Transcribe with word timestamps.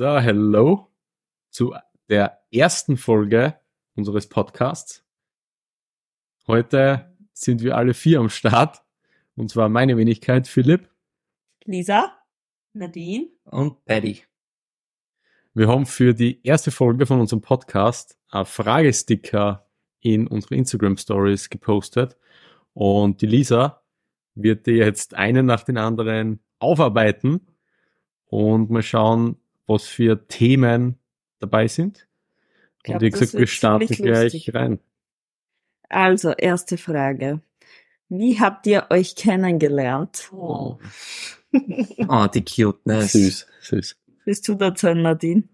So, 0.00 0.18
hello 0.18 0.88
zu 1.50 1.74
der 2.08 2.40
ersten 2.50 2.96
Folge 2.96 3.60
unseres 3.94 4.30
Podcasts. 4.30 5.04
Heute 6.46 7.14
sind 7.34 7.62
wir 7.62 7.76
alle 7.76 7.92
vier 7.92 8.20
am 8.20 8.30
Start. 8.30 8.82
Und 9.36 9.50
zwar 9.50 9.68
meine 9.68 9.98
Wenigkeit, 9.98 10.48
Philipp. 10.48 10.88
Lisa, 11.66 12.16
Nadine 12.72 13.26
und 13.44 13.84
Paddy. 13.84 14.22
Wir 15.52 15.68
haben 15.68 15.84
für 15.84 16.14
die 16.14 16.40
erste 16.46 16.70
Folge 16.70 17.04
von 17.04 17.20
unserem 17.20 17.42
Podcast 17.42 18.18
ein 18.30 18.46
Fragesticker 18.46 19.68
in 20.00 20.26
unsere 20.28 20.54
Instagram 20.54 20.96
Stories 20.96 21.50
gepostet. 21.50 22.16
Und 22.72 23.20
die 23.20 23.26
Lisa 23.26 23.82
wird 24.34 24.66
dir 24.66 24.76
jetzt 24.76 25.12
einen 25.12 25.44
nach 25.44 25.62
den 25.62 25.76
anderen 25.76 26.42
aufarbeiten 26.58 27.46
und 28.24 28.70
mal 28.70 28.82
schauen, 28.82 29.36
was 29.70 29.86
für 29.86 30.26
Themen 30.26 30.98
dabei 31.38 31.68
sind. 31.68 32.06
Glaub, 32.82 32.96
und 32.96 33.02
wie 33.02 33.10
gesagt, 33.10 33.34
wir 33.34 33.46
starten 33.46 33.86
gleich 33.86 34.32
lustig. 34.34 34.54
rein. 34.54 34.78
Also, 35.88 36.32
erste 36.32 36.76
Frage. 36.76 37.40
Wie 38.08 38.40
habt 38.40 38.66
ihr 38.66 38.86
euch 38.90 39.14
kennengelernt? 39.14 40.30
Oh, 40.32 40.78
oh 42.08 42.26
die 42.32 42.44
Cuteness. 42.44 43.12
Süß, 43.12 43.46
süß. 43.60 43.96
Bist 44.24 44.48
du 44.48 44.54
dazu, 44.54 44.92
Nadine? 44.94 45.44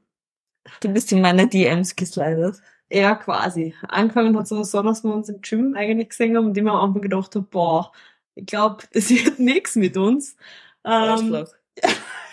Du 0.81 0.89
bist 0.89 1.13
in 1.13 1.21
meine 1.21 1.49
DMs 1.49 1.95
geslidet. 1.95 2.57
Ja, 2.91 3.15
quasi. 3.15 3.75
Angefangen 3.89 4.37
hat 4.37 4.51
es 4.51 4.71
so, 4.71 4.83
dass 4.83 5.05
wir 5.05 5.15
uns 5.15 5.29
im 5.29 5.41
Gym 5.41 5.75
eigentlich 5.75 6.11
gesehen 6.11 6.37
haben 6.37 6.47
und 6.47 6.57
immer 6.57 6.73
am 6.73 6.89
Anfang 6.89 7.03
gedacht 7.03 7.35
haben, 7.35 7.47
boah, 7.51 7.93
ich 8.35 8.47
glaube, 8.47 8.85
das 8.93 9.11
wird 9.11 9.39
nichts 9.39 9.77
mit 9.77 9.97
uns. 9.97 10.37
Ähm, 10.85 11.47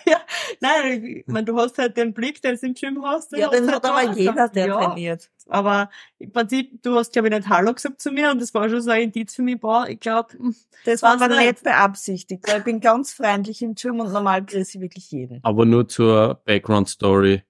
ja, 0.07 0.21
nein, 0.59 1.03
ich 1.03 1.27
meine, 1.27 1.45
du 1.45 1.57
hast 1.57 1.77
halt 1.77 1.97
den 1.97 2.13
Blick, 2.13 2.41
den 2.41 2.55
du 2.55 2.65
im 2.67 2.73
Gym 2.73 3.03
hast. 3.03 3.31
Ja, 3.31 3.49
den 3.49 3.67
hat 3.71 3.83
halt 3.83 3.85
aber 3.85 4.17
jeder, 4.17 4.49
der 4.49 4.67
ja, 4.67 4.77
trainiert. 4.77 5.29
Aber 5.47 5.89
im 6.19 6.31
Prinzip, 6.31 6.81
du 6.83 6.95
hast, 6.95 7.13
glaube 7.13 7.27
ich, 7.27 7.33
nicht 7.33 7.49
Hallo 7.49 7.73
gesagt 7.73 8.01
zu 8.01 8.11
mir 8.11 8.31
und 8.31 8.41
das 8.41 8.53
war 8.53 8.69
schon 8.69 8.81
so 8.81 8.91
ein 8.91 9.03
Indiz 9.03 9.35
für 9.35 9.41
mich, 9.41 9.59
boah, 9.59 9.87
ich 9.87 9.99
glaube, 9.99 10.37
das 10.85 11.01
war 11.01 11.21
aber 11.21 11.27
nicht 11.27 11.63
beabsichtigt, 11.63 12.47
weil 12.47 12.59
ich 12.59 12.63
bin 12.63 12.79
ganz 12.79 13.13
freundlich 13.13 13.61
im 13.61 13.75
Gym 13.75 13.99
und 13.99 14.11
normal 14.11 14.43
grüße 14.43 14.77
ich 14.77 14.81
wirklich 14.81 15.11
jeden. 15.11 15.39
Aber 15.43 15.65
nur 15.65 15.87
zur 15.87 16.41
Background 16.45 16.89
Story. 16.89 17.43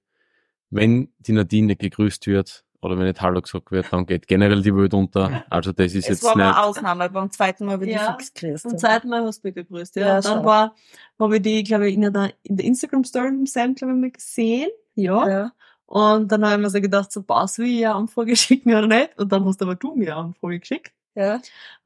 Wenn 0.70 1.14
die 1.20 1.34
Nadine 1.34 1.76
gegrüßt 1.76 2.26
wird, 2.26 2.66
oder 2.84 2.98
wenn 2.98 3.06
nicht 3.06 3.22
Hallo 3.22 3.42
gesagt 3.42 3.72
wird, 3.72 3.92
dann 3.92 4.06
geht 4.06 4.28
generell 4.28 4.62
die 4.62 4.76
Welt 4.76 4.94
unter. 4.94 5.44
Also 5.50 5.72
das 5.72 5.94
ist 5.94 6.04
es 6.04 6.08
jetzt 6.08 6.24
war 6.24 6.36
nicht... 6.36 6.46
eine 6.46 6.64
Ausnahme, 6.64 7.10
beim 7.10 7.32
zweiten 7.32 7.66
Mal 7.66 7.80
wird 7.80 7.92
ja, 7.92 8.18
ich 8.18 8.26
fix 8.26 8.34
gegrüßt. 8.34 8.64
Beim 8.66 8.78
zweiten 8.78 9.10
Mal 9.10 9.24
hast 9.26 9.44
du 9.44 9.48
mich 9.48 9.56
gegrüßt, 9.56 9.96
ja. 9.96 10.08
ja 10.08 10.22
dann 10.22 10.38
schon. 10.38 10.46
war, 10.46 10.76
habe 11.20 11.36
ich 11.38 11.42
die, 11.42 11.64
glaube 11.64 11.90
ich, 11.90 11.96
in 11.96 12.02
der, 12.02 12.34
in 12.44 12.58
der 12.58 12.66
Instagram-Story 12.66 13.30
vom 13.30 13.46
Sam, 13.46 13.76
glaube 13.76 13.94
ich, 13.94 14.00
mal 14.00 14.12
gesehen. 14.12 14.70
Ja. 14.96 15.30
ja. 15.30 15.52
Und 15.86 16.32
dann 16.32 16.44
habe 16.44 16.56
ich 16.56 16.62
mir 16.62 16.70
so 16.70 16.82
gedacht, 16.82 17.12
so, 17.12 17.22
passt 17.24 17.60
wie 17.60 17.80
ich 17.80 17.86
eine 17.86 17.96
Anfrage 17.96 18.36
schicken 18.36 18.70
oder 18.74 18.88
nicht? 18.88 19.18
Und 19.18 19.32
dann 19.32 19.46
hast 19.46 19.62
aber 19.62 19.76
du 19.76 19.96
mir 19.96 20.14
eine 20.14 20.26
Anfrage 20.28 20.60
geschickt. 20.60 20.92
Ja. 21.16 21.36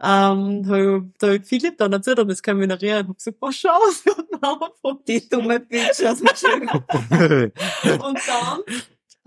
Ähm, 0.02 0.64
da 0.64 1.28
habe 1.28 1.36
ich 1.36 1.46
Philipp 1.46 1.78
dann 1.78 1.92
erzählt, 1.92 2.20
aber 2.20 2.30
das 2.30 2.42
kann 2.42 2.62
ich 2.62 2.68
mich 2.68 2.82
erinnern. 2.82 3.02
Ich 3.02 3.08
habe 3.08 3.14
gesagt, 3.16 3.40
boah, 3.40 3.52
schau, 3.52 3.78
sie 3.92 4.10
hat 4.10 4.20
einen 4.20 4.42
Namen 4.42 5.00
Die 5.08 5.28
dumme 5.28 5.60
Bitch 5.60 6.06
aus 6.06 6.20
dem 6.20 6.30
Gym. 6.40 6.70
Und 8.00 8.20
dann 8.26 8.62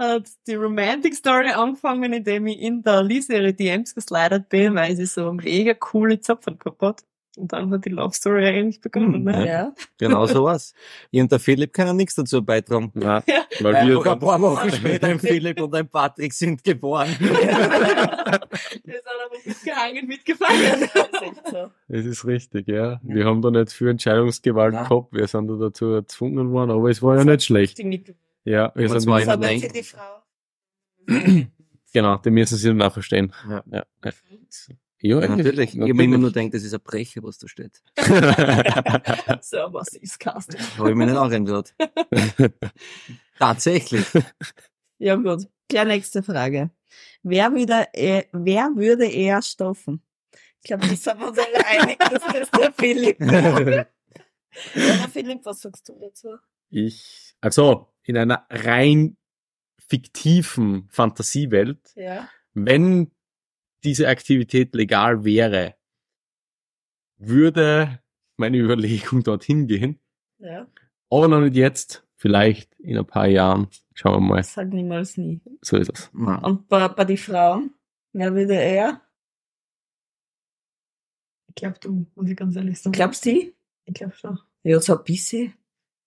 hat 0.01 0.31
die 0.47 0.55
Romantic 0.55 1.15
Story 1.15 1.51
angefangen, 1.51 2.13
indem 2.13 2.47
ich 2.47 2.61
in 2.61 2.83
der 2.83 3.03
Lisa 3.03 3.35
ihre 3.35 3.53
DMs 3.53 3.95
geslidet 3.95 4.49
bin, 4.49 4.75
weil 4.75 4.97
sie 4.97 5.07
so 5.07 5.33
mega 5.33 5.75
coole 5.75 6.21
Zopfen 6.21 6.59
gehabt 6.59 6.83
hat. 6.83 7.05
Und 7.37 7.53
dann 7.53 7.71
hat 7.71 7.85
die 7.85 7.91
Love 7.91 8.13
Story 8.13 8.45
eigentlich 8.47 8.81
begonnen. 8.81 9.23
Ne? 9.23 9.47
Ja. 9.47 9.73
Genau 9.99 10.27
sowas. 10.27 10.75
Ich 11.13 11.21
und 11.21 11.31
der 11.31 11.39
Philipp 11.39 11.73
können 11.73 11.97
nichts 11.97 12.17
dazu 12.17 12.45
beitragen. 12.45 12.91
Nein, 12.95 13.23
ja. 13.27 13.45
weil 13.61 13.87
wir 13.87 14.05
ein 14.05 14.19
paar 14.19 14.41
Wochen 14.41 14.71
später 14.73 15.07
ein 15.07 15.21
Philipp 15.21 15.61
und 15.61 15.73
ein 15.75 15.89
Patrick 15.89 16.33
sind 16.33 16.65
geboren. 16.65 17.15
wir 17.21 17.29
sind 17.29 19.05
aber 19.07 19.37
mitgehangen, 19.47 20.07
mitgefallen. 20.09 20.91
Das 21.89 22.05
ist 22.05 22.25
richtig, 22.27 22.67
ja. 22.67 23.01
Wir 23.05 23.27
haben 23.27 23.43
da 23.43 23.51
nicht 23.51 23.73
für 23.73 23.91
Entscheidungsgewalt 23.91 24.75
ja. 24.75 24.83
gehabt. 24.83 25.13
Wir 25.13 25.29
sind 25.29 25.47
da 25.47 25.55
dazu 25.55 25.91
gezwungen 25.93 26.51
worden, 26.51 26.73
aber 26.73 26.91
es 26.91 27.01
war 27.01 27.17
ja 27.17 27.25
nicht 27.25 27.45
schlecht. 27.45 27.79
Ja, 28.45 28.73
wir 28.75 28.89
sind 28.89 29.03
zwei 29.03 29.29
aber 29.29 29.49
für 29.49 29.69
die 29.69 29.83
Frau. 29.83 30.23
genau, 31.93 32.17
die 32.19 32.31
müssen 32.31 32.57
sie 32.57 32.69
dann 32.69 32.83
auch 32.83 32.93
verstehen. 32.93 33.33
Ja. 33.49 33.65
ja. 33.71 33.85
ja. 34.05 34.13
Ja, 35.03 35.27
natürlich. 35.27 35.75
Ich 35.75 35.81
habe 35.81 35.91
immer 35.91 36.19
nur 36.19 36.31
gedacht, 36.31 36.53
das 36.53 36.63
ist 36.63 36.75
ein 36.75 36.81
Brecher, 36.83 37.23
was 37.23 37.39
da 37.39 37.49
steht. 37.49 37.83
so, 37.97 39.57
was 39.73 39.95
ist 39.95 40.21
Casting? 40.21 40.61
Habe 40.77 40.91
ich 40.91 40.97
mir 40.97 41.07
nicht 41.07 41.17
angehört. 41.17 41.75
Tatsächlich. 43.39 44.05
Ja, 44.99 45.17
gut. 45.17 45.49
Ja, 45.73 45.87
nächste 45.87 46.23
Frage. 46.23 46.71
Wer, 47.23 47.53
würde, 47.53 47.87
äh, 47.95 48.25
wer 48.33 48.73
würde 48.75 49.07
eher 49.07 49.41
stoffen? 49.41 50.03
Ich 50.63 50.69
glaube, 50.69 50.87
das 50.87 51.03
sind 51.03 51.19
wir 51.19 51.29
uns 51.29 51.39
alle 51.39 51.67
einig, 51.67 51.99
dass 51.99 52.23
das 52.23 52.51
der 52.51 52.73
Philipp 52.73 53.19
ja, 54.75 55.09
Philipp, 55.11 55.45
was 55.45 55.61
sagst 55.61 55.89
du 55.89 55.99
dazu? 55.99 56.37
Ich, 56.69 57.30
also 57.41 57.89
in 58.03 58.17
einer 58.17 58.47
rein 58.51 59.17
fiktiven 59.79 60.89
Fantasiewelt, 60.91 61.93
ja. 61.97 62.29
wenn 62.55 63.11
diese 63.85 64.09
Aktivität 64.09 64.75
legal 64.75 65.25
wäre, 65.25 65.75
würde 67.17 68.01
meine 68.37 68.59
Überlegung 68.59 69.23
dorthin 69.23 69.67
gehen. 69.67 69.99
Ja. 70.39 70.67
Aber 71.11 71.29
noch 71.29 71.41
nicht 71.41 71.57
jetzt, 71.57 72.07
vielleicht 72.17 72.79
in 72.81 72.99
ein 72.99 73.07
paar 73.07 73.27
Jahren. 73.27 73.69
Schauen 73.95 74.23
wir 74.23 74.35
mal. 74.35 74.43
Sag 74.43 74.69
niemals 74.69 75.17
nie. 75.17 75.41
So 75.63 75.77
ist 75.77 75.91
es. 75.93 76.11
Und 76.13 76.69
bei, 76.69 76.89
bei 76.89 77.05
den 77.05 77.17
Frauen, 77.17 77.75
wer 78.13 78.35
würde 78.35 78.55
er? 78.55 79.01
Ich 81.49 81.55
glaube, 81.57 81.79
du, 81.81 82.07
muss 82.15 82.31
ich 82.31 82.37
ganz 82.37 82.57
ehrlich 82.57 82.81
sagen. 82.81 82.93
Glaubst 82.93 83.27
du? 83.27 83.53
Ich 83.85 83.95
glaube 83.95 84.15
schon. 84.15 84.39
Ja, 84.63 84.81
so 84.81 84.97
ein 84.97 85.05
bisschen. 85.05 85.55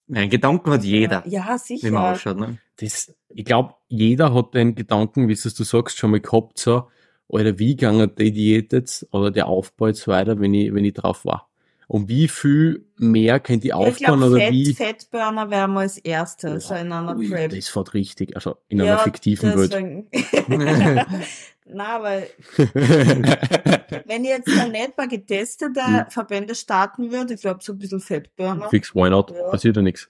Nein, 0.08 0.30
Gedanken 0.30 0.72
hat 0.72 0.84
jeder. 0.84 1.24
Ja, 1.28 1.58
sicher. 1.58 1.88
Wie 1.88 1.92
man 1.92 2.14
ausschaut, 2.14 2.38
ne? 2.38 2.58
Das, 2.78 3.14
ich 3.30 3.46
glaube, 3.46 3.76
jeder 3.88 4.34
hat 4.34 4.54
den 4.54 4.76
Gedanken, 4.76 5.28
wie 5.28 5.34
es 5.34 5.42
du 5.42 5.64
sagst, 5.64 5.98
schon 5.98 6.12
mal 6.12 6.20
gehabt, 6.20 6.60
so, 6.60 6.88
Alter, 7.30 7.58
wie 7.58 7.76
gegangen 7.76 8.12
die 8.18 8.32
Diät 8.32 8.74
jetzt 8.74 9.08
oder 9.12 9.32
der 9.32 9.48
Aufbau 9.48 9.88
jetzt 9.88 10.08
weiter, 10.08 10.40
wenn 10.40 10.54
ich, 10.54 10.74
wenn 10.74 10.86
ich 10.86 10.94
drauf 10.94 11.26
war? 11.26 11.50
Und 11.88 12.08
wie 12.08 12.28
viel 12.28 12.86
mehr 12.98 13.40
könnt 13.40 13.64
ihr 13.66 13.76
aufbauen 13.76 14.20
glaub, 14.20 14.32
oder 14.32 14.38
Fett, 14.38 14.52
wie? 14.52 14.74
Fettburner 14.74 15.50
wären 15.50 15.74
wir 15.74 15.82
als 15.82 15.98
erstes, 15.98 16.70
ja, 16.70 16.76
so 16.76 16.82
in 16.82 16.92
einer 16.92 17.16
ui, 17.16 17.30
Prep. 17.30 17.52
Das 17.52 17.68
fährt 17.68 17.94
richtig, 17.94 18.36
also 18.36 18.58
in 18.68 18.80
ja, 18.80 18.86
einer 18.86 19.00
fiktiven 19.00 19.54
Welt. 19.56 19.74
Na, 21.66 22.02
weil 22.02 22.30
wenn 22.58 24.24
ich 24.24 24.30
jetzt 24.30 24.50
ein 24.50 24.72
nicht 24.72 24.98
mal 24.98 25.08
getestete 25.08 25.86
hm. 25.86 26.06
Verbände 26.10 26.56
starten 26.56 27.12
würde, 27.12 27.36
ich 27.36 27.42
glaube 27.42 27.64
so 27.64 27.74
ein 27.74 27.78
bisschen 27.78 28.02
Fettburner. 28.02 28.70
Fix, 28.70 28.94
why 28.94 29.10
not? 29.10 29.32
Ja. 29.32 29.50
Passiert 29.50 29.76
ja 29.78 29.82
nichts. 29.82 30.10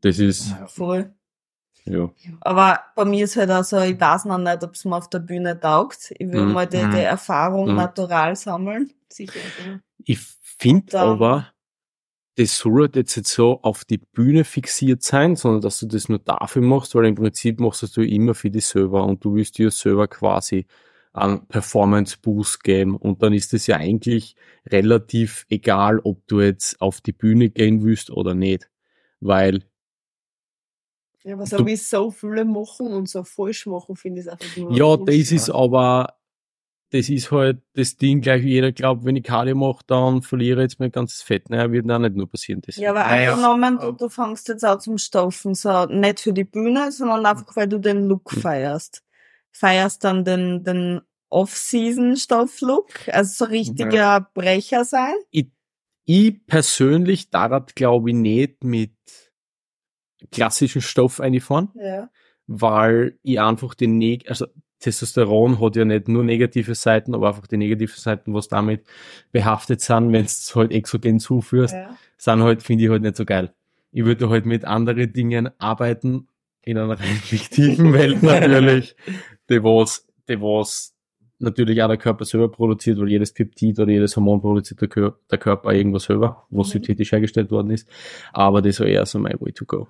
Das 0.00 0.18
ist. 0.18 0.50
Ja, 0.50 0.66
voll. 0.66 1.12
Ja. 1.84 2.10
Aber 2.40 2.80
bei 2.94 3.04
mir 3.04 3.24
ist 3.24 3.36
halt 3.36 3.50
auch 3.50 3.64
so, 3.64 3.80
ich 3.80 3.98
weiß 3.98 4.26
noch 4.26 4.38
nicht, 4.38 4.62
ob 4.62 4.74
es 4.74 4.84
mir 4.84 4.96
auf 4.96 5.08
der 5.08 5.20
Bühne 5.20 5.58
taugt. 5.58 6.12
Ich 6.18 6.30
will 6.30 6.44
mhm. 6.44 6.52
mal 6.52 6.66
die, 6.66 6.78
die 6.78 6.84
mhm. 6.84 6.94
Erfahrung 6.94 7.70
mhm. 7.70 7.76
natural 7.76 8.36
sammeln. 8.36 8.92
Sicher. 9.08 9.40
Ich 10.04 10.20
finde 10.58 10.98
aber, 10.98 11.52
das 12.36 12.56
soll 12.56 12.88
jetzt 12.94 13.16
nicht 13.16 13.28
so 13.28 13.60
auf 13.62 13.84
die 13.84 13.98
Bühne 13.98 14.44
fixiert 14.44 15.02
sein, 15.02 15.34
sondern 15.34 15.60
dass 15.60 15.80
du 15.80 15.86
das 15.86 16.08
nur 16.08 16.20
dafür 16.20 16.62
machst, 16.62 16.94
weil 16.94 17.06
im 17.06 17.16
Prinzip 17.16 17.58
machst 17.58 17.82
du 17.82 17.86
das 17.86 17.96
immer 17.96 18.34
für 18.34 18.50
dich 18.50 18.66
selber 18.66 19.04
und 19.04 19.24
du 19.24 19.34
willst 19.34 19.58
dir 19.58 19.70
selber 19.70 20.06
quasi 20.06 20.66
einen 21.12 21.46
Performance 21.48 22.16
Boost 22.20 22.62
geben 22.62 22.96
und 22.96 23.22
dann 23.22 23.32
ist 23.32 23.52
es 23.54 23.66
ja 23.66 23.76
eigentlich 23.76 24.36
relativ 24.66 25.46
egal, 25.48 25.98
ob 26.00 26.26
du 26.28 26.40
jetzt 26.40 26.80
auf 26.80 27.00
die 27.00 27.12
Bühne 27.12 27.50
gehen 27.50 27.82
willst 27.82 28.10
oder 28.10 28.34
nicht, 28.34 28.70
weil 29.20 29.64
ja, 31.24 31.34
aber 31.34 31.46
so 31.46 32.10
viele 32.10 32.44
machen 32.44 32.86
und 32.86 33.08
so 33.08 33.24
falsch 33.24 33.66
machen, 33.66 33.96
finde 33.96 34.20
ich 34.20 34.26
es 34.26 34.32
einfach 34.32 34.56
nur. 34.56 34.72
Ja, 34.72 34.96
das 34.96 35.32
ist 35.32 35.50
aber, 35.50 36.14
das 36.90 37.08
ist 37.10 37.30
halt 37.30 37.60
das 37.74 37.96
Ding, 37.96 38.20
gleich 38.22 38.42
wie 38.42 38.52
jeder 38.52 38.72
glaubt, 38.72 39.04
wenn 39.04 39.16
ich 39.16 39.24
Cardio 39.24 39.54
mache, 39.54 39.84
dann 39.86 40.22
verliere 40.22 40.60
ich 40.60 40.70
jetzt 40.70 40.80
mein 40.80 40.90
ganzes 40.90 41.22
Fett. 41.22 41.50
Naja, 41.50 41.70
wird 41.70 41.90
auch 41.90 41.98
nicht 41.98 42.16
nur 42.16 42.30
passieren. 42.30 42.62
Das. 42.64 42.76
Ja, 42.76 42.90
aber 42.90 43.00
naja. 43.00 43.32
angenommen, 43.32 43.78
du, 43.78 43.92
du 43.92 44.08
fängst 44.08 44.48
jetzt 44.48 44.64
auch 44.64 44.78
zum 44.78 44.96
Stoffen, 44.96 45.54
so 45.54 45.84
nicht 45.86 46.20
für 46.20 46.32
die 46.32 46.44
Bühne, 46.44 46.90
sondern 46.90 47.26
einfach, 47.26 47.54
weil 47.56 47.68
du 47.68 47.78
den 47.78 48.06
Look 48.06 48.32
hm. 48.32 48.40
feierst. 48.40 49.02
Feierst 49.50 50.04
dann 50.04 50.24
den, 50.24 50.64
den 50.64 51.00
Off-Season-Stoff-Look, 51.30 53.08
also 53.08 53.44
so 53.44 53.50
richtiger 53.50 53.92
ja. 53.92 54.30
Brecher 54.32 54.84
sein? 54.84 55.14
Ich, 55.30 55.50
ich 56.04 56.46
persönlich, 56.46 57.28
da 57.28 57.58
glaube 57.74 58.10
ich 58.10 58.16
nicht 58.16 58.64
mit 58.64 58.94
klassischen 60.32 60.80
Stoff 60.80 61.20
einfahren, 61.20 61.70
ja. 61.74 62.08
weil 62.46 63.18
ich 63.22 63.40
einfach 63.40 63.74
den, 63.74 63.98
Neg 63.98 64.28
also 64.30 64.46
Testosteron 64.80 65.60
hat 65.60 65.76
ja 65.76 65.84
nicht 65.84 66.08
nur 66.08 66.24
negative 66.24 66.74
Seiten, 66.74 67.14
aber 67.14 67.28
einfach 67.28 67.46
die 67.46 67.56
negativen 67.56 67.96
Seiten, 67.96 68.34
was 68.34 68.48
damit 68.48 68.84
behaftet 69.32 69.80
sind, 69.80 70.12
wenn 70.12 70.24
es 70.24 70.52
halt 70.54 70.72
exogen 70.72 71.20
zuführst, 71.20 71.74
ja. 71.74 71.96
sind 72.16 72.42
halt, 72.42 72.62
finde 72.62 72.84
ich 72.84 72.90
halt 72.90 73.02
nicht 73.02 73.16
so 73.16 73.24
geil. 73.24 73.52
Ich 73.90 74.04
würde 74.04 74.28
halt 74.28 74.46
mit 74.46 74.64
anderen 74.64 75.12
Dingen 75.12 75.50
arbeiten, 75.58 76.28
in 76.62 76.78
einer 76.78 76.90
rein 77.00 77.16
fiktiven 77.16 77.92
Welt 77.92 78.22
natürlich, 78.22 78.94
die 79.48 79.62
was, 79.62 80.06
die 80.28 80.40
was 80.40 80.94
natürlich 81.38 81.82
auch 81.82 81.88
der 81.88 81.96
Körper 81.96 82.24
selber 82.24 82.50
produziert, 82.50 82.98
weil 82.98 83.08
jedes 83.08 83.32
Peptid 83.32 83.78
oder 83.78 83.90
jedes 83.90 84.16
Hormon 84.16 84.40
produziert 84.40 84.80
der, 84.80 84.88
Kör 84.88 85.18
der 85.30 85.38
Körper 85.38 85.72
irgendwas 85.72 86.04
selber, 86.04 86.46
was 86.50 86.68
mhm. 86.68 86.72
synthetisch 86.72 87.12
hergestellt 87.12 87.50
worden 87.50 87.70
ist. 87.70 87.88
Aber 88.32 88.60
das 88.60 88.80
war 88.80 88.86
eher 88.86 89.06
so 89.06 89.18
mein 89.18 89.40
Way 89.40 89.52
to 89.52 89.64
go. 89.64 89.88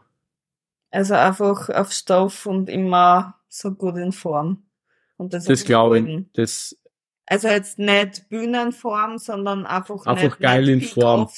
Also 0.91 1.15
einfach 1.15 1.69
auf 1.69 1.93
Stoff 1.93 2.47
und 2.47 2.71
immer 2.71 3.35
so 3.49 3.73
gut 3.73 3.97
in 3.97 4.13
Form. 4.13 4.63
Und 5.19 5.35
das, 5.35 5.45
das 5.45 5.65
glaube 5.65 5.99
ich, 5.99 6.25
das, 6.33 6.77
also 7.27 7.49
jetzt 7.49 7.79
nicht 7.79 8.29
Bühnenform, 8.31 9.19
sondern 9.19 9.67
einfach 9.67 10.07
Einfach 10.07 10.39
geil 10.39 10.67
in 10.71 10.81
Form. 10.81 11.29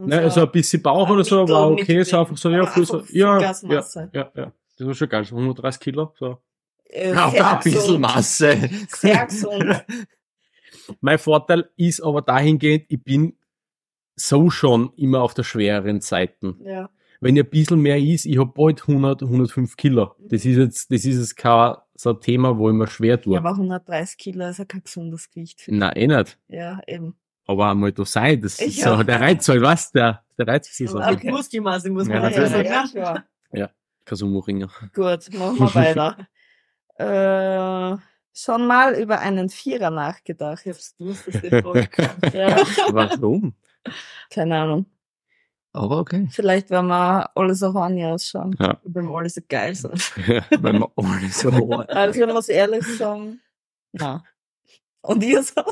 Ne, 0.00 0.16
so 0.16 0.22
also 0.22 0.40
ein 0.42 0.50
bisschen 0.52 0.82
Bauch 0.82 1.08
oder 1.08 1.24
so, 1.24 1.48
war 1.48 1.70
okay, 1.70 2.02
so 2.02 2.18
einfach 2.18 2.36
so, 2.36 2.50
ja, 2.50 2.66
so, 2.84 3.02
ja, 3.10 3.40
ja, 3.40 3.84
ja, 4.12 4.32
ja. 4.34 4.52
Das 4.76 4.86
war 4.86 4.94
schon 4.94 5.08
geil, 5.08 5.24
so 5.24 5.36
130 5.36 5.80
Kilo, 5.80 6.12
so. 6.18 6.38
Äh, 6.84 7.14
ja, 7.14 7.56
ein 7.56 7.60
bisschen 7.60 8.00
Masse. 8.00 8.68
Sehr 8.88 9.24
gesund. 9.24 9.84
mein 11.00 11.18
Vorteil 11.18 11.70
ist 11.76 12.02
aber 12.02 12.20
dahingehend, 12.20 12.84
ich 12.88 13.02
bin 13.02 13.38
so 14.16 14.50
schon 14.50 14.92
immer 14.96 15.22
auf 15.22 15.32
der 15.32 15.44
schwereren 15.44 16.00
Seite. 16.02 16.56
Ja. 16.62 16.90
Wenn 17.20 17.36
ihr 17.36 17.44
ein 17.44 17.50
bisschen 17.50 17.80
mehr 17.80 17.98
ist, 17.98 18.26
ich 18.26 18.38
hab 18.38 18.54
bald 18.54 18.82
100, 18.82 19.22
105 19.22 19.76
Kilo. 19.76 20.14
Das 20.18 20.44
ist 20.44 20.56
jetzt, 20.56 20.92
das 20.92 21.04
ist 21.06 21.18
jetzt 21.18 21.36
kein 21.36 21.76
so 21.96 22.10
ein 22.10 22.20
Thema, 22.20 22.56
wo 22.58 22.68
ich 22.68 22.74
mir 22.74 22.86
schwer 22.86 23.20
tue. 23.20 23.34
Ja, 23.34 23.40
aber 23.40 23.50
130 23.50 24.18
Kilo 24.18 24.48
ist 24.48 24.58
ja 24.58 24.64
kein 24.64 24.82
gesundes 24.82 25.30
Gewicht. 25.30 25.64
Nein, 25.68 25.92
eh 25.96 26.06
nicht. 26.06 26.38
Ja, 26.48 26.80
eben. 26.86 27.16
Aber 27.46 27.70
einmal 27.70 27.92
da 27.92 28.04
sein, 28.04 28.40
das 28.40 28.60
ist 28.60 28.80
so 28.80 29.02
der 29.02 29.20
Reiz, 29.20 29.48
halt, 29.48 29.62
was? 29.62 29.92
Der, 29.92 30.22
der 30.36 30.48
Reiz 30.48 30.68
ist 30.68 30.90
so. 30.90 31.00
Okay. 31.00 31.30
Muskelmasse 31.30 31.90
muss 31.90 32.08
man 32.08 32.22
ja, 32.22 32.28
ja, 32.28 32.62
ja, 32.62 32.84
ja. 32.94 33.24
ja. 33.52 33.70
Kasumo-Ringer. 34.04 34.68
Gut, 34.94 35.32
machen 35.34 35.58
wir 35.58 35.74
weiter. 35.74 36.28
äh, 37.94 37.96
schon 38.32 38.66
mal 38.66 38.94
über 38.94 39.20
einen 39.20 39.48
Vierer 39.48 39.90
nachgedacht. 39.90 40.66
Ich 40.66 40.72
hab's 40.72 40.96
dass 40.98 41.40
der 41.40 41.60
ja. 42.32 42.56
Warum? 42.92 43.54
Keine 44.30 44.56
Ahnung. 44.56 44.86
Aber 45.76 45.98
okay. 45.98 46.26
Vielleicht, 46.30 46.70
wenn 46.70 46.86
wir 46.86 47.30
alle 47.36 47.54
so 47.54 47.74
horny 47.74 48.06
ausschauen. 48.06 48.56
Ja. 48.58 48.80
Wenn 48.82 49.06
wir 49.06 49.14
alle 49.18 49.28
so 49.28 49.42
geil 49.46 49.74
sind. 49.74 50.12
Ja, 50.26 50.42
wenn 50.50 50.78
wir 50.78 50.90
alle 50.96 51.28
so 51.28 51.52
horny 51.52 51.84
Also, 51.88 52.24
ich 52.24 52.32
muss 52.32 52.48
ehrlich 52.48 52.86
sagen, 52.96 53.40
na. 53.92 54.24
Und 55.02 55.22
ihr 55.22 55.42
so? 55.42 55.62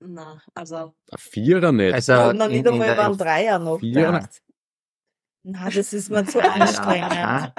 Na, 0.00 0.42
also. 0.54 0.94
Ein 1.10 1.18
Vierer 1.18 1.72
nicht. 1.72 1.92
Also, 1.92 2.12
ja, 2.12 2.32
noch 2.32 2.48
nicht 2.48 2.66
einmal 2.66 2.98
einen 2.98 3.18
Dreier 3.18 3.58
noch. 3.58 3.80
Vierer. 3.80 4.26
Na, 5.42 5.68
das 5.70 5.92
ist 5.92 6.10
mir 6.10 6.24
zu 6.24 6.40
anstrengend. 6.52 7.52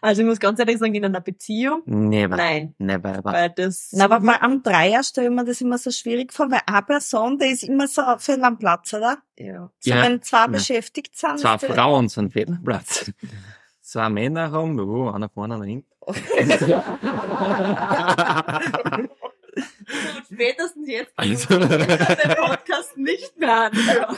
Also 0.00 0.22
ich 0.22 0.28
muss 0.28 0.40
ganz 0.40 0.58
ehrlich 0.58 0.78
sagen, 0.78 0.94
in 0.94 1.04
einer 1.04 1.20
Beziehung. 1.20 1.82
Never. 1.86 2.36
Nein. 2.36 2.74
Never 2.78 3.18
ever. 3.18 3.32
Weil 3.32 3.50
das. 3.50 3.90
Na, 3.92 4.04
aber 4.04 4.20
bei 4.20 4.40
einem 4.40 4.62
Dreier 4.62 5.02
stelle 5.02 5.28
ich 5.28 5.34
mir 5.34 5.44
das 5.44 5.60
immer 5.60 5.78
so 5.78 5.90
schwierig 5.90 6.32
vor, 6.32 6.50
weil 6.50 6.60
eine 6.66 6.82
Person, 6.82 7.38
die 7.38 7.46
ist 7.46 7.64
immer 7.64 7.88
so 7.88 8.02
fehl 8.18 8.42
am 8.42 8.58
Platz, 8.58 8.92
oder? 8.94 9.18
Ja. 9.36 9.70
So, 9.78 9.90
ja. 9.90 10.02
wenn 10.02 10.22
zwei 10.22 10.42
ja. 10.42 10.46
beschäftigt 10.48 11.16
sind. 11.16 11.38
Zwei 11.38 11.58
Frauen 11.58 12.08
sind 12.08 12.32
fehl 12.32 12.48
am 12.48 12.62
Platz. 12.62 13.10
Zwei 13.82 14.08
Männer 14.08 14.52
haben, 14.52 14.78
oh, 14.78 15.10
einer 15.10 15.28
vorne, 15.28 15.56
einer 15.56 15.64
hinten. 15.64 15.90
spätestens 20.32 20.88
jetzt 20.88 21.12
also, 21.16 21.58
den 21.58 21.68
Podcast 21.68 22.96
nicht 22.96 23.38
mehr 23.38 23.70
anhören. 23.70 24.16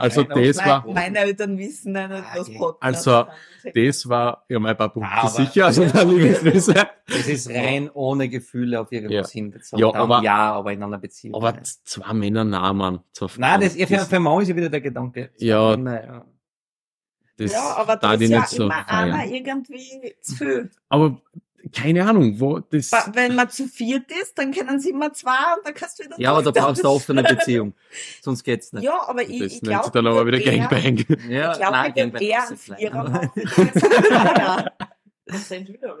Also 0.00 0.22
das 0.24 0.58
war... 0.58 0.86
Meine 0.86 1.18
Eltern 1.18 1.58
wissen 1.58 1.94
ja 1.94 2.08
nicht, 2.08 2.24
was 2.34 2.52
Podcast 2.52 3.08
Also 3.08 3.26
das 3.74 4.08
war 4.08 4.44
ja 4.48 4.58
mein 4.58 4.76
paar 4.76 4.92
Punkte 4.92 5.28
sicher. 5.28 5.66
Also 5.66 5.84
da 5.84 6.04
Das 6.04 7.28
ist 7.28 7.50
rein 7.50 7.90
ohne 7.92 8.28
Gefühle 8.28 8.80
auf 8.80 8.90
irgendwas 8.92 9.32
ja. 9.32 9.34
hinbezogen. 9.34 9.80
Ja, 9.80 9.94
aber, 9.94 10.22
ja, 10.22 10.52
aber 10.52 10.72
in 10.72 10.82
einer 10.82 10.98
Beziehung. 10.98 11.34
Aber 11.36 11.54
ja. 11.54 11.62
zwei 11.62 12.12
Männer 12.12 12.44
nah, 12.44 12.72
Mann. 12.72 13.00
Nein, 13.36 13.60
das, 13.60 13.74
für, 13.74 13.98
für 13.98 14.20
Mann 14.20 14.42
ist 14.42 14.48
ja 14.48 14.56
wieder 14.56 14.68
der 14.68 14.80
Gedanke. 14.80 15.30
Ja. 15.38 15.74
ja. 15.74 16.26
Das 17.36 17.52
ja, 17.52 17.76
aber 17.76 17.96
das 17.96 18.20
ist 18.20 18.30
ja 18.30 18.46
so 18.46 18.64
immer 18.64 18.88
einer 18.88 19.26
irgendwie 19.26 20.14
zu 20.20 20.36
viel. 20.36 20.70
Aber 20.88 21.20
keine 21.72 22.06
Ahnung, 22.06 22.38
wo 22.38 22.58
das. 22.58 22.90
Wenn 23.12 23.34
man 23.34 23.48
zu 23.50 23.66
viert 23.66 24.10
ist, 24.10 24.38
dann 24.38 24.52
können 24.52 24.80
sie 24.80 24.90
immer 24.90 25.12
zwei 25.12 25.56
und 25.56 25.66
dann 25.66 25.74
kannst 25.74 25.98
du 25.98 26.04
wieder. 26.04 26.18
Ja, 26.18 26.32
aber 26.32 26.42
da 26.42 26.50
brauchst 26.50 26.84
du 26.84 26.88
oft 26.88 27.08
eine 27.10 27.22
Beziehung. 27.22 27.74
Sonst 28.20 28.44
geht's 28.44 28.72
nicht. 28.72 28.84
Ja, 28.84 29.08
aber 29.08 29.22
ich, 29.22 29.38
das 29.40 29.52
ich 29.52 29.60
glaube. 29.60 29.90
dann 29.90 30.06
aber 30.06 30.26
wieder 30.26 30.40
Gangbang. 30.40 31.04
Ja, 31.28 31.52
ich 31.52 31.58
glaube, 31.58 31.72
nein, 31.72 31.94
Gangbang 31.94 32.22
eher 32.22 32.48
ein 32.48 32.56
Vierer 32.56 33.08
machen. 33.08 33.30
Das 35.24 35.48
sind 35.48 35.68
wieder 35.68 35.96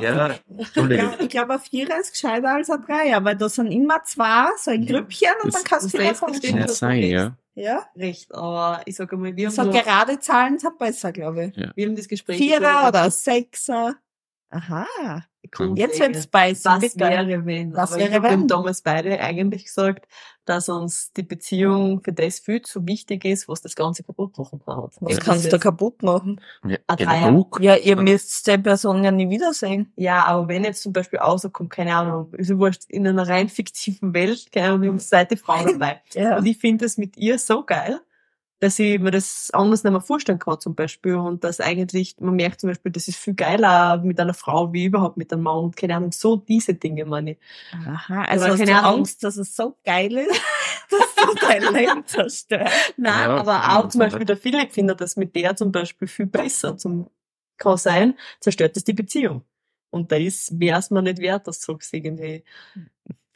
Ja, 0.00 0.34
Entschuldigung. 0.56 1.14
Ich 1.18 1.28
glaube, 1.28 1.54
ein 1.54 1.60
Vierer 1.60 2.00
ist 2.00 2.12
gescheiter 2.12 2.54
als 2.54 2.70
ein 2.70 2.80
Dreier, 2.80 3.22
weil 3.24 3.36
da 3.36 3.48
sind 3.48 3.72
immer 3.72 4.02
zwei, 4.04 4.46
so 4.56 4.70
ein 4.70 4.86
Grüppchen 4.86 5.28
und 5.42 5.52
dann 5.52 5.64
kannst 5.64 5.92
du 5.92 5.98
wieder 5.98 6.14
verstehen. 6.14 6.58
Ja, 6.58 6.68
sein, 6.68 7.02
ja. 7.02 7.36
Ja. 7.54 7.86
Recht, 7.96 8.34
aber 8.34 8.82
ich 8.84 8.96
sage 8.96 9.16
mal, 9.16 9.34
wir 9.34 9.46
haben. 9.46 9.54
So 9.54 9.70
gerade 9.70 10.20
Zahlen 10.20 10.58
sind 10.58 10.78
besser, 10.78 11.10
glaube 11.10 11.46
ich. 11.46 11.56
Ja. 11.56 11.72
Wir 11.74 11.86
haben 11.86 11.96
das 11.96 12.06
Gespräch. 12.06 12.36
Vierer 12.36 12.86
oder 12.88 13.10
Sechser. 13.10 13.96
Aha. 14.50 14.86
Jetzt 15.74 16.00
wird's 16.00 16.24
spicy. 16.24 16.64
Was 16.64 16.80
bitte. 16.80 16.98
wäre, 17.00 17.46
wenn? 17.46 17.74
Was 17.74 17.92
Aber 17.92 18.00
wäre, 18.00 18.22
wir 18.22 18.30
haben 18.30 18.48
damals 18.48 18.82
beide 18.82 19.20
eigentlich 19.20 19.64
gesagt, 19.64 20.06
dass 20.44 20.68
uns 20.68 21.12
die 21.12 21.22
Beziehung 21.22 22.00
für 22.02 22.12
das 22.12 22.38
viel 22.38 22.62
zu 22.62 22.86
wichtig 22.86 23.24
ist, 23.24 23.48
was 23.48 23.60
das 23.60 23.74
Ganze 23.74 24.02
kaputt 24.02 24.36
machen 24.38 24.60
kann. 24.64 24.88
Was 25.00 25.20
kannst 25.20 25.52
du 25.52 25.58
kaputt 25.58 26.02
machen? 26.02 26.40
Ja, 26.64 26.78
genau. 26.96 27.48
ja 27.60 27.76
ihr 27.76 27.96
müsst 27.96 28.46
die 28.46 28.58
Person 28.58 29.04
ja 29.04 29.10
nie 29.10 29.28
wiedersehen. 29.28 29.92
Ja, 29.96 30.24
aber 30.24 30.48
wenn 30.48 30.64
jetzt 30.64 30.82
zum 30.82 30.92
Beispiel 30.92 31.18
rauskommt, 31.18 31.70
keine 31.70 31.94
Ahnung, 31.94 32.32
ist 32.34 32.50
ja 32.50 32.58
wurscht, 32.58 32.84
in 32.88 33.06
einer 33.06 33.26
rein 33.26 33.48
fiktiven 33.48 34.14
Welt, 34.14 34.50
keine 34.52 34.68
Ahnung, 34.68 34.88
haben 34.88 34.98
Seite 34.98 35.36
Frau 35.36 35.64
dabei. 35.64 36.00
ja. 36.12 36.38
Und 36.38 36.46
ich 36.46 36.58
finde 36.58 36.84
das 36.84 36.96
mit 36.96 37.16
ihr 37.16 37.38
so 37.38 37.64
geil, 37.64 38.00
dass 38.58 38.78
ich 38.78 38.98
mir 38.98 39.10
das 39.10 39.50
anders 39.52 39.84
nicht 39.84 39.92
mehr 39.92 40.00
vorstellen 40.00 40.38
kann 40.38 40.58
zum 40.60 40.74
Beispiel 40.74 41.14
und 41.16 41.44
dass 41.44 41.60
eigentlich, 41.60 42.16
man 42.20 42.36
merkt 42.36 42.60
zum 42.60 42.70
Beispiel, 42.70 42.90
das 42.90 43.06
ist 43.06 43.18
viel 43.18 43.34
geiler 43.34 43.98
mit 43.98 44.18
einer 44.18 44.32
Frau 44.32 44.72
wie 44.72 44.86
überhaupt 44.86 45.18
mit 45.18 45.32
einem 45.32 45.42
Mann 45.42 45.58
und 45.58 45.76
keine 45.76 45.96
Ahnung, 45.96 46.12
so 46.12 46.36
diese 46.36 46.74
Dinge 46.74 47.04
meine 47.04 47.32
ich. 47.32 47.38
Aha, 47.72 48.22
also 48.22 48.46
hast 48.46 48.58
keine 48.58 48.70
du 48.70 48.78
Ahnung. 48.78 48.98
Angst, 49.00 49.22
dass 49.24 49.36
es 49.36 49.54
so 49.54 49.76
geil 49.84 50.16
ist, 50.16 50.40
dass 50.90 51.14
du 51.16 51.34
dein 51.46 51.62
Leben 51.74 52.06
zerstört. 52.06 52.70
Nein, 52.96 53.28
ja, 53.28 53.36
aber 53.36 53.78
auch 53.78 53.88
zum 53.88 53.98
Beispiel 53.98 54.24
der 54.24 54.38
Philipp 54.38 54.72
findet 54.72 55.00
das 55.02 55.16
mit 55.16 55.36
der 55.36 55.54
zum 55.54 55.70
Beispiel 55.70 56.08
viel 56.08 56.26
besser 56.26 56.78
zum, 56.78 57.10
kann 57.58 57.76
sein, 57.76 58.14
zerstört 58.40 58.76
das 58.76 58.84
die 58.84 58.94
Beziehung. 58.94 59.44
Und 59.90 60.12
da 60.12 60.16
ist, 60.16 60.58
wäre 60.58 60.78
es 60.78 60.90
mir 60.90 61.02
nicht 61.02 61.18
wert, 61.18 61.46
das 61.46 61.60
zurück 61.60 61.84
irgendwie. 61.92 62.42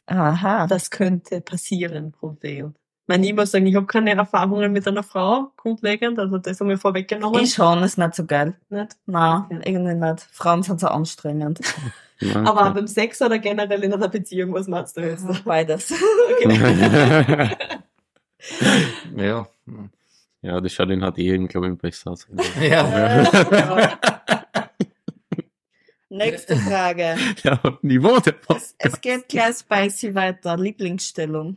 Aha. 0.07 0.67
Das 0.67 0.89
könnte 0.89 1.41
passieren, 1.41 2.11
Problem 2.11 2.75
meine, 3.11 3.27
ich 3.27 3.35
muss 3.35 3.51
sagen, 3.51 3.67
ich 3.67 3.75
habe 3.75 3.85
keine 3.85 4.15
Erfahrungen 4.15 4.71
mit 4.71 4.87
einer 4.87 5.03
Frau, 5.03 5.51
grundlegend, 5.57 6.17
also 6.17 6.37
das 6.37 6.59
haben 6.59 6.69
wir 6.69 6.77
vorweggenommen. 6.77 7.43
Ich 7.43 7.53
schon, 7.53 7.83
ist 7.83 7.97
nicht 7.97 8.15
so 8.15 8.25
geil. 8.25 8.55
Nicht? 8.69 8.95
Nein, 9.05 9.43
okay. 9.49 9.59
irgendwie 9.65 9.95
nicht. 9.95 10.27
Frauen 10.31 10.63
sind 10.63 10.79
so 10.79 10.87
anstrengend. 10.87 11.59
Ja, 12.23 12.43
Aber 12.43 12.69
beim 12.69 12.85
Sex 12.85 13.19
oder 13.23 13.39
generell 13.39 13.83
in 13.83 13.95
einer 13.95 14.07
Beziehung, 14.07 14.53
was 14.53 14.67
meinst 14.67 14.95
du 14.95 15.01
jetzt? 15.01 15.25
Beides. 15.43 15.89
ja. 19.17 19.47
Ja, 20.43 20.61
das 20.61 20.71
schaut 20.71 20.91
in 20.91 20.99
HD, 20.99 21.49
glaube 21.49 21.71
ich, 21.71 21.79
besser 21.79 22.11
aus. 22.11 22.27
ja. 22.61 23.97
Nächste 26.09 26.57
Frage. 26.57 27.17
Ja, 27.41 27.59
Niveau 27.81 28.19
der 28.19 28.35
es, 28.49 28.75
es 28.77 29.01
geht 29.01 29.27
gleich 29.27 29.57
spicy 29.57 30.13
weiter. 30.13 30.57
Lieblingsstellung. 30.57 31.55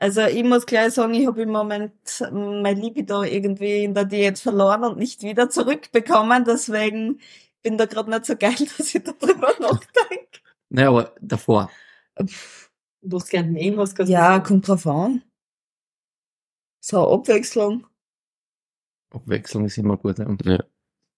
Also 0.00 0.22
ich 0.22 0.44
muss 0.44 0.64
gleich 0.64 0.94
sagen, 0.94 1.12
ich 1.12 1.26
habe 1.26 1.42
im 1.42 1.50
Moment 1.50 1.92
mein 2.32 2.78
Libido 2.78 3.22
irgendwie 3.22 3.84
in 3.84 3.92
der 3.92 4.06
Diät 4.06 4.38
verloren 4.38 4.82
und 4.84 4.98
nicht 4.98 5.22
wieder 5.22 5.50
zurückbekommen. 5.50 6.46
Deswegen 6.46 7.20
bin 7.62 7.76
da 7.76 7.84
gerade 7.84 8.08
nicht 8.08 8.24
so 8.24 8.34
geil, 8.34 8.54
dass 8.78 8.94
ich 8.94 9.04
darüber 9.04 9.52
nachdenke. 9.60 10.40
Naja, 10.70 10.88
aber 10.88 11.14
davor. 11.20 11.70
Du 12.16 13.16
hast 13.18 13.28
gerne 13.28 13.50
nehmen, 13.50 13.76
was 13.76 13.94
kannst 13.94 14.10
Ja, 14.10 14.40
kommt 14.40 14.66
drauf 14.66 14.86
an. 14.86 15.22
So, 16.82 17.06
Abwechslung. 17.12 17.86
Abwechslung 19.10 19.66
ist 19.66 19.76
immer 19.76 19.98
gut. 19.98 20.18
Ja. 20.18 20.34
ja. 20.44 20.64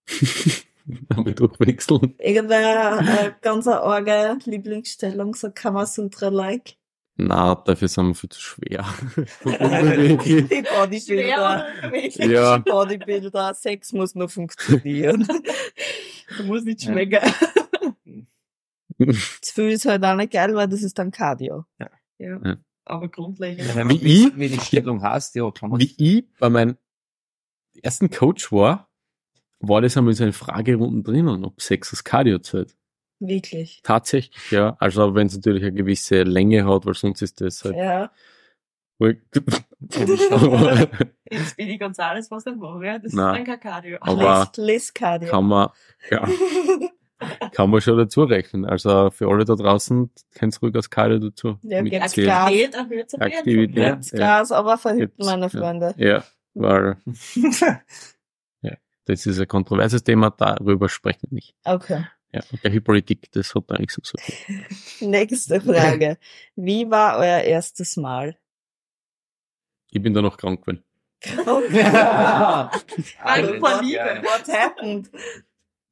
Damit 1.09 1.39
durchwechseln. 1.39 2.17
Irgendwer 2.19 2.99
äh, 2.99 3.33
ganz 3.43 3.69
eine 3.69 3.81
arge 3.81 4.39
Lieblingsstellung, 4.45 5.37
so 5.37 5.53
Kamasutra-like. 5.53 6.82
Na, 7.27 7.55
dafür 7.55 7.89
sind 7.89 8.09
wir 8.09 8.15
viel 8.15 8.31
zu 8.31 8.41
schwer. 8.41 8.85
die 9.45 10.63
Bodybuilder. 10.63 11.67
Ja. 12.27 12.59
Bodybuilder. 12.59 13.55
Sex 13.55 13.93
muss 13.93 14.15
nur 14.15 14.29
funktionieren. 14.29 15.27
du 16.37 16.45
musst 16.45 16.67
nicht 16.67 16.83
schmecken. 16.83 17.21
Das 18.99 19.51
viel 19.51 19.71
ist 19.71 19.85
halt 19.87 20.05
auch 20.05 20.15
nicht 20.15 20.33
geil, 20.33 20.55
weil 20.55 20.69
das 20.69 20.83
ist 20.83 20.97
dann 20.97 21.11
Cardio. 21.11 21.65
Ja. 21.81 21.91
ja. 22.19 22.41
ja. 22.45 22.57
Aber 22.85 23.09
grundlegend. 23.09 23.75
Ja, 23.75 23.89
wie 23.89 23.97
ich, 23.97 24.37
wie 24.37 24.49
die 24.49 24.61
Stellung 24.61 25.03
hast, 25.03 25.35
ja, 25.35 25.51
klar. 25.51 25.77
Wie 25.77 25.93
ich 25.97 26.25
bei 26.39 26.49
meinem 26.49 26.77
ersten 27.83 28.11
Coach 28.11 28.53
war, 28.53 28.89
war 29.59 29.81
das 29.81 29.97
einmal 29.97 30.13
so 30.15 30.23
eine 30.23 30.33
Fragerunden 30.33 31.03
drinnen, 31.03 31.45
ob 31.45 31.61
Sex 31.61 31.91
das 31.91 32.05
Cardio 32.05 32.39
zählt. 32.39 32.77
Wirklich. 33.25 33.81
Tatsächlich, 33.85 34.51
ja. 34.51 34.77
Also 34.81 35.15
wenn 35.15 35.29
es 35.29 35.37
natürlich 35.37 35.63
eine 35.63 35.73
gewisse 35.73 36.25
Länge 36.25 36.67
hat, 36.67 36.87
weil 36.87 36.95
sonst 36.95 37.23
ist 37.23 37.41
das 37.41 37.65
halt. 37.65 37.77
Ja. 37.77 38.11
Jetzt 41.31 41.57
bin 41.57 41.69
ich 41.69 41.81
Gonzales, 41.81 42.31
was 42.31 42.45
denn 42.45 42.59
mache, 42.59 42.85
ja? 42.87 42.99
Das 42.99 43.13
Nein. 43.13 43.33
ist 43.33 43.39
dann 43.39 43.47
kein 43.47 43.61
Cardio. 43.61 43.99
Aber 44.01 44.51
Liz 44.57 44.95
Cardio. 44.95 45.29
kann 45.29 45.47
man, 45.47 45.71
ja, 46.11 46.29
kann 47.53 47.71
man 47.71 47.81
schon 47.81 47.97
dazu 47.97 48.23
rechnen. 48.25 48.65
Also 48.65 49.11
für 49.11 49.29
alle 49.29 49.45
da 49.45 49.55
draußen, 49.55 50.11
könnt 50.35 50.63
ruhig 50.63 50.75
als 50.77 50.91
Cardio 50.91 51.19
dazu. 51.19 51.59
Ja, 51.63 51.83
klar. 51.83 52.03
Aktivität 52.47 52.75
erhöht 52.75 53.21
Aktivität. 53.21 54.13
Ja. 54.13 54.19
Gas, 54.19 54.53
aber 54.53 54.79
verhüten 54.79 55.15
Jetzt, 55.19 55.27
meine 55.27 55.43
ja. 55.43 55.49
Freunde. 55.49 55.95
Ja, 55.97 56.23
weil, 56.55 56.97
ja, 58.63 58.77
das 59.07 59.27
ist 59.27 59.41
ein 59.41 59.49
kontroverses 59.49 60.05
Thema, 60.05 60.31
darüber 60.31 60.89
sprechen 60.89 61.29
wir 61.31 61.35
nicht. 61.35 61.57
Okay. 61.65 62.05
Ja, 62.35 62.41
und 62.51 62.65
der 62.65 62.81
Politik, 62.81 63.31
das 63.33 63.55
hat 63.55 63.65
da 63.69 63.77
nichts 63.79 63.95
so 63.95 64.03
zu. 64.03 64.17
Nächste 65.05 65.61
Frage. 65.61 66.17
Wie 66.57 66.91
war 66.91 67.19
euer 67.19 67.41
erstes 67.43 67.97
Mal? 67.97 68.37
Ich 69.91 70.03
bin 70.03 70.15
da 70.15 70.23
noch 70.23 70.39
krank 70.39 70.63
geworden. 70.63 70.83
Angst 73.23 73.55
vor 73.61 73.83
Liebe. 73.83 74.23
What 74.23 74.49
happened? 74.49 75.11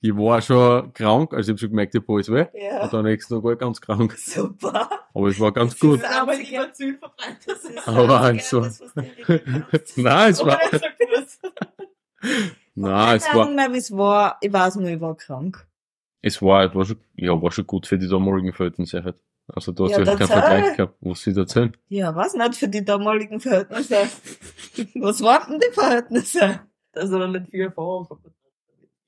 Ich 0.02 0.16
war 0.16 0.40
schon 0.40 0.92
krank, 0.94 1.34
also 1.34 1.50
ich 1.50 1.52
habe 1.52 1.58
schon 1.58 1.68
gemerkt, 1.70 1.94
ich 1.94 2.00
habe 2.00 2.12
alles 2.14 2.28
weh. 2.32 2.46
Ja. 2.54 2.82
Und 2.84 2.92
dann 2.94 3.04
nächsten 3.04 3.34
Tag 3.34 3.44
war 3.44 3.52
ich 3.52 3.58
ganz 3.58 3.80
krank. 3.82 4.16
Super. 4.16 4.88
Aber 5.12 5.28
es 5.28 5.38
war 5.38 5.52
ganz 5.52 5.78
gut. 5.78 6.02
Das 6.02 6.10
Aber 6.10 6.32
einzige- 6.32 6.50
lieber 6.52 6.72
Ziel 6.72 6.96
verbrennt 6.98 7.38
das 7.46 7.64
ist. 7.64 7.86
Aber 7.86 8.20
also- 8.20 8.60
Nein, 9.96 10.30
es 10.32 10.44
war, 10.44 10.58
nein, 12.74 13.16
es 13.18 13.24
Ich 13.24 13.28
weiß 13.28 13.34
war, 13.34 13.44
nicht 13.46 13.56
mehr, 13.56 13.72
wie 13.74 13.76
es 13.78 13.90
war. 13.94 14.38
Ich 14.40 14.50
weiß 14.52 14.76
nur, 14.76 14.88
ich 14.88 15.00
war 15.00 15.14
krank. 15.16 15.66
Es 16.22 16.40
war, 16.42 16.74
war 16.74 16.84
schon, 16.84 16.98
ja, 17.16 17.40
war 17.40 17.50
schon 17.50 17.66
gut 17.66 17.86
für 17.86 17.98
die 17.98 18.08
damaligen 18.08 18.52
Verhältnisse 18.52 19.02
halt. 19.02 19.16
Also 19.48 19.72
da 19.72 19.84
hast 19.84 19.92
Ja, 19.92 19.98
du 19.98 20.06
halt 20.06 20.18
keinen. 20.18 20.28
Vergleich 20.28 20.76
gehabt, 20.76 20.94
was 21.00 21.22
sie 21.22 21.32
da 21.32 21.40
erzählen. 21.40 21.76
Ja, 21.88 22.14
was 22.14 22.34
nicht 22.34 22.54
für 22.56 22.68
die 22.68 22.84
damaligen 22.84 23.40
Verhältnisse. 23.40 23.96
was 24.94 25.20
waren 25.22 25.58
die 25.58 25.72
Verhältnisse? 25.72 26.60
Das 26.92 27.04
ist 27.04 27.10
noch 27.10 27.26
nicht 27.26 27.50
viel 27.50 27.62
Erfahrung. 27.62 28.06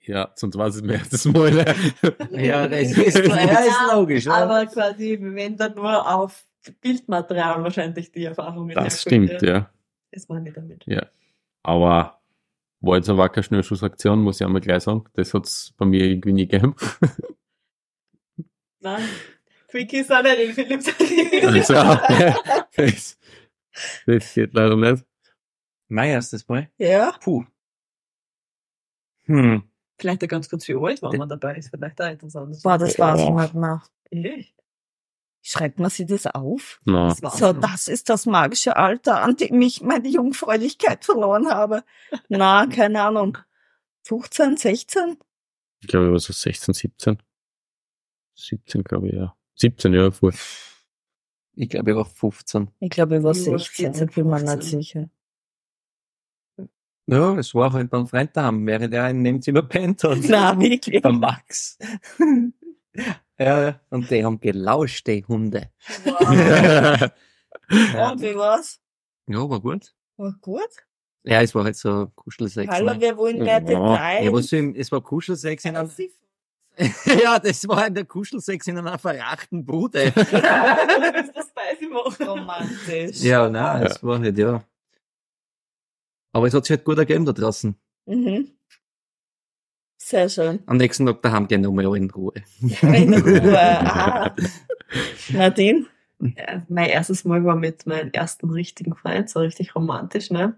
Ja, 0.04 0.32
sonst 0.34 0.56
war 0.56 0.66
es 0.66 0.80
mein 0.82 0.90
erstes 0.90 1.24
Mal. 1.26 1.64
Ja, 2.32 2.66
das 2.66 2.90
ist, 2.90 3.18
ja, 3.26 3.60
ist 3.60 3.92
logisch, 3.92 4.26
oder? 4.26 4.36
Aber 4.36 4.66
quasi, 4.66 5.16
wenn 5.20 5.56
dann 5.56 5.74
nur 5.74 6.12
auf 6.12 6.44
Bildmaterial 6.80 7.62
wahrscheinlich 7.62 8.10
die 8.10 8.24
Erfahrungen 8.24 8.74
Das 8.74 9.02
stimmt, 9.02 9.40
ja. 9.42 9.70
Das 10.10 10.28
meine 10.28 10.48
ich 10.48 10.54
damit. 10.54 10.84
Aber 11.62 12.20
war 12.82 12.96
jetzt 12.96 13.08
aber 13.08 13.28
keine 13.28 13.44
Schnellschussaktion, 13.44 14.22
muss 14.22 14.40
ich 14.40 14.46
einmal 14.46 14.60
gleich 14.60 14.82
sagen. 14.82 15.04
Das 15.14 15.32
hat's 15.32 15.72
bei 15.76 15.86
mir 15.86 16.04
irgendwie 16.04 16.32
nie 16.32 16.46
gegeben. 16.46 16.74
Nein. 18.80 19.08
Quickies 19.68 20.08
sind 20.08 20.22
nicht 20.24 20.38
in 20.38 20.52
Philips. 20.52 21.70
Also, 21.70 21.74
das, 22.76 23.18
das 24.06 24.34
geht 24.34 24.52
leider 24.52 24.76
nicht. 24.76 25.04
Mein 25.88 26.10
erstes 26.10 26.46
Mal? 26.48 26.68
Ja. 26.76 27.12
Puh. 27.22 27.44
Hm. 29.24 29.62
Vielleicht 29.98 30.24
auch 30.24 30.28
ganz 30.28 30.50
kurz 30.50 30.66
wie 30.68 30.74
alt, 30.74 31.00
wenn 31.02 31.18
man 31.18 31.28
dabei 31.28 31.56
ist. 31.56 31.70
Vielleicht 31.70 32.02
auch 32.02 32.10
interessant. 32.10 32.58
Boah, 32.62 32.76
das 32.76 32.98
war's 32.98 33.20
ich 33.20 33.30
nicht 33.30 33.54
mehr. 33.54 33.82
Echt? 34.10 34.61
Schreibt 35.44 35.80
man 35.80 35.90
sich 35.90 36.06
das 36.06 36.26
auf? 36.26 36.80
Na, 36.84 37.08
Das 37.08 37.38
So, 37.38 37.52
das 37.52 37.88
ist 37.88 38.08
das 38.08 38.26
magische 38.26 38.76
Alter, 38.76 39.22
an 39.22 39.36
dem 39.36 39.60
ich 39.60 39.82
meine 39.82 40.08
Jungfräulichkeit 40.08 41.04
verloren 41.04 41.48
habe. 41.48 41.82
Na, 42.28 42.66
keine 42.66 43.02
Ahnung. 43.02 43.38
15, 44.04 44.56
16? 44.56 45.16
ich 45.80 45.88
glaube, 45.88 46.06
ich 46.06 46.12
war 46.12 46.18
so 46.20 46.32
16, 46.32 46.74
17. 46.74 47.18
17, 48.34 48.84
glaube 48.84 49.08
ich, 49.08 49.14
ja. 49.14 49.36
17, 49.56 49.92
ja, 49.94 50.10
voll. 50.10 50.32
Ich 51.54 51.68
glaube, 51.68 51.90
ich 51.90 51.96
war 51.96 52.04
15. 52.04 52.70
Ich 52.80 52.90
glaube, 52.90 53.16
ich 53.16 53.22
war 53.22 53.32
Ich 53.32 53.46
war 53.46 53.58
16, 53.58 53.94
14, 53.94 54.08
ich 54.08 54.14
bin 54.14 54.26
mir 54.28 54.36
nicht 54.40 54.48
15. 54.48 54.80
sicher. 54.80 55.10
Ja, 57.06 57.36
es 57.36 57.52
war 57.54 57.72
halt 57.72 57.90
beim 57.90 58.06
Freund 58.06 58.36
daheim, 58.36 58.64
während 58.64 58.94
er 58.94 59.10
in 59.10 59.24
dem 59.24 59.42
Zimmer 59.42 59.62
pennt 59.62 60.04
hat. 60.04 60.18
Na, 60.28 60.58
wirklich. 60.58 61.02
Beim 61.02 61.18
Max. 61.18 61.78
Ja, 63.38 63.62
ja. 63.62 63.80
Und 63.90 64.10
die 64.10 64.24
haben 64.24 64.40
gelauscht, 64.40 65.06
die 65.06 65.24
Hunde. 65.26 65.70
ja. 66.04 67.10
Und 68.10 68.20
wie 68.20 68.36
war's? 68.36 68.80
Ja, 69.26 69.48
war 69.48 69.60
gut. 69.60 69.94
War 70.16 70.34
gut? 70.40 70.68
Ja, 71.24 71.40
es 71.40 71.54
war 71.54 71.64
halt 71.64 71.76
so 71.76 72.10
Kuschelsex. 72.14 72.72
Hallo, 72.72 72.94
ne? 72.94 73.00
wir 73.00 73.16
wollen 73.16 73.38
mehr 73.38 73.54
Ja. 73.54 73.60
Details. 73.60 74.24
Ja, 74.24 74.32
was 74.32 74.52
im, 74.52 74.74
es 74.74 74.90
war 74.90 75.00
Kuschelsex 75.00 75.64
in 75.64 75.76
einem, 75.76 75.90
ja, 77.04 77.38
das 77.38 77.68
war 77.68 77.90
der 77.90 78.04
Kuschelsex 78.04 78.66
in 78.66 78.78
einer 78.78 78.98
verrachten 78.98 79.64
Bude. 79.64 80.10
das 80.14 80.26
weiß 80.26 81.80
ich 81.80 81.90
machen. 81.90 82.26
Romantisch. 82.26 83.20
ja, 83.20 83.48
nein, 83.48 83.82
es 83.86 84.02
war 84.02 84.18
halt, 84.18 84.38
ja. 84.38 84.64
Aber 86.32 86.46
es 86.46 86.54
hat 86.54 86.64
sich 86.64 86.76
halt 86.76 86.84
gut 86.84 86.98
ergeben 86.98 87.26
da 87.26 87.32
draußen. 87.32 87.76
Mhm. 88.06 88.50
Sehr 90.04 90.28
schön. 90.28 90.58
Am 90.66 90.78
nächsten 90.78 91.06
Tag 91.06 91.22
daheim 91.22 91.46
gehen 91.46 91.60
nochmal 91.60 91.96
in 91.96 92.10
Ruhe. 92.10 92.32
In 92.82 93.14
Ruhe. 93.14 93.52
Ah. 93.84 94.34
Nadine? 95.32 95.86
Ja, 96.18 96.62
mein 96.68 96.90
erstes 96.90 97.24
Mal 97.24 97.44
war 97.44 97.56
mit 97.56 97.86
meinem 97.86 98.10
ersten 98.12 98.50
richtigen 98.50 98.94
Freund, 98.94 99.30
so 99.30 99.40
richtig 99.40 99.74
romantisch, 99.74 100.30
ne? 100.30 100.56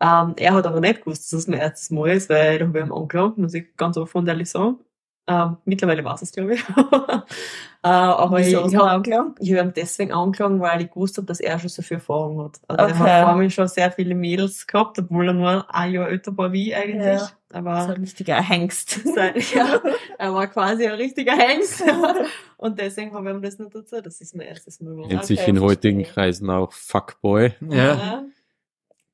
Ähm, 0.00 0.34
er 0.36 0.54
hat 0.54 0.66
aber 0.66 0.80
nicht 0.80 1.04
gewusst, 1.04 1.30
dass 1.30 1.40
es 1.40 1.46
mein 1.46 1.60
erstes 1.60 1.90
Mal 1.90 2.10
ist, 2.10 2.30
weil 2.30 2.58
da 2.58 2.66
habe 2.66 2.78
ich 2.78 2.84
ihm 2.84 2.92
angelangt, 2.92 3.38
muss 3.38 3.54
ich 3.54 3.76
ganz 3.76 3.96
offen 3.96 4.18
und 4.18 4.28
ehrlich 4.28 4.50
sagen. 4.50 4.78
Ähm, 5.26 5.58
mittlerweile 5.64 6.04
weiß 6.04 6.22
es, 6.22 6.32
glaube 6.32 6.54
ich. 6.54 6.64
äh, 7.82 7.88
aber 7.88 8.40
ich, 8.40 8.48
ich 8.48 8.56
habe 8.76 8.90
angelangt? 8.90 9.38
ich 9.40 9.52
hab 9.54 9.66
ihn 9.66 9.72
deswegen 9.76 10.12
angelangt, 10.12 10.60
weil 10.60 10.80
ich 10.82 10.90
gewusst 10.90 11.16
habe, 11.18 11.26
dass 11.26 11.38
er 11.40 11.58
schon 11.58 11.68
so 11.68 11.82
viel 11.82 11.98
Erfahrung 11.98 12.42
hat. 12.44 12.60
Also 12.66 12.82
er 12.94 13.00
Okay. 13.00 13.10
hat 13.10 13.24
vor 13.28 13.36
mir 13.36 13.50
schon 13.50 13.68
sehr 13.68 13.92
viele 13.92 14.14
Mädels 14.16 14.66
gehabt, 14.66 14.98
obwohl 14.98 15.28
er 15.28 15.34
nur 15.34 15.72
ein 15.72 15.92
Jahr 15.92 16.08
älter 16.08 16.36
war 16.36 16.50
wie 16.52 16.70
ich 16.70 16.76
eigentlich. 16.76 17.04
Ja. 17.20 17.30
Aber 17.52 17.82
So 17.82 17.92
ein 17.92 18.00
richtiger 18.00 18.40
Hengst. 18.42 18.90
sein, 19.14 19.34
ja, 19.54 19.80
er 20.18 20.34
war 20.34 20.46
quasi 20.48 20.86
ein 20.86 20.94
richtiger 20.94 21.36
Hengst. 21.36 21.82
Und 22.56 22.78
deswegen 22.78 23.12
habe 23.14 23.28
ich 23.30 23.36
ihm 23.36 23.42
das 23.42 23.58
nicht 23.58 23.74
dazu. 23.74 24.00
Das 24.02 24.20
ist 24.20 24.34
mein 24.34 24.46
erstes 24.48 24.80
Mal. 24.80 24.94
Nennt 25.06 25.24
sich 25.24 25.40
Okay, 25.40 25.50
in 25.50 25.60
heutigen. 25.60 26.02
Kreisen 26.02 26.50
auch 26.50 26.72
Fuckboy, 26.72 27.52
Ja. 27.68 28.24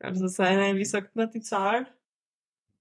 Also 0.01 0.29
seine, 0.29 0.77
wie 0.77 0.85
sagt 0.85 1.17
man 1.17 1.31
die 1.31 1.41
Zahl? 1.41 1.87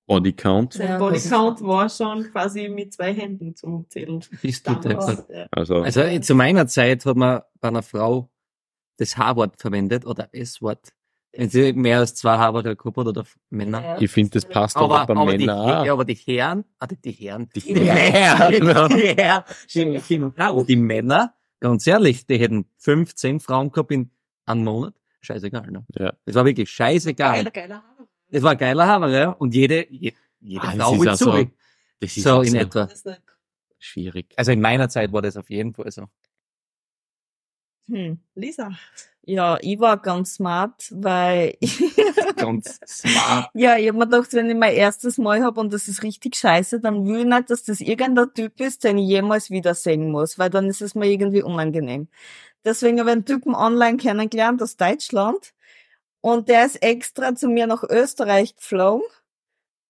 Bodycount. 0.08 0.74
Sein 0.74 0.88
Ja, 0.90 0.98
Bodycount 0.98 1.62
war 1.62 1.90
schon 1.90 2.24
quasi 2.32 2.70
mit 2.70 2.94
zwei 2.94 3.14
Händen 3.14 3.56
zu 3.56 3.86
zählen. 3.90 4.24
Bist 4.42 4.68
du. 4.68 4.72
Ja. 4.74 5.48
Also, 5.52 5.82
Also 5.82 6.02
äh, 6.02 6.22
zu 6.22 6.36
meiner 6.36 6.68
Zeit 6.68 7.06
hat 7.06 7.16
man 7.18 7.42
bei 7.60 7.68
einer 7.70 7.82
Frau 7.84 8.30
das 8.98 9.18
H-Wort 9.18 9.60
verwendet 9.60 10.06
oder 10.06 10.30
S-Wort. 10.32 10.90
Wenn 11.38 11.50
sie 11.50 11.74
mehr 11.74 12.00
als 12.00 12.16
zwei 12.16 12.38
H-Wörter 12.38 12.76
gehabt 12.78 12.96
hat 12.98 13.08
oder 13.08 13.26
Männer. 13.50 13.82
Ja. 13.84 14.02
ich 14.02 14.10
finde, 14.10 14.30
das 14.32 14.46
passt 14.46 14.78
aber, 14.78 15.02
Aber, 15.02 15.16
bei 15.16 15.22
aber, 15.22 15.32
die, 15.38 15.46
Männern 15.46 15.60
auch. 15.60 15.86
ja, 15.86 15.92
aber 15.92 16.06
die 16.06 16.14
Herren, 16.16 16.64
ah, 16.80 16.88
die, 16.88 16.96
die 17.02 17.12
Herren, 17.12 17.50
die, 17.54 17.60
Die 17.74 17.74
Herren. 17.86 18.52
die 18.54 19.16
Herren, 19.18 19.44
die, 19.74 20.00
die, 20.00 20.66
die 20.68 20.76
Männer, 20.78 21.34
ganz 21.60 21.86
ehrlich, 21.88 22.26
die 22.26 22.38
hätten 22.38 22.66
15 22.78 23.42
Frauen 23.42 23.70
gehabt 23.70 23.92
in 23.92 24.12
einem 24.46 24.64
Monat. 24.64 24.94
Scheißegal, 25.20 25.72
ne? 25.72 25.86
Ja. 25.98 26.14
Das 26.26 26.36
war 26.36 26.46
wirklich 26.46 26.70
scheißegal. 26.70 27.34
Geiler, 27.44 27.52
geiler 27.52 27.76
Hammer. 27.84 28.08
Das 28.36 28.44
war 28.44 28.51
ein 28.51 28.58
geiler 28.58 28.86
Hammer, 28.86 29.08
ja. 29.10 29.30
Und 29.30 29.56
jede, 29.56 29.88
je, 29.89 30.12
jede 30.42 30.62
Ah, 30.68 30.72
Frau 30.72 30.94
ist 30.96 31.00
will 31.00 31.10
auch 31.10 31.15
so- 31.15 31.25
zurück. 31.32 31.50
Das 32.01 32.18
ist 32.18 32.24
So 32.24 32.32
auch 32.34 32.42
in 32.44 32.51
so 32.51 32.58
etwa. 32.58 32.84
Das 32.84 32.94
ist 32.94 33.06
nicht- 33.06 33.22
schwierig. 33.80 34.34
Also 34.36 34.51
in 34.51 34.60
meiner 34.60 34.89
Zeit 34.89 35.13
war 35.13 35.22
das 35.22 35.38
auf 35.38 35.50
jeden 35.50 35.74
Fall 35.74 35.89
so. 35.89 36.08
Hm. 37.88 38.20
Lisa. 38.34 38.72
Ja, 39.27 39.58
ich 39.62 39.80
war 39.80 39.98
ganz 40.01 40.36
smart, 40.36 40.88
weil 40.92 41.56
Ganz 42.36 42.80
smart. 42.86 43.50
ja, 43.54 43.77
ich 43.77 43.88
hab 43.88 43.96
mir 43.96 44.06
gedacht, 44.06 44.34
wenn 44.34 44.50
ich 44.50 44.56
mein 44.58 44.74
erstes 44.75 45.18
Mal 45.18 45.42
hab 45.44 45.58
und 45.58 45.72
das 45.72 45.88
ist 45.88 46.04
richtig 46.04 46.36
scheiße, 46.36 46.80
dann 46.82 47.06
will 47.08 47.20
ich 47.22 47.25
nicht, 47.25 47.50
dass 47.50 47.63
das 47.63 47.80
irgendein 47.80 48.34
Typ 48.34 48.60
ist, 48.60 48.84
den 48.84 48.98
ich 48.98 49.08
jemals 49.08 49.50
wiedersehen 49.50 50.12
muss, 50.12 50.38
weil 50.38 50.50
dann 50.50 50.68
ist 50.68 50.82
es 50.82 50.94
mir 50.94 51.08
irgendwie 51.10 51.42
unangenehm. 51.42 52.08
Deswegen 52.65 53.00
habe 53.00 53.10
ich 53.12 53.15
einen 53.15 53.25
Typen 53.25 53.56
online 53.56 53.98
kennengelernt 53.98 54.62
aus 54.62 54.75
Deutschland 54.77 55.54
und 56.25 56.50
der 56.50 56.65
ist 56.65 56.82
extra 56.82 57.36
zu 57.36 57.48
mir 57.48 57.67
nach 57.67 57.84
Österreich 57.84 58.55
geflogen 58.55 59.05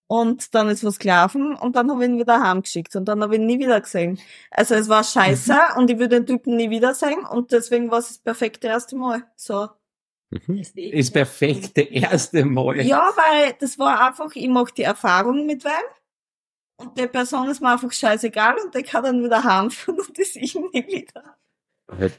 und 0.07 0.53
dann 0.53 0.67
ist 0.67 0.83
was 0.83 0.99
gelaufen 0.99 1.55
und 1.55 1.77
dann 1.77 1.89
habe 1.89 2.03
ich 2.03 2.09
ihn 2.09 2.19
wieder 2.19 2.43
heimgeschickt 2.43 2.93
und 2.97 3.05
dann 3.05 3.23
habe 3.23 3.35
ich 3.35 3.41
ihn 3.41 3.47
nie 3.47 3.57
wieder 3.57 3.79
gesehen. 3.79 4.19
Also 4.51 4.75
es 4.75 4.89
war 4.89 5.05
scheiße 5.05 5.55
und 5.77 5.89
ich 5.89 5.97
würde 5.97 6.19
den 6.19 6.25
Typen 6.25 6.57
nie 6.57 6.69
wiedersehen 6.69 7.25
und 7.25 7.53
deswegen 7.53 7.89
war 7.89 7.99
es 7.99 8.09
das 8.09 8.17
perfekte 8.17 8.67
erste 8.67 8.97
Mal. 8.97 9.23
So. 9.37 9.69
Mhm. 10.29 10.57
Ist 10.57 11.13
perfekte 11.13 11.83
erste 11.83 12.43
Mal. 12.43 12.81
Ja, 12.81 13.13
weil 13.15 13.53
das 13.57 13.79
war 13.79 14.05
einfach, 14.05 14.35
ich 14.35 14.49
mach 14.49 14.71
die 14.71 14.83
Erfahrung 14.83 15.45
mit 15.45 15.63
wem 15.63 15.71
und 16.81 16.99
die 16.99 17.07
Person 17.07 17.47
ist 17.47 17.61
mir 17.61 17.71
einfach 17.71 17.93
scheißegal 17.93 18.57
und 18.57 18.75
der 18.75 18.83
kann 18.83 19.03
dann 19.03 19.23
wieder 19.23 19.41
heimfahren 19.41 20.01
und 20.01 20.19
das 20.19 20.35
ich 20.35 20.53
nie 20.55 20.85
wieder. 20.85 21.37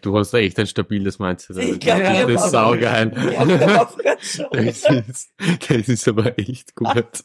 Du 0.01 0.17
hast 0.17 0.33
echt 0.33 0.59
ein 0.61 0.67
stabiles 0.67 1.19
Mindset. 1.19 1.59
Ich 1.59 1.81
glaub, 1.81 1.99
das 1.99 2.47
ist. 2.47 2.53
Ja, 2.55 4.19
schon. 4.21 4.47
Das 4.53 4.85
ist, 5.09 5.33
das 5.69 5.89
ist 5.89 6.09
aber 6.09 6.39
echt 6.39 6.75
gut. 6.77 7.25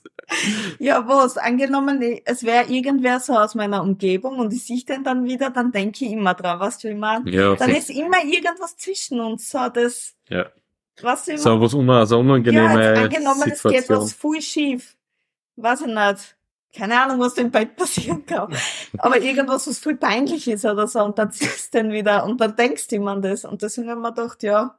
Ja, 0.79 1.07
was? 1.07 1.37
Angenommen, 1.37 2.01
es 2.25 2.43
wäre 2.43 2.65
irgendwer 2.65 3.19
so 3.19 3.33
aus 3.37 3.53
meiner 3.53 3.83
Umgebung 3.83 4.39
und 4.39 4.53
ich 4.53 4.65
sehe 4.65 4.83
den 4.83 5.03
dann 5.03 5.25
wieder, 5.25 5.51
dann 5.51 5.71
denke 5.71 6.05
ich 6.05 6.11
immer 6.11 6.33
dran, 6.33 6.59
weißt 6.59 6.83
du, 6.83 6.95
meine? 6.95 7.29
Ja, 7.29 7.55
Dann 7.55 7.69
ist 7.71 7.89
immer 7.89 8.23
irgendwas 8.23 8.75
zwischen 8.75 9.19
uns, 9.19 9.49
so 9.49 9.69
das, 9.69 10.15
ja. 10.29 10.47
was 11.01 11.27
ich 11.27 11.39
So 11.39 11.61
was 11.61 11.73
una, 11.73 11.99
also 11.99 12.15
Ja, 12.15 12.21
unangenehme 12.21 12.83
jetzt 12.83 12.99
angenommen, 12.99 13.51
es 13.51 13.63
geht 13.63 13.81
Situation. 13.81 13.97
was 13.97 14.13
voll 14.13 14.41
schief. 14.41 14.95
Weiß 15.57 15.81
ich 15.81 15.87
nicht. 15.87 16.35
Keine 16.75 17.01
Ahnung, 17.01 17.19
was 17.19 17.33
im 17.37 17.51
Bett 17.51 17.75
passieren 17.75 18.25
kann. 18.25 18.55
Aber 18.97 19.19
irgendwas, 19.19 19.67
was 19.67 19.79
voll 19.79 19.97
peinlich 19.97 20.47
ist 20.47 20.65
oder 20.65 20.87
so. 20.87 21.03
Und 21.03 21.17
dann 21.17 21.31
ziehst 21.31 21.73
du 21.73 21.79
den 21.79 21.91
wieder 21.91 22.23
und 22.25 22.39
dann 22.39 22.55
denkst 22.55 22.87
du 22.87 22.95
immer 22.95 23.11
an 23.11 23.21
das. 23.21 23.43
Und 23.45 23.61
deswegen 23.61 23.89
haben 23.89 24.01
wir 24.01 24.11
gedacht, 24.11 24.41
ja, 24.43 24.77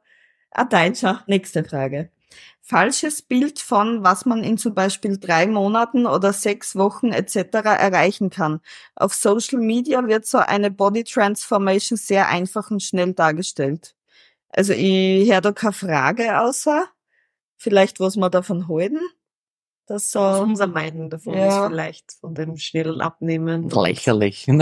ein 0.51 0.69
Deutscher. 0.69 1.23
Nächste 1.27 1.63
Frage. 1.63 2.09
Falsches 2.61 3.21
Bild 3.21 3.59
von, 3.59 4.03
was 4.03 4.25
man 4.25 4.43
in 4.43 4.57
zum 4.57 4.73
Beispiel 4.73 5.17
drei 5.17 5.47
Monaten 5.47 6.05
oder 6.05 6.31
sechs 6.31 6.75
Wochen 6.75 7.11
etc. 7.11 7.35
erreichen 7.53 8.29
kann. 8.29 8.61
Auf 8.95 9.13
Social 9.13 9.59
Media 9.59 10.07
wird 10.07 10.25
so 10.25 10.37
eine 10.37 10.71
Body 10.71 11.03
Transformation 11.03 11.97
sehr 11.97 12.29
einfach 12.29 12.71
und 12.71 12.81
schnell 12.81 13.13
dargestellt. 13.13 13.95
Also 14.49 14.73
ich 14.73 15.31
höre 15.31 15.41
da 15.41 15.51
keine 15.51 15.73
Frage 15.73 16.39
außer, 16.39 16.85
vielleicht 17.57 17.99
was 17.99 18.15
wir 18.15 18.29
davon 18.29 18.67
halten. 18.69 19.01
Das 19.85 20.13
Was 20.15 20.37
so, 20.37 20.41
unsere 20.43 20.69
Meinung 20.69 21.09
davon 21.09 21.33
Ja. 21.33 21.65
ist 21.65 21.69
vielleicht 21.71 22.11
von 22.13 22.33
dem 22.35 22.55
schnellen 22.57 23.01
Abnehmen. 23.01 23.69
Lächerlich. 23.69 24.47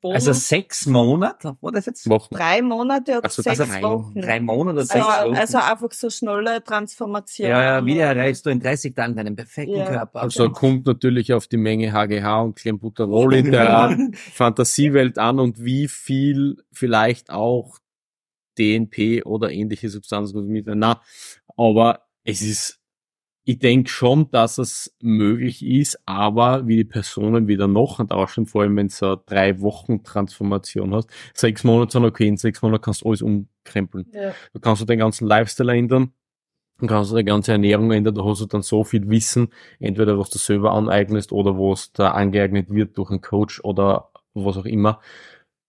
Bonus. 0.00 0.14
Also 0.14 0.32
sechs 0.32 0.86
Monate? 0.86 1.58
War 1.60 1.72
das 1.72 1.84
jetzt? 1.84 2.08
Wochen. 2.08 2.34
drei 2.34 2.62
Monate 2.62 3.18
oder 3.18 3.24
Also 3.24 3.42
sechs 3.42 3.58
drei, 3.58 3.82
Wochen. 3.82 4.18
drei 4.18 4.40
Monate 4.40 4.72
oder 4.72 4.80
also, 4.80 4.94
sechs 4.94 5.06
Wochen? 5.06 5.36
also 5.36 5.58
einfach 5.58 5.92
so 5.92 6.08
schnelle 6.08 6.64
Transformation. 6.64 7.50
ja, 7.50 7.62
ja, 7.62 7.84
wie 7.86 7.98
erreichst 7.98 8.46
du 8.46 8.50
in 8.50 8.60
30 8.60 8.94
Tagen 8.94 9.14
deinen 9.14 9.36
perfekten 9.36 9.76
Ja. 9.76 9.84
Körper? 9.90 10.22
Also 10.22 10.48
kommt 10.50 10.86
natürlich 10.86 11.34
auf 11.34 11.48
die 11.48 11.58
Menge 11.58 11.92
HGH 11.92 12.40
und 12.40 12.54
Clenbuterol 12.56 13.34
in 13.34 13.50
der 13.52 13.98
Fantasiewelt 14.14 15.18
an 15.18 15.38
und 15.38 15.62
wie 15.62 15.86
viel 15.86 16.56
vielleicht 16.72 17.28
auch 17.30 17.76
DNP 18.58 19.24
oder 19.24 19.50
ähnliche 19.50 19.88
Substanzen 19.88 20.46
mit. 20.46 20.66
Na, 20.66 21.00
aber 21.56 22.02
es 22.24 22.42
ist, 22.42 22.80
ich 23.44 23.58
denke 23.58 23.90
schon, 23.90 24.30
dass 24.30 24.58
es 24.58 24.94
möglich 25.00 25.64
ist, 25.64 25.98
aber 26.06 26.66
wie 26.66 26.76
die 26.76 26.84
Personen 26.84 27.48
wieder 27.48 27.66
noch 27.66 27.98
enttäuschen, 27.98 28.46
vor 28.46 28.62
allem 28.62 28.76
wenn 28.76 28.88
du 28.88 28.94
so 28.94 29.16
drei 29.26 29.60
Wochen 29.60 30.04
Transformation 30.04 30.94
hast. 30.94 31.10
Sechs 31.34 31.64
Monate 31.64 31.92
sind 31.92 32.04
okay, 32.04 32.28
in 32.28 32.36
sechs 32.36 32.62
Monaten 32.62 32.82
kannst 32.82 33.02
du 33.02 33.08
alles 33.08 33.22
umkrempeln. 33.22 34.06
Ja. 34.12 34.32
Du 34.52 34.60
kannst 34.60 34.82
du 34.82 34.86
den 34.86 35.00
ganzen 35.00 35.26
Lifestyle 35.26 35.76
ändern, 35.76 36.12
du 36.78 36.86
kannst 36.86 37.10
du 37.10 37.16
die 37.16 37.24
ganze 37.24 37.52
Ernährung 37.52 37.90
ändern, 37.90 38.14
da 38.14 38.24
hast 38.24 38.42
du 38.42 38.46
dann 38.46 38.62
so 38.62 38.84
viel 38.84 39.08
Wissen, 39.10 39.48
entweder 39.80 40.18
was 40.18 40.30
du 40.30 40.38
selber 40.38 40.72
aneignest 40.72 41.32
oder 41.32 41.54
was 41.54 41.92
da 41.92 42.12
angeeignet 42.12 42.70
wird 42.70 42.96
durch 42.96 43.10
einen 43.10 43.22
Coach 43.22 43.60
oder 43.64 44.10
was 44.34 44.56
auch 44.56 44.64
immer, 44.64 45.00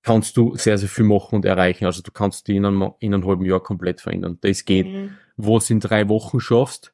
kannst 0.03 0.37
du 0.37 0.55
sehr, 0.55 0.77
sehr 0.77 0.89
viel 0.89 1.05
machen 1.05 1.35
und 1.35 1.45
erreichen. 1.45 1.85
Also 1.85 2.01
du 2.01 2.11
kannst 2.11 2.47
die 2.47 2.57
in 2.57 2.65
einem, 2.65 2.91
in 2.99 3.13
einem 3.13 3.25
halben 3.25 3.45
Jahr 3.45 3.61
komplett 3.61 4.01
verändern. 4.01 4.37
Das 4.41 4.65
geht. 4.65 4.87
Mhm. 4.87 5.11
Wo 5.37 5.57
es 5.57 5.69
in 5.69 5.79
drei 5.79 6.07
Wochen 6.09 6.39
schaffst. 6.39 6.93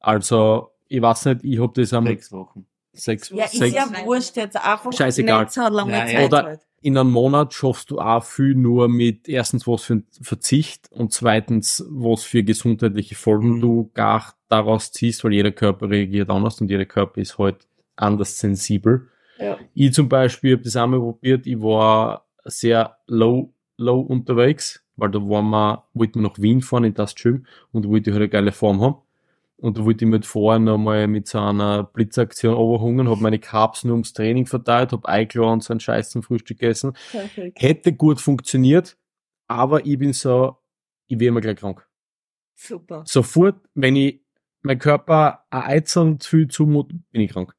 Also, 0.00 0.70
ich 0.88 1.00
weiß 1.02 1.26
nicht, 1.26 1.44
ich 1.44 1.58
habe 1.60 1.72
das 1.80 1.92
am 1.92 2.06
Sechs 2.06 2.30
Wochen. 2.32 2.66
sechs, 2.92 3.30
Ja, 3.30 3.44
ist 3.46 3.52
sechs 3.56 3.74
ja 3.74 3.86
wurscht 4.04 4.36
jetzt 4.36 4.56
einfach 4.56 4.92
Scheißegal. 4.92 5.44
nicht 5.44 5.52
so 5.52 5.62
lange 5.68 5.92
Ja, 5.92 6.06
ja. 6.06 6.12
Zeit. 6.18 6.26
Oder- 6.26 6.42
halt. 6.44 6.60
in 6.82 6.98
einem 6.98 7.10
Monat 7.10 7.54
schaffst 7.54 7.90
du 7.90 7.98
auch 7.98 8.22
viel 8.22 8.54
nur 8.54 8.88
mit 8.88 9.26
erstens 9.26 9.66
was 9.66 9.84
für 9.84 9.94
ein 9.94 10.06
Verzicht 10.20 10.92
und 10.92 11.12
zweitens 11.14 11.82
was 11.88 12.24
für 12.24 12.44
gesundheitliche 12.44 13.14
Folgen 13.14 13.56
Mhm. 13.56 13.60
du 13.62 13.90
gar 13.94 14.34
daraus 14.50 14.92
ziehst, 14.92 15.24
weil 15.24 15.32
jeder 15.32 15.50
Körper 15.50 15.88
reagiert 15.88 16.28
anders 16.28 16.60
und 16.60 16.70
jeder 16.70 16.84
Körper 16.84 17.22
ist 17.22 17.38
halt 17.38 17.66
anders 17.96 18.38
sensibel. 18.38 19.08
Ja. 19.38 19.56
Ich 19.72 19.94
zum 19.94 20.08
Beispiel 20.10 20.52
habe 20.52 20.62
das 20.62 20.76
einmal 20.76 21.00
probiert, 21.00 21.46
ich 21.46 21.58
war 21.60 22.23
sehr 22.44 22.98
low, 23.06 23.52
low 23.76 24.00
unterwegs, 24.00 24.84
weil 24.96 25.10
da 25.10 25.20
waren 25.20 25.50
wir, 25.50 25.84
wollte 25.94 26.18
man 26.18 26.30
nach 26.30 26.38
Wien 26.38 26.62
fahren 26.62 26.84
in 26.84 26.94
das 26.94 27.14
Gym 27.14 27.46
und 27.72 27.84
da 27.84 27.88
wollte 27.88 28.10
ich 28.10 28.14
halt 28.14 28.22
eine 28.22 28.28
geile 28.28 28.52
Form 28.52 28.80
haben. 28.80 28.96
Und 29.56 29.78
da 29.78 29.84
wollte 29.84 30.04
ich 30.04 30.10
mit 30.10 30.26
vorher 30.26 30.58
nochmal 30.58 31.06
mit 31.06 31.28
so 31.28 31.38
einer 31.38 31.84
Blitzaktion 31.84 32.54
overhungern, 32.54 33.08
habe 33.08 33.22
meine 33.22 33.38
Carbs 33.38 33.84
nur 33.84 33.94
ums 33.94 34.12
Training 34.12 34.46
verteilt, 34.46 34.92
habe 34.92 35.08
eingeladen 35.08 35.54
und 35.54 35.62
so 35.62 35.72
einen 35.72 35.80
Scheiß 35.80 36.10
zum 36.10 36.22
Frühstück 36.22 36.58
gegessen. 36.58 36.92
Perfekt. 37.10 37.62
Hätte 37.62 37.92
gut 37.92 38.20
funktioniert, 38.20 38.96
aber 39.46 39.86
ich 39.86 39.98
bin 39.98 40.12
so, 40.12 40.56
ich 41.06 41.18
werde 41.18 41.26
immer 41.26 41.40
gleich 41.40 41.56
krank. 41.56 41.86
Super. 42.54 43.04
Sofort, 43.06 43.56
wenn 43.74 43.96
ich 43.96 44.20
mein 44.62 44.78
Körper 44.78 45.44
ein 45.50 45.62
Eizern 45.62 46.20
zu 46.20 46.30
viel 46.30 46.48
zumut, 46.48 46.92
bin 47.10 47.22
ich 47.22 47.32
krank. 47.32 47.54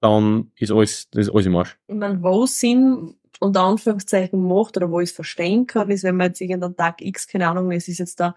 Dann 0.00 0.52
ist 0.56 0.70
alles, 0.70 1.08
das 1.10 1.26
ist 1.26 1.32
alles 1.32 1.46
im 1.46 1.56
Arsch. 1.56 1.78
Ich 1.86 1.94
meine, 1.94 2.22
wo 2.22 2.46
Sinn 2.46 3.14
unter 3.40 3.62
Anführungszeichen 3.62 4.42
macht 4.46 4.76
oder 4.76 4.90
wo 4.90 5.00
ich 5.00 5.10
es 5.10 5.14
verstehen 5.16 5.66
kann, 5.66 5.90
ist, 5.90 6.04
wenn 6.04 6.16
man 6.16 6.28
jetzt 6.28 6.40
irgendeinen 6.40 6.76
Tag 6.76 7.00
X, 7.02 7.26
keine 7.26 7.48
Ahnung, 7.48 7.70
es 7.72 7.88
ist 7.88 7.98
jetzt 7.98 8.18
da, 8.20 8.34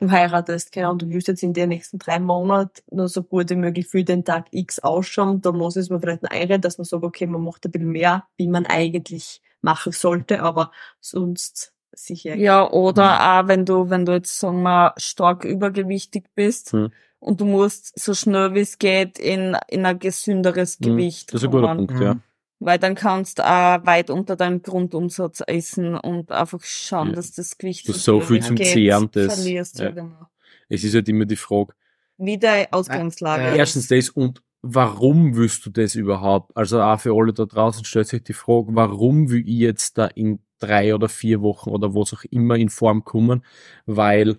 du 0.00 0.10
heiratest, 0.10 0.72
keine 0.72 0.86
Ahnung, 0.88 0.98
du 0.98 1.10
willst 1.10 1.28
jetzt 1.28 1.42
in 1.42 1.52
den 1.52 1.68
nächsten 1.68 1.98
drei 1.98 2.18
Monaten 2.18 2.82
nur 2.90 3.08
so 3.08 3.22
gut 3.22 3.50
wie 3.50 3.54
möglich 3.56 3.86
für 3.88 4.02
den 4.04 4.24
Tag 4.24 4.46
X 4.50 4.78
ausschauen, 4.80 5.40
da 5.42 5.52
muss 5.52 5.76
es 5.76 5.90
mir 5.90 6.00
vielleicht 6.00 6.24
einreden, 6.30 6.60
dass 6.62 6.78
man 6.78 6.84
sagt, 6.84 7.04
okay, 7.04 7.26
man 7.26 7.42
macht 7.42 7.64
ein 7.64 7.70
bisschen 7.70 7.90
mehr, 7.90 8.24
wie 8.36 8.48
man 8.48 8.66
eigentlich 8.66 9.40
machen 9.60 9.92
sollte, 9.92 10.42
aber 10.42 10.72
sonst 11.00 11.72
sicher. 11.92 12.34
Ja, 12.34 12.68
oder 12.70 13.40
auch 13.42 13.48
wenn 13.48 13.64
du, 13.64 13.90
wenn 13.90 14.04
du 14.06 14.12
jetzt, 14.12 14.38
sagen 14.40 14.62
wir, 14.62 14.94
stark 14.96 15.44
übergewichtig 15.44 16.24
bist 16.34 16.72
Hm. 16.72 16.90
und 17.20 17.40
du 17.40 17.44
musst 17.44 17.96
so 17.98 18.14
schnell 18.14 18.54
wie 18.54 18.60
es 18.60 18.78
geht 18.78 19.18
in, 19.18 19.56
in 19.68 19.86
ein 19.86 19.98
gesünderes 19.98 20.78
Hm, 20.80 20.96
Gewicht 20.96 21.32
Das 21.32 21.42
ist 21.42 21.44
ein 21.44 21.50
guter 21.52 21.68
kommen. 21.68 21.86
Punkt, 21.86 22.02
ja. 22.02 22.16
Weil 22.64 22.78
dann 22.78 22.94
kannst 22.94 23.38
du 23.38 23.42
auch 23.44 23.84
weit 23.86 24.08
unter 24.10 24.36
deinem 24.36 24.62
Grundumsatz 24.62 25.42
essen 25.46 25.96
und 25.96 26.30
einfach 26.30 26.62
schauen, 26.62 27.08
Ja. 27.08 27.14
dass 27.16 27.32
das 27.32 27.58
Gewicht 27.58 27.88
Du 27.88 27.92
so 27.92 28.20
viel 28.20 28.40
zum 28.42 28.56
Zehren, 28.56 29.08
das- 29.12 29.34
verlierst. 29.34 29.78
Ja. 29.80 29.86
ja. 29.86 29.90
genau. 29.90 30.26
Es 30.68 30.84
ist 30.84 30.94
halt 30.94 31.08
immer 31.08 31.24
die 31.26 31.36
Frage, 31.36 31.74
Wie 32.18 32.38
der 32.38 32.68
Ausgangslage. 32.72 33.48
Ist. 33.48 33.56
Erstens 33.56 33.88
das 33.88 34.08
und 34.10 34.42
warum 34.62 35.34
willst 35.34 35.66
du 35.66 35.70
das 35.70 35.94
überhaupt? 35.96 36.56
Also 36.56 36.80
auch 36.80 37.00
für 37.00 37.14
alle 37.14 37.32
da 37.32 37.44
draußen 37.46 37.84
stellt 37.84 38.06
sich 38.08 38.22
die 38.22 38.32
Frage, 38.32 38.68
warum 38.70 39.28
will 39.30 39.40
ich 39.46 39.56
jetzt 39.58 39.98
da 39.98 40.06
in 40.06 40.38
drei 40.60 40.94
oder 40.94 41.08
vier 41.08 41.40
Wochen 41.42 41.70
oder 41.70 41.94
was 41.94 42.14
auch 42.14 42.22
immer 42.30 42.54
in 42.56 42.68
Form 42.68 43.02
kommen? 43.04 43.44
Weil 43.86 44.38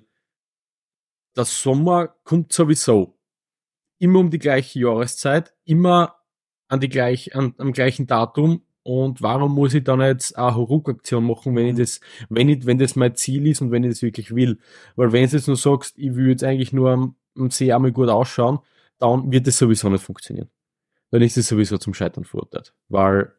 der 1.35 1.45
Sommer 1.45 2.15
kommt 2.23 2.53
sowieso 2.53 3.17
immer 3.99 4.19
um 4.19 4.29
die 4.29 4.39
gleiche 4.39 4.79
Jahreszeit, 4.79 5.53
immer 5.65 6.15
an 6.73 6.79
die 6.79 6.89
gleich, 6.89 7.35
an, 7.35 7.53
am 7.57 7.71
gleichen 7.71 8.07
Datum. 8.07 8.63
Und 8.81 9.21
warum 9.21 9.53
muss 9.53 9.73
ich 9.73 9.83
dann 9.83 10.01
jetzt 10.01 10.37
eine 10.37 10.55
Hauruck-Aktion 10.55 11.23
machen, 11.23 11.55
wenn 11.55 11.67
ich 11.67 11.75
das, 11.77 12.01
wenn 12.29 12.49
ich, 12.49 12.65
wenn 12.65 12.79
das 12.79 12.97
mein 12.97 13.15
Ziel 13.15 13.47
ist 13.47 13.61
und 13.61 13.71
wenn 13.71 13.83
ich 13.83 13.91
das 13.91 14.01
wirklich 14.01 14.35
will? 14.35 14.57
Weil 14.95 15.13
wenn 15.13 15.29
du 15.29 15.35
jetzt 15.35 15.47
nur 15.47 15.55
sagst, 15.55 15.97
ich 15.97 16.15
will 16.15 16.29
jetzt 16.29 16.43
eigentlich 16.43 16.73
nur 16.73 16.91
am, 16.91 17.15
am 17.37 17.49
See 17.49 17.71
einmal 17.71 17.93
gut 17.93 18.09
ausschauen, 18.09 18.59
dann 18.97 19.31
wird 19.31 19.47
es 19.47 19.57
sowieso 19.57 19.87
nicht 19.89 20.03
funktionieren. 20.03 20.49
Dann 21.11 21.21
ist 21.21 21.37
es 21.37 21.47
sowieso 21.47 21.77
zum 21.77 21.93
Scheitern 21.93 22.25
verurteilt. 22.25 22.73
Weil 22.89 23.31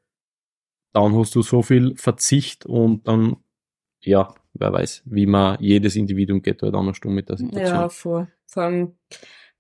dann 0.93 1.15
hast 1.17 1.35
du 1.35 1.43
so 1.43 1.61
viel 1.61 1.95
Verzicht 1.97 2.65
und 2.65 3.07
dann, 3.07 3.37
ja, 4.01 4.33
wer 4.55 4.73
weiß, 4.73 5.03
wie 5.07 5.27
man 5.27 5.59
jedes 5.61 5.97
Individuum 5.97 6.41
geht 6.41 6.63
halt 6.63 6.75
anders 6.75 7.01
um 7.05 7.15
mit 7.15 7.29
der 7.29 7.37
Situation. 7.37 7.77
Ja, 7.77 7.89
voll. 7.89 8.29
Vor 8.47 8.63
allem 8.63 8.93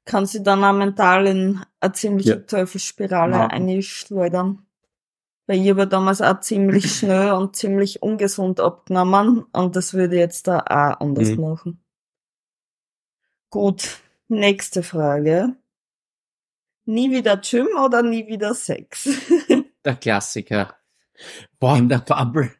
kann 0.04 0.26
sie 0.26 0.42
dann 0.42 0.62
auch 0.64 0.72
mental 0.72 1.26
in 1.26 1.60
eine 1.80 1.92
ziemliche 1.92 2.30
Ja. 2.30 2.36
Teufelsspirale 2.40 3.36
Ja. 3.36 3.46
einschleudern. 3.48 4.66
Weil 5.46 5.60
ich 5.60 5.70
habe 5.70 5.86
damals 5.86 6.20
auch 6.22 6.40
ziemlich 6.40 6.84
schnell 6.98 7.32
und 7.32 7.56
ziemlich 7.56 8.02
ungesund 8.02 8.60
abgenommen 8.60 9.44
und 9.52 9.76
das 9.76 9.92
würde 9.94 10.14
ich 10.16 10.20
jetzt 10.20 10.46
da 10.46 10.60
auch 10.60 11.00
anders 11.00 11.30
Mhm. 11.30 11.40
machen. 11.40 11.84
Gut, 13.50 14.00
nächste 14.28 14.82
Frage. 14.82 15.56
Nie 16.86 17.10
wieder 17.10 17.36
Gym 17.38 17.68
oder 17.82 18.02
nie 18.02 18.26
wieder 18.26 18.54
Sex? 18.54 19.04
Der 19.84 19.96
Klassiker. 19.96 20.74
Boah, 21.60 21.76
In 21.76 21.88
der 21.88 21.98
Bubble. 21.98 22.50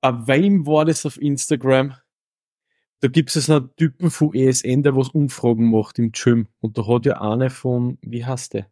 bei 0.00 0.26
wem 0.26 0.66
war 0.66 0.84
das 0.84 1.06
auf 1.06 1.20
Instagram? 1.20 1.94
Da 3.02 3.08
gibt 3.08 3.34
es 3.34 3.50
einen 3.50 3.74
Typen 3.74 4.12
von 4.12 4.32
ESN, 4.32 4.84
der 4.84 4.94
was 4.96 5.08
Umfragen 5.08 5.68
macht 5.70 5.98
im 5.98 6.12
Gym. 6.12 6.46
Und 6.60 6.78
da 6.78 6.86
hat 6.86 7.04
ja 7.04 7.20
eine 7.20 7.50
von, 7.50 7.98
wie 8.00 8.24
heißt 8.24 8.54
der? 8.54 8.70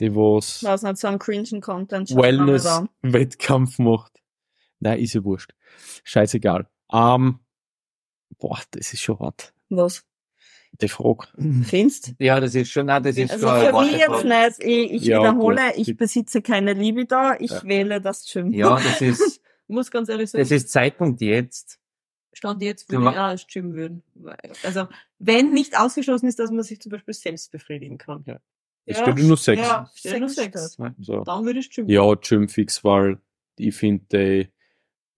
Die 0.00 0.14
was 0.16 0.62
Was 0.62 0.82
nicht 0.82 0.96
so 0.96 1.08
ein 1.08 1.18
cringen 1.18 1.60
Content. 1.60 2.08
Wellness-Wettkampf 2.16 3.78
macht. 3.78 4.18
Nein, 4.80 4.98
ist 4.98 5.12
ja 5.12 5.22
wurscht. 5.24 5.52
Scheißegal. 6.04 6.66
Ähm, 6.90 7.40
boah, 8.38 8.58
das 8.70 8.94
ist 8.94 9.02
schon 9.02 9.18
hart. 9.18 9.52
Was? 9.68 10.04
Die 10.80 10.88
Frage. 10.88 11.28
Findest 11.64 12.14
Ja, 12.18 12.40
das 12.40 12.54
ist 12.54 12.70
schon, 12.70 12.86
nein, 12.86 13.02
das 13.02 13.18
ist 13.18 13.30
Also 13.30 13.46
schon 13.46 13.60
für 13.60 13.80
mich 13.82 13.92
jetzt 13.98 14.24
nicht. 14.24 14.58
Ich, 14.60 14.90
ich 14.92 15.02
Ja, 15.04 15.18
wiederhole, 15.20 15.72
gut. 15.76 15.86
ich 15.86 15.96
besitze 15.98 16.40
keine 16.40 16.72
Liebe 16.72 17.04
da. 17.04 17.36
Ich 17.38 17.50
Ja. 17.50 17.62
wähle 17.64 18.00
das 18.00 18.24
Gym. 18.32 18.50
Ja, 18.52 18.76
das 18.76 19.02
ist, 19.02 19.20
Ich 19.36 19.40
muss 19.68 19.90
ganz 19.90 20.08
ehrlich 20.08 20.30
sagen, 20.30 20.40
das 20.42 20.50
ist 20.50 20.70
Zeitpunkt 20.70 21.20
jetzt. 21.20 21.78
Stand 22.32 22.62
jetzt 22.62 22.90
würde 22.90 23.10
ich 23.10 23.18
auch 23.18 23.46
Gym 23.46 23.74
würden. 23.74 24.02
Also, 24.62 24.88
wenn 25.18 25.52
nicht 25.52 25.78
ausgeschlossen 25.78 26.26
ist, 26.26 26.38
dass 26.38 26.50
man 26.50 26.62
sich 26.62 26.80
zum 26.80 26.90
Beispiel 26.90 27.14
selbst 27.14 27.52
befriedigen 27.52 27.98
kann. 27.98 28.24
Ja. 28.26 28.38
Es 28.84 28.98
steht 28.98 29.18
nur 29.18 29.36
Sex. 29.36 29.60
Ja, 29.60 29.90
steht 29.94 30.18
nur 30.20 30.28
Sex. 30.28 30.76
So. 31.00 31.22
Dann 31.24 31.44
würde 31.44 31.60
ich 31.60 31.70
Gym 31.70 31.88
Ja, 31.88 32.14
Gym 32.14 32.48
fix, 32.48 32.82
weil 32.82 33.18
ich 33.58 33.74
finde, 33.74 34.48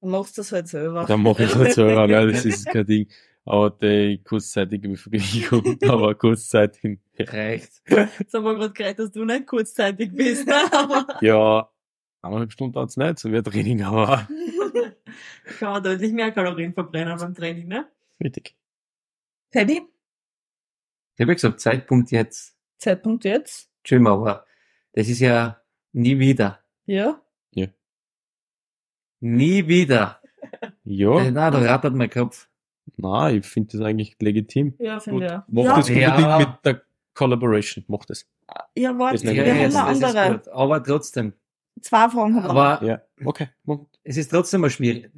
Du 0.00 0.08
machst 0.10 0.36
das 0.36 0.52
halt 0.52 0.68
selber. 0.68 1.06
da 1.06 1.16
mache 1.16 1.44
ich 1.44 1.54
halt 1.54 1.72
selber, 1.72 2.06
ne? 2.06 2.30
das 2.30 2.44
ist 2.44 2.66
kein 2.72 2.84
Ding. 2.84 3.08
Aber 3.46 3.70
die 3.70 4.20
kurzzeitige 4.22 4.88
Befriedigung, 4.88 5.78
aber 5.88 6.14
kurzzeitig, 6.14 6.98
Reicht. 7.18 7.82
Jetzt 7.88 8.34
haben 8.34 8.44
wir 8.44 8.54
gerade 8.54 8.72
geredet, 8.72 8.98
dass 8.98 9.12
du 9.12 9.24
nicht 9.24 9.46
kurzzeitig 9.46 10.12
bist. 10.14 10.46
Ne? 10.46 10.54
Aber 10.72 11.06
ja, 11.22 11.70
eineinhalb 12.24 12.52
Stunden 12.52 12.78
hat's 12.78 12.96
nicht, 12.96 13.18
so 13.18 13.30
wie 13.30 13.36
ein 13.38 13.44
Training, 13.44 13.82
aber 13.82 14.26
kann 15.58 15.72
man 15.72 15.82
deutlich 15.82 16.12
mehr 16.12 16.32
Kalorien 16.32 16.72
verbrennen 16.72 17.16
beim 17.18 17.34
Training, 17.34 17.68
ne? 17.68 17.86
richtig. 18.22 18.56
Paddy, 19.52 19.82
Ich 21.14 21.20
habe 21.20 21.30
ja 21.30 21.34
gesagt, 21.34 21.60
Zeitpunkt 21.60 22.10
jetzt. 22.10 22.56
Zeitpunkt 22.78 23.24
jetzt. 23.24 23.70
Gym, 23.84 24.06
aber 24.06 24.46
das 24.92 25.08
ist 25.08 25.20
ja 25.20 25.60
nie 25.92 26.18
wieder. 26.18 26.60
Ja. 26.86 27.20
Nie 29.20 29.66
wieder. 29.68 30.20
Ja, 30.84 31.18
Äh, 31.18 31.30
Nein, 31.30 31.52
da 31.52 31.58
rattert 31.58 31.94
mein 31.94 32.10
Kopf. 32.10 32.48
na, 32.96 33.30
ich 33.30 33.46
finde 33.46 33.72
das 33.78 33.80
eigentlich 33.86 34.16
legitim. 34.20 34.74
Ja, 34.78 35.00
finde 35.00 35.24
ich. 35.26 35.32
auch. 35.32 35.42
mach 35.48 35.64
ja, 35.64 35.76
das 35.76 35.88
Ja. 35.88 36.16
unbedingt 36.16 36.38
mit 36.54 36.64
der 36.66 36.82
Collaboration, 37.14 37.84
mach 37.88 38.04
das. 38.04 38.28
ja, 38.76 38.98
warte, 38.98 39.22
wir 39.22 39.32
Ja, 39.32 39.54
haben 39.54 39.76
eine 39.76 39.84
andere. 39.84 40.52
Aber 40.52 40.82
trotzdem. 40.82 41.32
Zwei 41.80 42.08
Fragen 42.08 42.36
haben 42.42 42.44
wir. 42.44 42.50
Aber 42.50 42.84
Ja, 42.86 43.02
okay, 43.24 43.48
es 44.02 44.16
ist 44.16 44.28
trotzdem 44.30 44.60
mal 44.62 44.70
schwierig. 44.70 45.10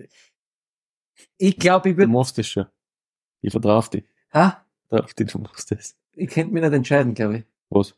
Ich 1.38 1.58
glaube, 1.58 1.88
ich 1.90 1.94
Du 1.94 1.98
würde. 2.00 2.12
machst 2.12 2.36
das 2.38 2.46
schon. 2.48 2.66
Ich 3.42 3.50
vertraue 3.52 3.76
auf 3.76 3.90
dich. 3.90 4.04
Ha? 4.32 4.64
Vertrau 4.88 5.04
auf 5.04 5.14
dich, 5.14 5.30
du 5.32 5.38
machst 5.38 5.70
das. 5.70 5.96
Ich 6.14 6.28
könnte 6.30 6.52
mich 6.52 6.62
nicht 6.62 6.72
entscheiden, 6.72 7.14
glaube 7.14 7.38
ich. 7.38 7.44
Was? 7.70 7.94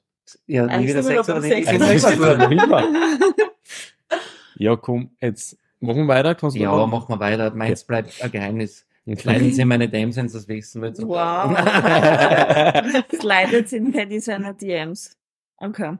Ja, 0.46 0.66
nie 0.66 0.72
Eigentlich 0.72 0.96
wieder 0.96 1.02
beim 1.02 1.36
oder 1.36 2.48
nicht. 2.48 2.68
Ja, 4.56 4.76
komm, 4.76 5.10
jetzt 5.20 5.56
machen 5.80 5.98
wir 6.06 6.08
weiter. 6.08 6.34
Kannst 6.34 6.56
du 6.56 6.60
Ja, 6.60 6.70
noch- 6.74 6.86
machen 6.86 7.08
wir 7.08 7.20
weiter. 7.20 7.50
Meins 7.54 7.84
bleibt 7.84 8.20
ein 8.22 8.30
Geheimnis. 8.30 8.84
Kleiden 9.16 9.52
Sie 9.54 9.64
meine 9.64 9.88
Dams, 9.88 10.16
wenn 10.16 10.28
Sie 10.28 10.36
das 10.36 10.46
wissen 10.48 10.82
wollt. 10.82 10.98
Wow. 10.98 11.56
Slidet 13.18 13.72
in 13.72 13.90
Paddy 13.90 14.20
seine 14.20 14.54
DMs. 14.54 15.16
Okay. 15.56 15.96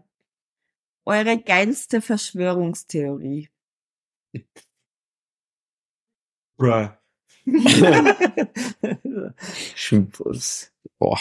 Eure 1.08 1.38
geilste 1.38 2.02
Verschwörungstheorie. 2.02 3.48
Bruh. 6.58 6.90
Schimpfos. 9.74 10.70
Boah. 10.98 11.18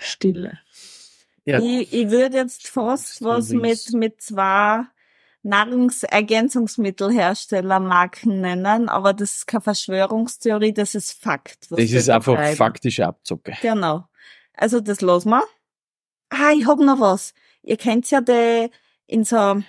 Stille. 0.00 0.58
Ja. 1.44 1.60
Ich, 1.60 1.92
ich 1.92 2.10
würde 2.10 2.38
jetzt 2.38 2.66
fast 2.66 3.22
was 3.22 3.50
mit, 3.50 3.92
mit 3.92 4.20
zwei 4.20 4.82
Nahrungsergänzungsmittelherstellermarken 5.42 8.40
nennen, 8.40 8.88
aber 8.88 9.14
das 9.14 9.36
ist 9.36 9.46
keine 9.46 9.60
Verschwörungstheorie, 9.60 10.74
das 10.74 10.96
ist 10.96 11.12
Fakt. 11.12 11.70
Das 11.70 11.78
ist 11.78 12.10
einfach 12.10 12.56
faktische 12.56 13.06
Abzocke. 13.06 13.56
Genau. 13.62 14.09
Also 14.60 14.80
das 14.80 15.00
lassen 15.00 15.30
wir. 15.30 15.42
Ah, 16.28 16.52
ich 16.52 16.66
hab 16.66 16.78
noch 16.80 17.00
was. 17.00 17.32
Ihr 17.62 17.76
kennt 17.76 18.10
ja 18.10 18.20
die, 18.20 18.70
in 19.06 19.24
so, 19.24 19.62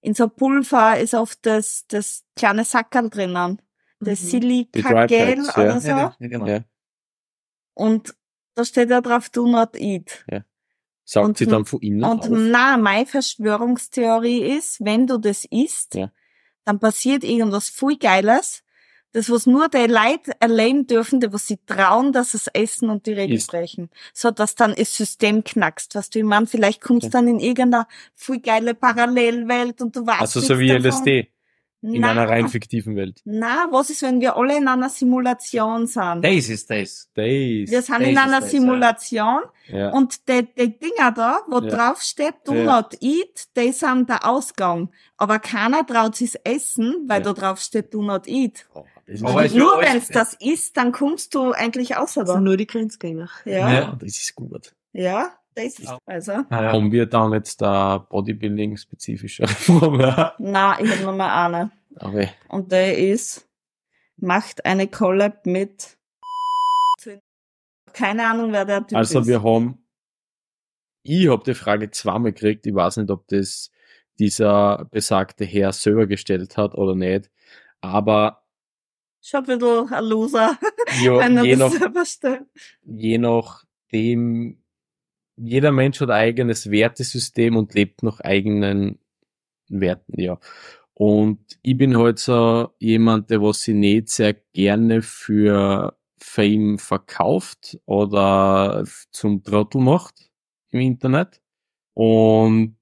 in 0.00 0.14
so 0.14 0.28
Pulver 0.28 0.98
ist 0.98 1.14
oft 1.14 1.38
das, 1.44 1.84
das 1.88 2.24
kleine 2.34 2.64
Sackerl 2.64 3.10
drinnen. 3.10 3.60
Das 4.00 4.22
Mhm. 4.22 4.26
Silikagel 4.28 5.40
oder 5.42 5.64
ja. 5.74 5.80
so. 5.80 5.88
Ja, 5.88 6.16
ja, 6.18 6.28
genau. 6.28 6.46
Ja. 6.46 6.60
Und 7.74 8.14
da 8.54 8.64
steht 8.64 8.88
ja 8.90 9.00
drauf, 9.02 9.28
do 9.28 9.46
not 9.46 9.76
eat. 9.76 10.24
Sagt 11.04 11.26
Und- 11.26 11.38
sie 11.38 11.46
dann 11.46 11.66
von 11.66 11.80
innen 11.80 12.04
Und 12.04 12.22
auf. 12.22 12.28
na, 12.30 12.78
meine 12.78 13.04
Verschwörungstheorie 13.06 14.56
ist, 14.56 14.82
wenn 14.82 15.06
du 15.06 15.18
das 15.18 15.44
isst, 15.44 15.94
Ja. 15.94 16.10
dann 16.64 16.78
passiert 16.80 17.22
irgendwas 17.24 17.68
viel 17.68 17.98
Geiles. 17.98 18.62
Das, 19.12 19.28
was 19.30 19.46
nur 19.46 19.68
die 19.68 19.86
Leute 19.86 20.32
erleben 20.38 20.86
dürfen, 20.86 21.18
die 21.20 21.32
was 21.32 21.46
sie 21.48 21.58
trauen, 21.66 22.12
dass 22.12 22.34
es 22.34 22.46
essen 22.48 22.90
und 22.90 23.06
die 23.06 23.12
Regeln 23.12 23.38
Ist. 23.38 23.50
brechen. 23.50 23.90
So, 24.12 24.30
dass 24.30 24.54
dann 24.54 24.74
das 24.76 24.94
System 24.96 25.42
knackst. 25.42 25.94
Was 25.96 26.10
du, 26.10 26.20
ich 26.20 26.24
mein, 26.24 26.46
vielleicht 26.46 26.80
kommst 26.80 27.06
du 27.06 27.10
dann 27.10 27.26
in 27.26 27.40
irgendeiner 27.40 27.88
viel 28.14 28.40
geile 28.40 28.74
Parallelwelt 28.74 29.82
und 29.82 29.96
du 29.96 30.06
weißt 30.06 30.20
Also 30.20 30.40
so 30.40 30.58
wie 30.58 30.68
davon. 30.68 30.84
LSD 30.86 31.28
in 31.82 32.02
Na, 32.02 32.10
einer 32.10 32.28
rein 32.28 32.46
fiktiven 32.46 32.94
Welt. 32.94 33.22
Na, 33.24 33.66
was 33.70 33.88
ist, 33.88 34.02
wenn 34.02 34.20
wir 34.20 34.36
alle 34.36 34.54
in 34.58 34.68
einer 34.68 34.90
Simulation 34.90 35.86
sind? 35.86 36.22
Das 36.22 36.48
ist 36.50 36.68
das. 36.68 37.08
Das. 37.14 37.24
Wir 37.24 37.66
sind 37.82 38.00
das 38.00 38.06
in 38.06 38.10
ist 38.12 38.18
einer 38.18 38.40
das. 38.40 38.50
Simulation 38.50 39.40
Ja. 39.68 39.90
und 39.90 40.28
die, 40.28 40.46
die 40.58 40.78
Dinger 40.78 41.10
da, 41.12 41.40
wo 41.48 41.58
Ja. 41.60 41.70
drauf 41.70 42.02
steht, 42.02 42.34
do 42.44 42.52
Ja. 42.54 42.64
not 42.80 42.96
eat, 43.00 43.46
die 43.56 43.72
sind 43.72 44.10
der 44.10 44.26
Ausgang. 44.28 44.90
Aber 45.16 45.38
keiner 45.38 45.86
traut 45.86 46.16
sich's 46.16 46.34
essen, 46.44 46.96
weil 47.06 47.22
Ja. 47.24 47.32
da 47.32 47.40
drauf 47.40 47.60
steht, 47.60 47.94
do 47.94 48.02
not 48.02 48.28
eat. 48.28 48.66
Ist, 49.10 49.22
nur 49.22 49.80
wenn 49.80 49.96
es 49.96 50.08
das 50.08 50.34
isst, 50.34 50.76
dann 50.76 50.92
kommst 50.92 51.34
du 51.34 51.52
eigentlich 51.52 51.96
außer 51.96 52.20
Das 52.20 52.28
da. 52.28 52.34
sind 52.34 52.44
nur 52.44 52.56
die 52.56 52.66
Grenzgänger. 52.66 53.28
Ja, 53.44 53.52
ja, 53.52 53.72
Ja. 53.72 53.96
das 54.00 54.10
ist 54.18 54.34
gut. 54.34 54.72
das 54.92 55.78
ist, 55.78 55.92
also. 56.06 56.32
Ah, 56.48 56.62
ja. 56.62 56.72
Haben 56.72 56.92
wir 56.92 57.06
dann 57.06 57.32
jetzt 57.32 57.60
da 57.60 57.98
Bodybuilding-spezifische 57.98 59.46
Form? 59.48 60.00
Ja. 60.00 60.34
Na, 60.38 60.80
ich 60.80 60.90
habe 60.90 61.02
noch 61.02 61.16
mal 61.16 61.46
eine. 61.46 61.70
Aber 61.96 62.24
Und 62.48 62.70
der 62.70 62.96
ist, 62.98 63.48
macht 64.16 64.64
eine 64.64 64.86
Collab 64.86 65.44
mit, 65.44 65.96
keine 67.92 68.26
Ahnung, 68.30 68.52
wer 68.52 68.64
der 68.64 68.86
Typ 68.86 68.96
also 68.96 69.20
ist. 69.20 69.26
wir 69.26 69.42
haben, 69.42 69.84
ich 71.02 71.28
habe 71.28 71.42
die 71.44 71.54
Frage 71.54 71.90
zweimal 71.90 72.32
gekriegt, 72.32 72.66
ich 72.66 72.74
weiß 72.74 72.98
nicht, 72.98 73.10
ob 73.10 73.26
das 73.28 73.70
dieser 74.18 74.86
besagte 74.90 75.44
Herr 75.44 75.72
selber 75.72 76.06
gestellt 76.06 76.56
hat 76.56 76.74
oder 76.74 76.94
nicht, 76.94 77.30
aber 77.80 78.39
Schon 79.22 79.40
ein 79.40 79.58
bisschen 79.58 79.92
ein 79.92 80.04
Loser, 80.04 80.58
ja, 81.02 81.18
wenn 81.18 81.36
er 81.36 81.44
je, 81.44 81.56
das 81.56 82.20
nach, 82.20 82.40
je 82.82 83.18
nachdem, 83.18 84.62
jeder 85.36 85.72
Mensch 85.72 86.00
hat 86.00 86.10
ein 86.10 86.16
eigenes 86.16 86.70
Wertesystem 86.70 87.56
und 87.56 87.74
lebt 87.74 88.02
nach 88.02 88.20
eigenen 88.20 88.98
Werten, 89.68 90.20
ja. 90.20 90.38
Und 90.94 91.58
ich 91.62 91.76
bin 91.76 91.96
halt 91.96 92.18
so 92.18 92.74
jemand, 92.78 93.30
der 93.30 93.40
was 93.40 93.62
sie 93.62 93.72
nicht 93.72 94.10
sehr 94.10 94.34
gerne 94.34 95.00
für 95.00 95.96
Fame 96.18 96.78
verkauft 96.78 97.78
oder 97.86 98.84
zum 99.10 99.42
Trottel 99.42 99.80
macht 99.80 100.30
im 100.70 100.80
Internet. 100.80 101.40
Und 101.94 102.76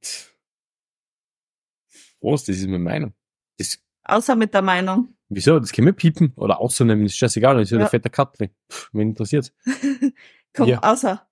was, 2.21 2.45
das 2.45 2.57
ist 2.57 2.67
meine 2.67 2.79
Meinung. 2.79 3.15
Das, 3.57 3.79
Außer 4.05 4.35
mit 4.35 4.53
der 4.53 4.63
Meinung. 4.63 5.15
Wieso? 5.29 5.59
Das 5.59 5.73
können 5.73 5.87
wir 5.87 5.93
piepen 5.93 6.33
oder 6.37 6.61
auszunehmen, 6.61 7.05
ist 7.07 7.17
scheißegal, 7.17 7.57
das 7.57 7.65
ist 7.65 7.71
ja 7.71 7.77
Ja. 7.79 7.85
der 7.85 7.91
fette 7.91 8.11
Cut 8.11 8.39
drin. 8.39 8.51
Pff, 8.71 8.91
wen 8.93 9.09
interessiert's? 9.11 9.53
Komm, 10.55 10.69
Ja. 10.69 10.81
außer. 10.83 11.27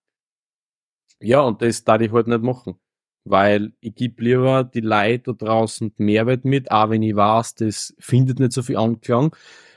Ja, 1.21 1.41
und 1.41 1.63
das 1.63 1.85
darf 1.85 2.01
ich 2.01 2.13
halt 2.13 2.27
nicht 2.27 2.43
machen. 2.43 2.75
Weil 3.29 3.73
ich 3.81 3.95
gebe 3.97 4.23
lieber 4.23 4.63
die 4.63 4.81
Leute 4.81 5.35
da 5.35 5.47
draußen 5.47 5.93
Mehrwert 5.97 6.45
mit, 6.45 6.71
auch 6.71 6.91
wenn 6.91 7.03
ich 7.03 7.17
weiß, 7.17 7.57
das 7.57 7.95
findet 7.99 8.39
nicht 8.39 8.53
so 8.53 8.63
viel 8.63 8.77
Anklang, 8.77 9.35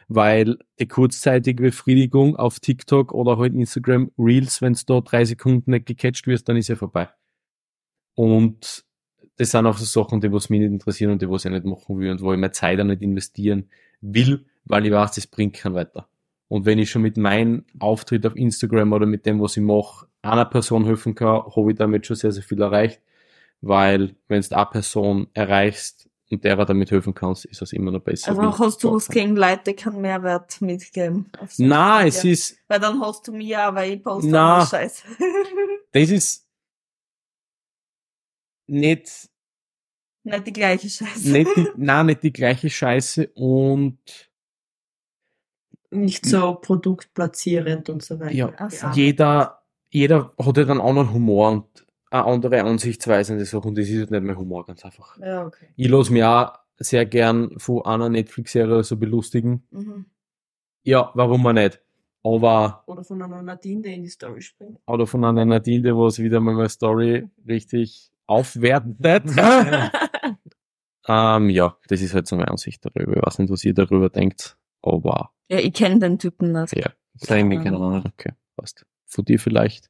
weil 0.08 0.60
die 0.80 0.88
kurzzeitige 0.88 1.64
Befriedigung 1.64 2.36
auf 2.36 2.60
TikTok 2.60 3.12
oder 3.12 3.38
halt 3.40 3.54
Instagram 3.56 4.12
Reels, 4.20 4.62
wenn 4.62 4.78
da 4.86 5.02
drei 5.02 5.26
Sekunden 5.26 5.72
nicht 5.72 5.88
gecatcht 5.88 6.28
wirst, 6.28 6.48
dann 6.48 6.58
ist 6.58 6.68
ja 6.68 6.76
vorbei. 6.76 7.10
Und 8.16 8.86
das 9.40 9.52
sind 9.52 9.66
auch 9.66 9.78
so 9.78 9.86
Sachen, 9.86 10.20
die 10.20 10.32
was 10.34 10.50
mich 10.50 10.60
nicht 10.60 10.72
interessieren 10.72 11.14
und 11.14 11.22
die 11.22 11.30
was 11.30 11.46
ich 11.46 11.52
nicht 11.52 11.64
machen 11.64 11.98
will 11.98 12.12
und 12.12 12.22
wo 12.22 12.34
ich 12.34 12.40
meine 12.40 12.52
Zeit 12.52 12.78
auch 12.82 12.84
nicht 12.84 13.02
investieren 13.02 13.70
will, 14.02 14.46
weil 14.66 14.86
ich 14.86 14.92
weiß, 14.92 15.14
das 15.14 15.28
bringt 15.28 15.56
keinen 15.56 15.76
weiter. 15.76 16.10
Und 16.50 16.66
wenn 16.66 16.78
ich 16.78 16.90
schon 16.92 17.04
mit 17.04 17.16
meinem 17.16 17.64
Auftritt 17.80 18.26
auf 18.26 18.36
Instagram 18.36 18.92
oder 18.92 19.06
mit 19.06 19.26
dem, 19.26 19.40
was 19.40 19.56
ich 19.56 19.64
mache, 19.64 20.08
einer 20.22 20.44
Person 20.44 20.84
helfen 20.84 21.16
kann, 21.16 21.44
habe 21.56 21.72
ich 21.72 21.78
damit 21.78 22.06
schon 22.06 22.18
sehr, 22.18 22.34
sehr 22.34 22.44
viel 22.44 22.62
erreicht. 22.62 23.02
Weil, 23.62 24.16
wenn 24.28 24.42
du 24.42 24.56
eine 24.56 24.66
Person 24.66 25.28
erreichst 25.34 26.10
und 26.30 26.44
derer 26.44 26.66
damit 26.66 26.92
helfen 26.92 27.14
kannst, 27.14 27.46
ist 27.46 27.62
das 27.62 27.72
immer 27.72 27.92
noch 27.92 28.02
besser. 28.02 28.32
Also 28.32 28.60
hast 28.60 28.84
du 28.84 28.94
was 28.94 29.08
gegen 29.08 29.38
Leute, 29.38 29.62
die 29.68 29.74
keinen 29.74 30.02
Mehrwert 30.02 30.60
mitgeben. 30.60 31.32
Na, 31.58 32.00
Media. 32.00 32.08
es 32.08 32.26
ist, 32.26 32.58
Weil 32.68 32.80
dann 32.82 33.00
hast 33.00 33.26
du 33.28 33.32
mich 33.32 33.48
ja, 33.48 33.74
weil 33.74 33.94
ich 33.94 34.04
poste 34.04 34.30
Na. 34.30 34.64
auch 34.64 34.70
Scheiße. 34.70 35.04
das 35.94 36.10
ist 36.10 36.49
nicht, 38.70 39.30
Nicht 40.24 40.48
die 40.48 40.54
gleiche 40.54 40.90
Scheiße. 40.90 41.32
nicht 41.32 41.50
die, 41.56 41.68
nein, 41.78 42.06
nicht 42.08 42.24
die 42.24 42.32
gleiche 42.34 42.70
Scheiße 42.70 43.30
und 43.36 43.98
Nicht 45.92 46.26
so 46.26 46.56
produktplatzierend 46.56 47.90
und 47.90 48.04
so 48.04 48.20
weiter. 48.20 48.32
Ja, 48.34 48.48
gearbeitet. 48.48 48.96
jeder, 48.96 49.64
jeder 49.90 50.34
hat 50.38 50.58
halt 50.58 50.70
einen 50.70 50.82
anderen 50.82 51.12
Humor 51.14 51.50
und 51.52 51.86
eine 52.12 52.26
andere 52.26 52.62
Ansichtsweise 52.64 53.34
an 53.34 53.40
die 53.40 53.46
Sache 53.46 53.68
und 53.68 53.78
das 53.78 53.88
ist 53.90 53.98
halt 54.00 54.12
nicht 54.12 54.24
mein 54.24 54.38
Humor, 54.38 54.66
ganz 54.66 54.84
einfach. 54.86 55.18
Ja, 55.20 55.46
okay. 55.46 55.68
Ich 55.76 55.88
lasse 55.90 56.14
mich 56.14 56.24
auch 56.24 56.54
sehr 56.78 57.06
gern 57.06 57.58
von 57.60 57.84
einer 57.86 58.10
Netflix-Serie 58.10 58.84
so 58.84 58.98
belustigen. 58.98 59.64
Mhm. 59.72 60.06
Ja, 60.84 61.12
warum 61.14 61.46
auch 61.46 61.54
nicht? 61.54 61.82
Aber, 62.24 62.84
Oder 62.86 63.04
von 63.04 63.22
einer 63.22 63.42
Nadine, 63.42 63.82
die 63.82 63.94
in 63.94 64.04
die 64.04 64.10
Story 64.10 64.42
springt. 64.42 64.80
oder 64.86 65.08
von 65.08 65.24
einer 65.24 65.46
Nadine, 65.46 65.96
wo 65.96 66.08
es 66.08 66.20
wieder 66.20 66.40
mal 66.40 66.54
meine 66.54 66.70
Story 66.70 67.28
richtig 67.48 68.12
aufwertet. 68.30 69.24
ähm, 71.08 71.50
ja, 71.50 71.78
das 71.88 72.02
ist 72.02 72.14
halt 72.14 72.28
so 72.28 72.36
meine 72.36 72.50
Ansicht 72.52 72.86
darüber. 72.86 73.18
Ich 73.18 73.24
weiß 73.26 73.40
nicht, 73.40 73.50
was 73.52 73.64
ihr 73.66 73.74
darüber 73.74 74.10
denkt, 74.10 74.58
aber 74.82 75.32
Ja, 75.50 75.60
ich 75.60 75.74
kenne 75.74 76.00
den 76.00 76.20
Typen 76.20 76.52
nicht. 76.52 76.76
ja, 76.76 76.92
Sag 77.16 77.44
mir 77.46 77.62
keine 77.62 77.78
Ahnung. 77.78 78.04
okay, 78.06 78.34
passt. 78.56 78.86
Von 79.06 79.26
dir 79.26 79.40
vielleicht. 79.40 79.90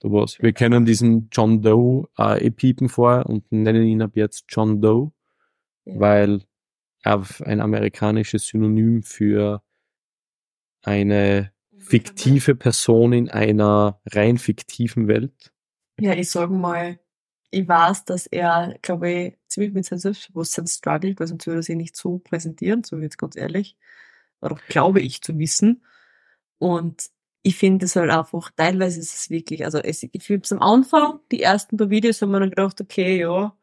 Du 0.00 0.12
was. 0.12 0.38
Wir 0.40 0.52
kennen 0.52 0.84
diesen 0.86 1.28
John 1.32 1.60
Doe 1.60 2.06
äh, 2.16 2.46
eh 2.46 2.50
piepen 2.50 2.88
vorher 2.88 3.26
und 3.26 3.50
nennen 3.50 3.82
ihn 3.84 4.02
ab 4.02 4.12
jetzt 4.14 4.44
John 4.48 4.80
Doe, 4.80 5.10
Ja. 5.84 5.98
weil 5.98 6.42
er 7.02 7.22
ein 7.44 7.60
amerikanisches 7.60 8.46
Synonym 8.46 9.02
für 9.02 9.62
eine 10.82 11.52
fiktive 11.76 12.54
Person 12.54 13.12
in 13.12 13.28
einer 13.28 14.00
rein 14.06 14.38
fiktiven 14.38 15.08
Welt. 15.08 15.52
Ja, 15.98 16.12
ich 16.14 16.30
sag 16.30 16.50
mal, 16.50 16.98
ich 17.54 17.68
weiß, 17.68 18.04
dass 18.04 18.26
er, 18.26 18.76
glaube 18.82 19.10
ich, 19.10 19.38
ziemlich 19.48 19.72
mit 19.72 19.84
seinem 19.84 19.98
Selbstbewusstsein 20.00 20.66
struggelt, 20.66 21.18
weil 21.20 21.26
sonst 21.26 21.46
würde 21.46 21.60
er 21.60 21.62
sich 21.62 21.76
nicht 21.76 21.96
so 21.96 22.18
präsentieren, 22.18 22.82
so 22.84 22.98
jetzt 22.98 23.18
ganz 23.18 23.36
ehrlich. 23.36 23.76
Oder 24.40 24.56
glaube 24.68 25.00
ich 25.00 25.22
zu 25.22 25.38
wissen. 25.38 25.84
Und 26.58 27.10
ich 27.42 27.56
finde 27.56 27.86
es 27.86 27.96
halt 27.96 28.10
einfach, 28.10 28.50
teilweise 28.56 29.00
ist 29.00 29.14
es 29.14 29.30
wirklich, 29.30 29.64
also 29.64 29.78
es, 29.78 30.02
ich 30.02 30.22
finde 30.22 30.50
am 30.52 30.62
Anfang, 30.62 31.20
die 31.30 31.42
ersten 31.42 31.76
paar 31.76 31.90
Videos 31.90 32.22
haben 32.22 32.30
wir 32.30 32.40
dann 32.40 32.50
gedacht, 32.50 32.80
okay, 32.80 33.20
ja, 33.20 33.56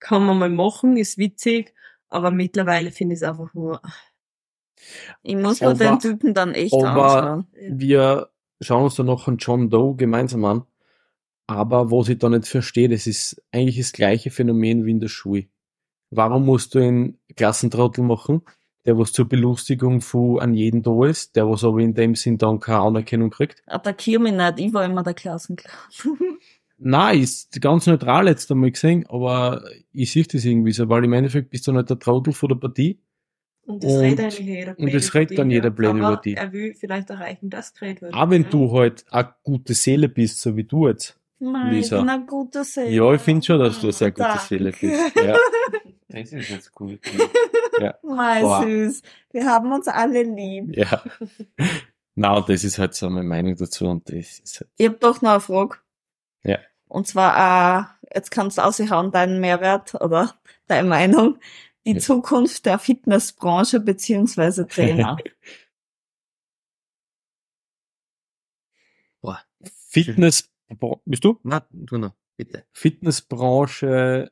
kann 0.00 0.24
man 0.24 0.38
mal 0.38 0.48
machen, 0.50 0.96
ist 0.96 1.18
witzig, 1.18 1.74
aber 2.08 2.30
mittlerweile 2.30 2.90
finde 2.90 3.14
ich 3.14 3.20
es 3.22 3.28
einfach 3.28 3.52
nur, 3.54 3.82
Ich 5.22 5.36
muss 5.36 5.60
mir 5.60 5.74
den 5.74 5.98
Typen 5.98 6.34
dann 6.34 6.54
echt 6.54 6.72
aber- 6.74 7.22
anschauen. 7.22 7.46
Wir 7.70 8.30
schauen 8.60 8.84
uns 8.84 8.94
dann 8.94 9.06
noch 9.06 9.28
einen 9.28 9.38
John 9.38 9.68
Doe 9.70 9.94
gemeinsam 9.96 10.44
an. 10.44 10.62
Aber 11.48 11.90
was 11.90 12.08
ich 12.10 12.18
da 12.18 12.28
nicht 12.28 12.46
verstehe, 12.46 12.88
das 12.88 13.06
ist 13.06 13.42
eigentlich 13.50 13.78
das 13.78 13.92
gleiche 13.92 14.30
Phänomen 14.30 14.84
wie 14.84 14.90
in 14.92 15.00
der 15.00 15.08
Schule. 15.08 15.46
Warum 16.10 16.44
musst 16.46 16.74
du 16.74 16.78
einen 16.78 17.18
Klassentrottel 17.36 18.04
machen, 18.04 18.42
der 18.84 18.98
was 18.98 19.12
zur 19.12 19.28
Belustigung 19.28 20.00
von 20.02 20.40
an 20.40 20.54
jeden 20.54 20.82
da 20.82 21.04
ist, 21.06 21.36
der 21.36 21.48
was 21.48 21.64
aber 21.64 21.78
in 21.80 21.94
dem 21.94 22.14
Sinn 22.14 22.36
dann 22.38 22.60
keine 22.60 22.80
Anerkennung 22.80 23.30
kriegt? 23.30 23.62
Attackier 23.66 24.20
mich 24.20 24.34
nicht, 24.34 24.58
ich 24.60 24.72
war 24.74 24.84
immer 24.84 25.02
der 25.02 25.14
Klassenclown. 25.14 25.74
Nein, 26.80 27.20
ist 27.20 27.60
ganz 27.60 27.86
neutral 27.86 28.28
jetzt 28.28 28.50
einmal 28.52 28.70
gesehen, 28.70 29.04
aber 29.08 29.64
ich 29.92 30.12
sehe 30.12 30.24
das 30.24 30.44
irgendwie 30.44 30.72
so, 30.72 30.88
weil 30.88 31.04
im 31.04 31.12
Endeffekt 31.14 31.50
bist 31.50 31.66
du 31.66 31.72
nicht 31.72 31.90
der 31.90 31.98
Trottel 31.98 32.32
von 32.32 32.50
der 32.50 32.56
Partie. 32.56 33.00
und 33.66 33.82
das 33.82 33.92
Und- 33.94 34.00
redet 34.00 34.20
eigentlich 34.20 34.38
jeder 34.46 34.70
und 34.70 34.84
blöd 34.84 34.94
das 34.94 35.08
über 35.08 35.18
redet 35.18 35.38
dann 35.38 35.50
jeder 35.50 35.68
aber 35.68 35.90
über 35.90 36.20
die. 36.22 36.34
er 36.34 36.52
will 36.52 36.74
vielleicht 36.74 37.10
erreichen, 37.10 37.50
dass 37.50 37.74
geredet 37.74 38.02
wird. 38.02 38.14
Auch 38.14 38.30
wenn 38.30 38.44
ja. 38.44 38.48
du 38.50 38.72
halt 38.72 39.04
eine 39.10 39.34
gute 39.42 39.74
Seele 39.74 40.08
bist, 40.08 40.40
so 40.40 40.56
wie 40.56 40.64
du 40.64 40.88
jetzt. 40.88 41.17
Nein, 41.40 41.72
Lisa. 41.72 41.96
ich 41.96 42.02
bin 42.02 42.10
eine 42.10 42.26
gute 42.26 42.64
Seele. 42.64 42.90
Ja, 42.90 43.12
ich 43.14 43.20
finde 43.22 43.46
schon, 43.46 43.58
dass 43.60 43.76
du 43.80 43.86
eine 43.86 43.92
sehr 43.92 44.10
gute 44.10 44.22
Danke. 44.28 44.44
Seele 44.44 44.72
bist. 44.72 45.16
Ja. 45.16 45.36
Das 46.08 46.32
ist 46.32 46.48
jetzt 46.48 46.72
gut. 46.74 47.00
Mei, 48.02 48.40
Boah. 48.40 48.62
süß. 48.62 49.02
Wir 49.30 49.46
haben 49.46 49.70
uns 49.72 49.86
alle 49.88 50.22
lieb. 50.22 50.74
Ja. 50.76 51.02
Na, 52.14 52.40
das 52.40 52.64
ist 52.64 52.78
halt 52.78 52.94
so 52.94 53.08
meine 53.10 53.26
Meinung 53.28 53.54
dazu 53.56 53.86
und 53.86 54.08
das 54.08 54.38
ist 54.40 54.60
halt, 54.60 54.70
Ich 54.78 54.88
hab 54.88 55.00
doch 55.00 55.20
noch 55.22 55.30
eine 55.32 55.40
Frage. 55.40 55.76
Ja. 56.42 56.58
Und 56.88 57.06
zwar, 57.06 57.98
äh, 58.10 58.14
jetzt 58.14 58.30
kannst 58.30 58.58
du 58.58 58.62
aushauen, 58.62 59.10
deinen 59.12 59.38
Mehrwert 59.40 59.94
oder 59.96 60.34
deine 60.66 60.88
Meinung. 60.88 61.38
Die 61.86 61.92
Ja. 61.92 61.98
Zukunft 62.00 62.66
der 62.66 62.78
Fitnessbranche 62.78 63.78
beziehungsweise 63.80 64.66
Trainer. 64.66 65.18
Fitness, 69.90 70.50
bist 71.04 71.24
du? 71.24 71.38
Na, 71.42 71.60
tu 71.86 71.98
noch, 71.98 72.14
bitte. 72.36 72.64
Fitnessbranche, 72.72 74.30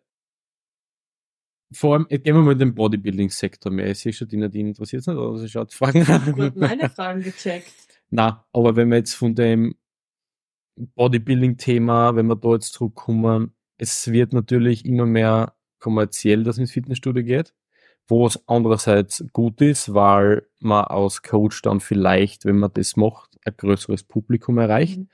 vor 1.72 1.94
allem, 1.94 2.06
gehen 2.08 2.24
wir 2.24 2.42
mal 2.42 2.52
in 2.52 2.58
den 2.58 2.74
Bodybuilding-Sektor 2.74 3.72
mehr. 3.72 3.90
Ich 3.90 3.98
sehe 3.98 4.12
schon, 4.12 4.28
die 4.28 4.36
Nadine 4.36 4.68
interessiert 4.68 5.00
es 5.00 5.06
nicht, 5.08 5.16
oder 5.16 5.38
sie 5.38 5.48
schaut 5.48 5.74
Fragen 5.74 6.06
an. 6.06 6.52
meine 6.56 6.88
Fragen 6.88 7.22
gecheckt. 7.22 7.72
Na, 8.10 8.46
aber 8.52 8.76
wenn 8.76 8.88
wir 8.88 8.98
jetzt 8.98 9.14
von 9.14 9.34
dem 9.34 9.74
Bodybuilding-Thema, 10.76 12.14
wenn 12.14 12.26
wir 12.26 12.36
da 12.36 12.52
jetzt 12.52 12.72
zurückkommen, 12.72 13.54
es 13.78 14.12
wird 14.12 14.32
natürlich 14.32 14.84
immer 14.84 15.06
mehr 15.06 15.56
kommerziell, 15.80 16.44
dass 16.44 16.58
ins 16.58 16.72
Fitnessstudio 16.72 17.24
geht, 17.24 17.54
wo 18.06 18.26
es 18.26 18.40
andererseits 18.46 19.24
gut 19.32 19.60
ist, 19.60 19.92
weil 19.92 20.46
man 20.60 20.84
als 20.84 21.22
Coach 21.22 21.62
dann 21.62 21.80
vielleicht, 21.80 22.44
wenn 22.44 22.58
man 22.58 22.72
das 22.72 22.96
macht, 22.96 23.38
ein 23.44 23.54
größeres 23.56 24.04
Publikum 24.04 24.58
erreicht. 24.58 24.98
Mhm. 24.98 25.08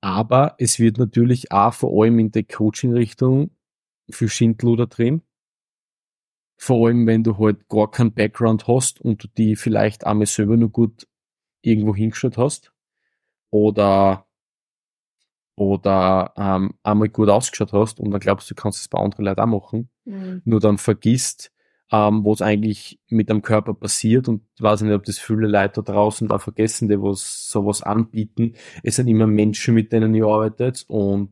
Aber 0.00 0.54
es 0.58 0.78
wird 0.78 0.98
natürlich 0.98 1.50
auch 1.52 1.74
vor 1.74 2.02
allem 2.02 2.18
in 2.18 2.30
der 2.30 2.44
Coaching-Richtung 2.44 3.50
für 4.10 4.28
Schindluder 4.28 4.86
drin. 4.86 5.22
Vor 6.56 6.88
allem, 6.88 7.06
wenn 7.06 7.22
du 7.24 7.38
halt 7.38 7.68
gar 7.68 7.90
keinen 7.90 8.12
Background 8.12 8.66
hast 8.66 9.00
und 9.00 9.22
du 9.24 9.28
die 9.28 9.56
vielleicht 9.56 10.06
einmal 10.06 10.26
selber 10.26 10.56
nur 10.56 10.70
gut 10.70 11.06
irgendwo 11.62 11.94
hingeschaut 11.94 12.36
hast 12.36 12.72
oder 13.50 14.26
oder 15.56 16.32
ähm, 16.36 16.74
einmal 16.84 17.08
gut 17.08 17.28
ausgeschaut 17.28 17.72
hast 17.72 17.98
und 17.98 18.12
dann 18.12 18.20
glaubst 18.20 18.48
du, 18.48 18.54
du 18.54 18.62
kannst 18.62 18.80
es 18.80 18.88
bei 18.88 18.98
anderen 18.98 19.24
Leuten 19.24 19.40
auch 19.40 19.46
machen, 19.46 19.90
Mhm. 20.04 20.42
nur 20.44 20.60
dann 20.60 20.78
vergisst, 20.78 21.52
ähm, 21.90 22.24
was 22.24 22.42
eigentlich 22.42 23.00
mit 23.08 23.28
dem 23.30 23.42
Körper 23.42 23.74
passiert 23.74 24.28
und 24.28 24.42
weiß 24.58 24.82
nicht, 24.82 24.92
ob 24.92 25.04
das 25.04 25.18
viele 25.18 25.46
Leute 25.46 25.82
da 25.82 25.92
draußen 25.92 26.28
da 26.28 26.38
vergessen, 26.38 26.88
die 26.88 27.00
was 27.00 27.48
sowas 27.50 27.82
anbieten. 27.82 28.54
Es 28.82 28.96
sind 28.96 29.08
immer 29.08 29.26
Menschen, 29.26 29.74
mit 29.74 29.92
denen 29.92 30.14
ihr 30.14 30.26
arbeitet 30.26 30.84
und 30.88 31.30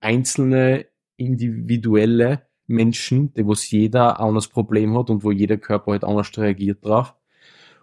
einzelne 0.00 0.86
individuelle 1.16 2.46
Menschen, 2.66 3.32
die 3.34 3.46
was 3.46 3.70
jeder 3.70 4.20
anderes 4.20 4.48
Problem 4.48 4.96
hat 4.96 5.10
und 5.10 5.24
wo 5.24 5.30
jeder 5.30 5.56
Körper 5.56 5.92
halt 5.92 6.04
anders 6.04 6.30
reagiert 6.36 6.84
drauf 6.84 7.14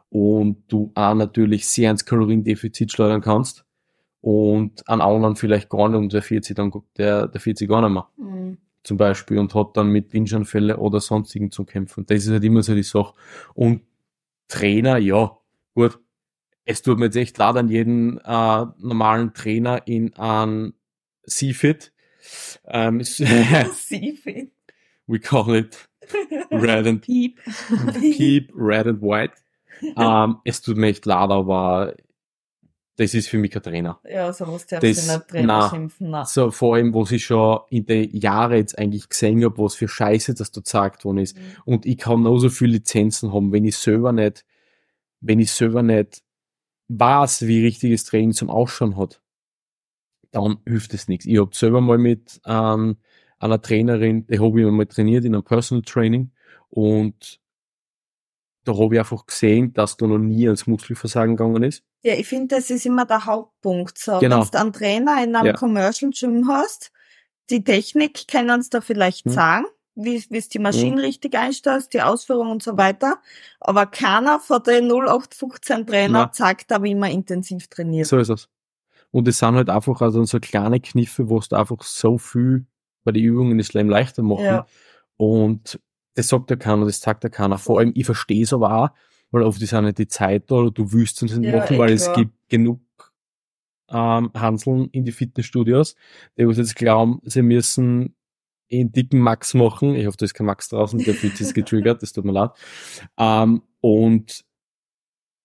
und 0.10 0.64
du 0.68 0.92
auch 0.96 1.14
natürlich 1.14 1.68
sehr 1.68 1.92
ins 1.92 2.06
Kaloriendefizit 2.06 2.92
schleudern 2.92 3.22
kannst 3.22 3.66
und 4.22 4.88
an 4.88 5.02
anderen 5.02 5.36
vielleicht 5.36 5.70
gar 5.70 5.90
nicht 5.90 5.98
und 5.98 6.14
der 6.14 6.22
40 6.22 6.56
dann, 6.56 6.72
der, 6.98 7.28
der 7.28 7.42
40 7.42 7.68
gar 7.68 7.82
nicht 7.82 7.92
mehr 7.92 8.08
Mhm. 8.18 8.58
Zum 8.88 8.98
Beispiel 8.98 9.38
und 9.38 9.54
hat 9.54 9.76
dann 9.76 9.90
mit 9.90 10.14
Windschanfälle 10.14 10.78
oder 10.78 11.00
sonstigen 11.02 11.52
zu 11.52 11.66
kämpfen. 11.66 12.06
Das 12.06 12.24
ist 12.26 12.32
halt 12.32 12.44
immer 12.44 12.64
so 12.64 12.74
die 12.74 12.84
Sache. 12.84 13.14
Und 13.54 13.82
Trainer, 14.48 14.98
ja, 14.98 15.38
gut. 15.76 16.00
Es 16.66 16.82
tut 16.82 16.98
mir 17.00 17.06
jetzt 17.06 17.18
echt 17.18 17.38
leid 17.38 17.56
an 17.58 17.70
jeden 17.70 18.18
äh, 18.20 18.66
normalen 18.78 19.34
Trainer 19.34 19.86
in 19.88 20.14
ein 20.16 20.74
CFIT. 21.28 21.92
Ähm, 22.66 23.00
es- 23.02 23.18
Sie 23.74 24.14
fit. 24.14 24.52
we 25.06 25.20
call 25.20 25.54
it 25.56 25.88
red 26.52 26.88
and 26.88 27.02
Piep. 27.02 27.40
keep 28.16 28.52
red 28.56 28.88
and 28.88 29.02
white. 29.02 29.34
Ähm, 29.96 30.38
es 30.44 30.62
tut 30.64 30.76
mir 30.76 30.88
echt 30.88 31.06
leid, 31.06 31.30
aber 31.30 31.94
das 32.98 33.14
ist 33.14 33.30
für 33.30 33.38
mich 33.38 33.52
kein 33.52 33.64
Trainer. 33.64 34.00
Ja, 34.10 34.34
sowas 34.34 34.66
darf 34.68 34.82
Das- 34.82 35.06
sie 35.06 35.12
nicht 35.12 35.28
Trainer 35.30 35.48
na. 35.48 35.70
schimpfen. 35.70 36.10
Na. 36.10 36.26
So, 36.26 36.52
vor 36.52 36.76
allem, 36.76 36.94
wo 36.94 37.04
ich 37.10 37.24
schon 37.26 37.60
in 37.70 37.86
den 37.86 38.10
Jahren 38.16 38.58
jetzt 38.58 38.78
eigentlich 38.78 39.08
gesehen 39.08 39.44
habe, 39.46 39.58
was 39.58 39.76
für 39.76 39.88
Scheiße 39.88 40.34
das 40.34 40.52
da 40.52 40.60
gezeigt 40.62 41.06
worden 41.06 41.20
ist. 41.20 41.38
Und 41.66 41.86
ich 41.86 41.98
kann 41.98 42.24
noch 42.24 42.38
so 42.40 42.50
viele 42.50 42.74
Lizenzen 42.74 43.32
haben, 43.34 43.52
wenn 43.52 43.66
ich 43.66 43.78
selber 43.78 44.12
nicht, 44.12 44.46
wenn 45.22 45.40
ich 45.40 45.52
selber 45.52 45.82
nicht 45.84 46.24
weiß, 46.90 47.46
wie 47.48 47.64
richtiges 47.66 48.04
Training 48.06 48.34
zum 48.34 48.50
Ausschauen 48.50 48.98
hat, 48.98 49.22
dann 50.32 50.58
hilft 50.66 50.94
es 50.94 51.08
nichts. 51.08 51.26
Ich 51.26 51.40
habe 51.40 51.56
selber 51.56 51.82
mal 51.82 51.98
mit 51.98 52.40
ähm, 52.46 52.98
einer 53.40 53.62
Trainerin, 53.62 54.26
die 54.28 54.40
habe 54.40 54.60
ich 54.62 54.68
mal 54.68 54.86
trainiert 54.86 55.26
in 55.26 55.36
einem 55.36 55.44
Personal 55.44 55.84
Training 55.84 56.32
und 56.70 57.40
da 58.64 58.74
habe 58.78 58.96
ich 58.96 59.00
einfach 59.00 59.26
gesehen, 59.26 59.74
dass 59.74 59.96
da 59.98 60.08
noch 60.08 60.18
nie 60.18 60.46
ans 60.48 60.68
Muskelversagen 60.68 61.36
gegangen 61.38 61.64
ist. 61.64 61.84
Ja, 62.08 62.14
ich 62.14 62.28
finde, 62.28 62.56
das 62.56 62.70
ist 62.70 62.86
immer 62.86 63.06
der 63.06 63.26
Hauptpunkt. 63.26 63.98
So, 63.98 64.20
Genau. 64.20 64.42
wenn 64.42 64.50
du 64.50 64.60
einen 64.60 64.74
Trainer 64.74 65.24
in 65.24 65.36
einem 65.36 65.48
Ja. 65.48 65.54
Commercial 65.54 66.12
Gym 66.12 66.48
hast, 66.48 66.92
die 67.50 67.64
Technik 67.64 68.28
können 68.30 68.62
sie 68.62 68.70
da 68.70 68.82
vielleicht 68.82 69.26
Hm. 69.26 69.32
sagen, 69.34 69.66
wie 69.96 70.16
es 70.30 70.48
die 70.50 70.60
Maschinen 70.60 71.00
richtig 71.00 71.36
einstellst, 71.36 71.94
die 71.94 72.02
Ausführung 72.02 72.52
und 72.52 72.64
so 72.64 72.78
weiter. 72.78 73.18
Aber 73.60 73.88
keiner 73.88 74.40
von 74.40 74.62
den 74.64 74.88
0815 74.88 75.86
Trainer 75.88 76.26
Na. 76.28 76.30
sagt 76.32 76.72
da, 76.72 76.82
wie 76.84 76.96
man 76.96 77.12
intensiv 77.12 77.68
trainiert. 77.68 78.08
So 78.08 78.18
ist 78.20 78.30
es. 78.30 78.48
Und 79.12 79.28
es 79.28 79.40
sind 79.40 79.56
halt 79.56 79.70
einfach 79.70 80.00
also 80.02 80.24
so 80.26 80.40
kleine 80.40 80.80
Kniffe, 80.80 81.28
wo 81.30 81.40
es 81.40 81.52
einfach 81.52 81.82
so 81.84 82.18
viel 82.18 82.68
bei 83.04 83.12
den 83.12 83.24
Übungen 83.24 83.58
das 83.58 83.74
Leben 83.74 83.90
leichter 83.90 84.22
machen. 84.24 84.44
Ja. 84.46 84.66
Und 85.18 85.80
das 86.14 86.28
sagt 86.28 86.50
ja 86.52 86.56
keiner, 86.56 86.86
das 86.86 87.02
sagt 87.02 87.24
ja 87.24 87.30
keiner. 87.30 87.58
Vor 87.58 87.80
allem, 87.80 87.92
ich 87.96 88.06
verstehe 88.06 88.44
es 88.44 88.54
aber 88.54 88.72
auch, 88.78 88.90
weil 89.32 89.44
oft 89.44 89.62
ist 89.62 89.74
auch 89.74 89.82
nicht 89.82 89.98
die 89.98 90.08
Zeit 90.08 90.50
da 90.52 90.56
oder 90.56 90.72
du 90.72 90.92
willst 90.94 91.22
es 91.24 91.36
nicht 91.38 91.48
Ja, 91.52 91.58
machen, 91.60 91.76
eh 91.76 91.80
weil 91.80 91.92
es 91.94 92.04
klar. 92.06 92.16
gibt 92.16 92.34
genug 92.50 92.82
ähm, 93.90 94.32
Hanseln 94.34 94.90
in 94.92 95.06
die 95.06 95.12
Fitnessstudios, 95.12 95.96
die 96.38 96.48
was 96.48 96.58
jetzt 96.58 96.76
glauben, 96.76 97.20
sie 97.24 97.42
müssen 97.42 98.16
einen 98.72 98.92
dicken 98.92 99.20
Max 99.20 99.54
machen. 99.54 99.96
Ich 99.96 100.06
hoffe, 100.08 100.18
da 100.18 100.26
ist 100.26 100.34
kein 100.34 100.46
Max 100.46 100.68
draußen, 100.70 101.00
der 101.00 101.14
fühlt 101.14 101.38
sich 101.38 101.54
getriggert, 101.54 102.02
das 102.02 102.12
tut 102.12 102.26
mir 102.26 102.34
leid. 102.34 102.52
Ähm, 103.18 103.62
und 103.80 104.44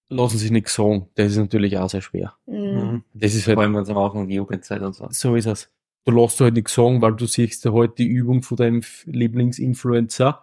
lassen 0.09 0.39
sich 0.39 0.51
nichts 0.51 0.75
sagen. 0.75 1.09
Das 1.15 1.31
ist 1.33 1.39
natürlich 1.39 1.79
auch 1.79 1.89
sehr 1.89 2.03
schwer. 2.03 2.35
Mhm. 2.47 3.05
Das 3.15 3.35
ist 3.35 3.47
halt 3.47 3.55
Vor 3.57 3.63
allem, 3.63 3.75
wenn 3.77 3.85
sie 3.85 3.95
machen, 3.95 4.29
die 4.29 4.35
Jugendzeit 4.35 4.83
und 4.83 4.95
so. 4.95 5.07
so 5.11 5.37
ist 5.37 5.47
es. 5.47 5.71
Du 6.05 6.13
lässt 6.13 6.41
du 6.41 6.45
halt 6.45 6.55
nichts 6.55 6.75
sagen, 6.75 7.01
weil 7.01 7.15
du 7.15 7.27
siehst 7.27 7.65
ja 7.65 7.73
halt 7.73 7.97
die 7.99 8.09
Übung 8.09 8.43
von 8.43 8.57
deinem 8.57 8.83
Lieblingsinfluencer, 9.05 10.43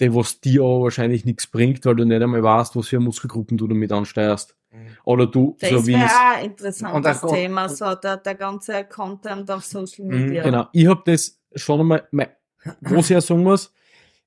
der 0.00 0.14
was 0.14 0.40
dir 0.40 0.62
aber 0.62 0.82
wahrscheinlich 0.84 1.24
nichts 1.24 1.46
bringt, 1.46 1.84
weil 1.84 1.96
du 1.96 2.04
nicht 2.04 2.22
einmal 2.22 2.42
weißt, 2.42 2.74
was 2.76 2.88
für 2.88 3.00
Muskelgruppen 3.00 3.58
du 3.58 3.68
damit 3.68 3.92
ansteuerst. 3.92 4.56
Oder 5.04 5.26
du, 5.26 5.56
Das 5.60 5.70
so 5.70 5.86
wie 5.86 5.94
es, 5.94 6.12
auch 6.12 6.36
ein 6.36 6.44
interessantes 6.50 7.20
Thema, 7.22 7.68
so 7.68 7.94
der, 7.94 8.16
der 8.18 8.34
ganze 8.34 8.84
Content 8.84 9.50
auf 9.50 9.64
Social 9.64 10.04
Mhm, 10.06 10.26
Media. 10.26 10.42
genau, 10.42 10.66
ich 10.72 10.86
hab 10.86 11.04
das 11.04 11.40
schon 11.54 11.80
einmal, 11.80 12.06
mein, 12.10 12.28
was 12.80 13.06
ich 13.06 13.10
ja 13.10 13.20
sagen 13.20 13.42
muss, 13.42 13.72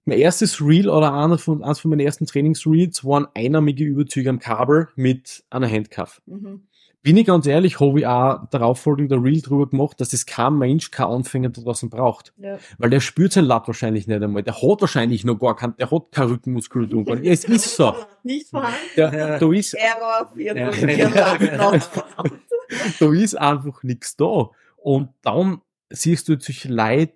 mein 0.05 0.19
erstes 0.19 0.59
Reel 0.61 0.89
oder 0.89 1.13
einer 1.13 1.37
von, 1.37 1.63
eins 1.63 1.79
von 1.79 1.89
meinen 1.89 2.01
ersten 2.01 2.25
Trainingsreels 2.25 3.05
waren 3.05 3.27
einarmige 3.33 3.85
Überzüge 3.85 4.29
am 4.29 4.39
Kabel 4.39 4.89
mit 4.95 5.43
einer 5.49 5.69
Handcuff. 5.69 6.21
Mhm. 6.25 6.67
Bin 7.03 7.17
ich 7.17 7.27
ganz 7.27 7.45
ehrlich, 7.45 7.81
habe 7.81 7.99
ich 7.99 8.07
auch 8.07 8.47
darauffolgender 8.49 9.21
Reel 9.21 9.41
drüber 9.41 9.67
gemacht, 9.69 9.99
dass 9.99 10.09
das 10.09 10.25
kein 10.25 10.57
Mensch, 10.57 10.89
kein 10.89 11.07
Anfänger 11.07 11.49
da 11.49 11.61
draußen 11.61 11.89
braucht. 11.89 12.33
Ja. 12.37 12.57
Weil 12.77 12.89
der 12.91 13.01
spürt 13.01 13.33
sein 13.33 13.43
Latt 13.43 13.67
wahrscheinlich 13.67 14.07
nicht 14.07 14.23
einmal. 14.23 14.41
Der 14.41 14.55
hat 14.55 14.79
wahrscheinlich 14.81 15.25
noch 15.25 15.37
gar 15.37 15.53
keinen, 15.55 15.75
der 15.75 15.91
hat 15.91 16.11
keine 16.13 16.29
Rückenmuskulatur. 16.31 17.05
Weil 17.05 17.27
es 17.27 17.43
ist 17.43 17.75
so. 17.75 17.93
Nicht 18.23 18.47
vorhanden. 18.49 18.77
Der, 18.95 19.13
Ja. 19.13 19.37
da, 19.37 19.51
ist, 19.51 19.73
Error 19.75 20.31
4. 20.33 20.55
Ja. 20.55 20.71
Ja. 20.71 21.73
da 22.99 23.11
ist 23.13 23.35
einfach 23.37 23.83
nichts 23.83 24.15
da. 24.15 24.49
Und 24.77 25.09
dann 25.23 25.61
siehst 25.89 26.29
du 26.29 26.39
solche 26.39 26.69
Leute 26.69 27.13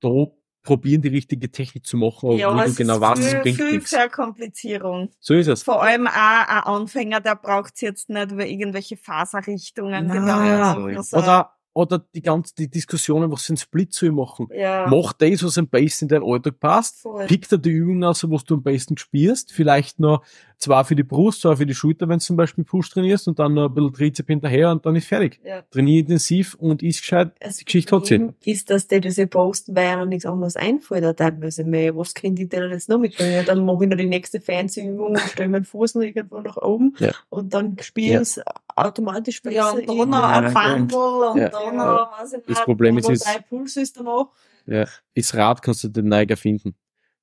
da 0.00 0.26
probieren, 0.66 1.00
die 1.00 1.08
richtige 1.08 1.50
Technik 1.50 1.86
zu 1.86 1.96
machen, 1.96 2.32
Ja, 2.32 2.52
wo 2.52 2.58
du 2.58 2.64
es 2.64 2.76
genau 2.76 3.00
weißt, 3.00 3.22
es 3.22 3.34
bringt 3.40 3.56
viel 3.56 3.72
nichts. 3.76 3.90
Verkomplizierung. 3.90 5.10
So 5.20 5.34
ist 5.34 5.46
es. 5.46 5.62
Vor 5.62 5.82
allem 5.82 6.06
auch 6.06 6.12
ein 6.12 6.62
Anfänger, 6.64 7.20
der 7.20 7.36
braucht 7.36 7.80
jetzt 7.80 8.10
nicht 8.10 8.32
über 8.32 8.44
irgendwelche 8.46 8.96
Faserrichtungen. 8.98 10.06
Nein. 10.06 10.20
Gedanken 10.20 10.94
machen. 10.94 11.18
Oder, 11.22 11.52
oder 11.72 11.98
die 12.14 12.22
ganze, 12.22 12.54
die 12.54 12.68
Diskussionen, 12.70 13.30
was 13.30 13.44
sind 13.44 13.60
Split 13.60 13.92
zu 13.92 14.10
machen. 14.12 14.48
ja, 14.54 14.86
Mach 14.88 15.12
das, 15.12 15.42
was 15.44 15.58
am 15.58 15.68
besten 15.68 16.06
in 16.06 16.08
deinen 16.08 16.24
Alltag 16.24 16.58
passt. 16.58 17.00
voll. 17.02 17.26
Pick 17.26 17.48
dir 17.48 17.58
die 17.58 17.70
Übungen 17.70 18.04
aus, 18.04 18.28
was 18.30 18.44
du 18.44 18.54
am 18.54 18.62
besten 18.62 18.96
spürst. 18.96 19.52
Vielleicht 19.52 20.00
noch 20.00 20.22
zwei 20.58 20.84
für 20.84 20.96
die 20.96 21.02
Brust, 21.02 21.42
zwei 21.42 21.54
für 21.56 21.66
die 21.66 21.74
Schulter, 21.74 22.08
wenn 22.08 22.18
du 22.18 22.24
zum 22.24 22.36
Beispiel 22.36 22.64
Push 22.64 22.90
trainierst 22.90 23.28
und 23.28 23.38
dann 23.38 23.54
noch 23.54 23.68
ein 23.68 23.74
bisschen 23.74 23.92
Trizep 23.92 24.26
hinterher 24.26 24.70
und 24.70 24.84
dann 24.86 24.96
ist 24.96 25.06
fertig. 25.06 25.38
Ja. 25.44 25.62
Trainier 25.70 26.00
intensiv 26.00 26.54
und 26.54 26.82
ist 26.82 27.00
gescheit. 27.00 27.32
Das 27.40 27.56
Die 27.58 27.64
Geschichte 27.66 27.94
hat 27.94 28.06
sie. 28.06 28.28
Ist, 28.44 28.70
dass 28.70 28.86
die 28.88 29.00
diese 29.00 29.26
posten, 29.26 29.76
weil 29.76 29.84
ja 29.84 30.04
nichts 30.06 30.24
anderes 30.26 30.56
einfällt, 30.56 31.02
oder 31.02 31.14
teilweise 31.14 31.64
mehr. 31.64 31.96
Was 31.96 32.14
können 32.14 32.34
die 32.36 32.48
denn 32.48 32.70
jetzt 32.70 32.88
noch 32.88 32.98
mitbringen? 32.98 33.32
Ja, 33.32 33.42
dann 33.42 33.64
mache 33.64 33.84
ich 33.84 33.90
noch 33.90 33.96
die 33.98 34.06
nächste 34.06 34.40
fancy 34.40 34.86
Übung 34.88 35.12
und 35.12 35.20
stelle 35.20 35.48
meinen 35.50 35.64
Fuß 35.64 35.94
noch 35.96 36.02
irgendwo 36.02 36.40
nach 36.40 36.56
oben. 36.56 36.94
Ja. 36.98 37.12
Und 37.28 37.52
dann 37.52 37.76
spiele 37.80 38.14
Ja. 38.14 38.20
ich 38.22 38.28
es 38.28 38.40
automatisch 38.74 39.42
besser. 39.42 39.56
Ja, 39.56 39.70
und 39.70 39.88
dann 39.88 40.10
noch 40.10 40.18
Ja, 40.18 40.38
ein 40.38 40.86
Bundle 40.88 41.30
und 41.32 41.38
Ja. 41.40 41.48
dann 41.50 41.76
noch, 41.76 42.12
weiß 42.20 42.32
ich 42.34 42.40
Das 42.46 42.64
Problem 42.64 42.98
ist, 42.98 43.08
drei 43.26 43.40
Puls 43.40 43.76
ist 43.76 43.96
danach. 43.98 44.26
ja, 44.66 44.86
das 45.14 45.34
Rad 45.34 45.62
kannst 45.62 45.84
du 45.84 45.88
den 45.88 46.08
Neiger 46.08 46.36
finden. 46.36 46.74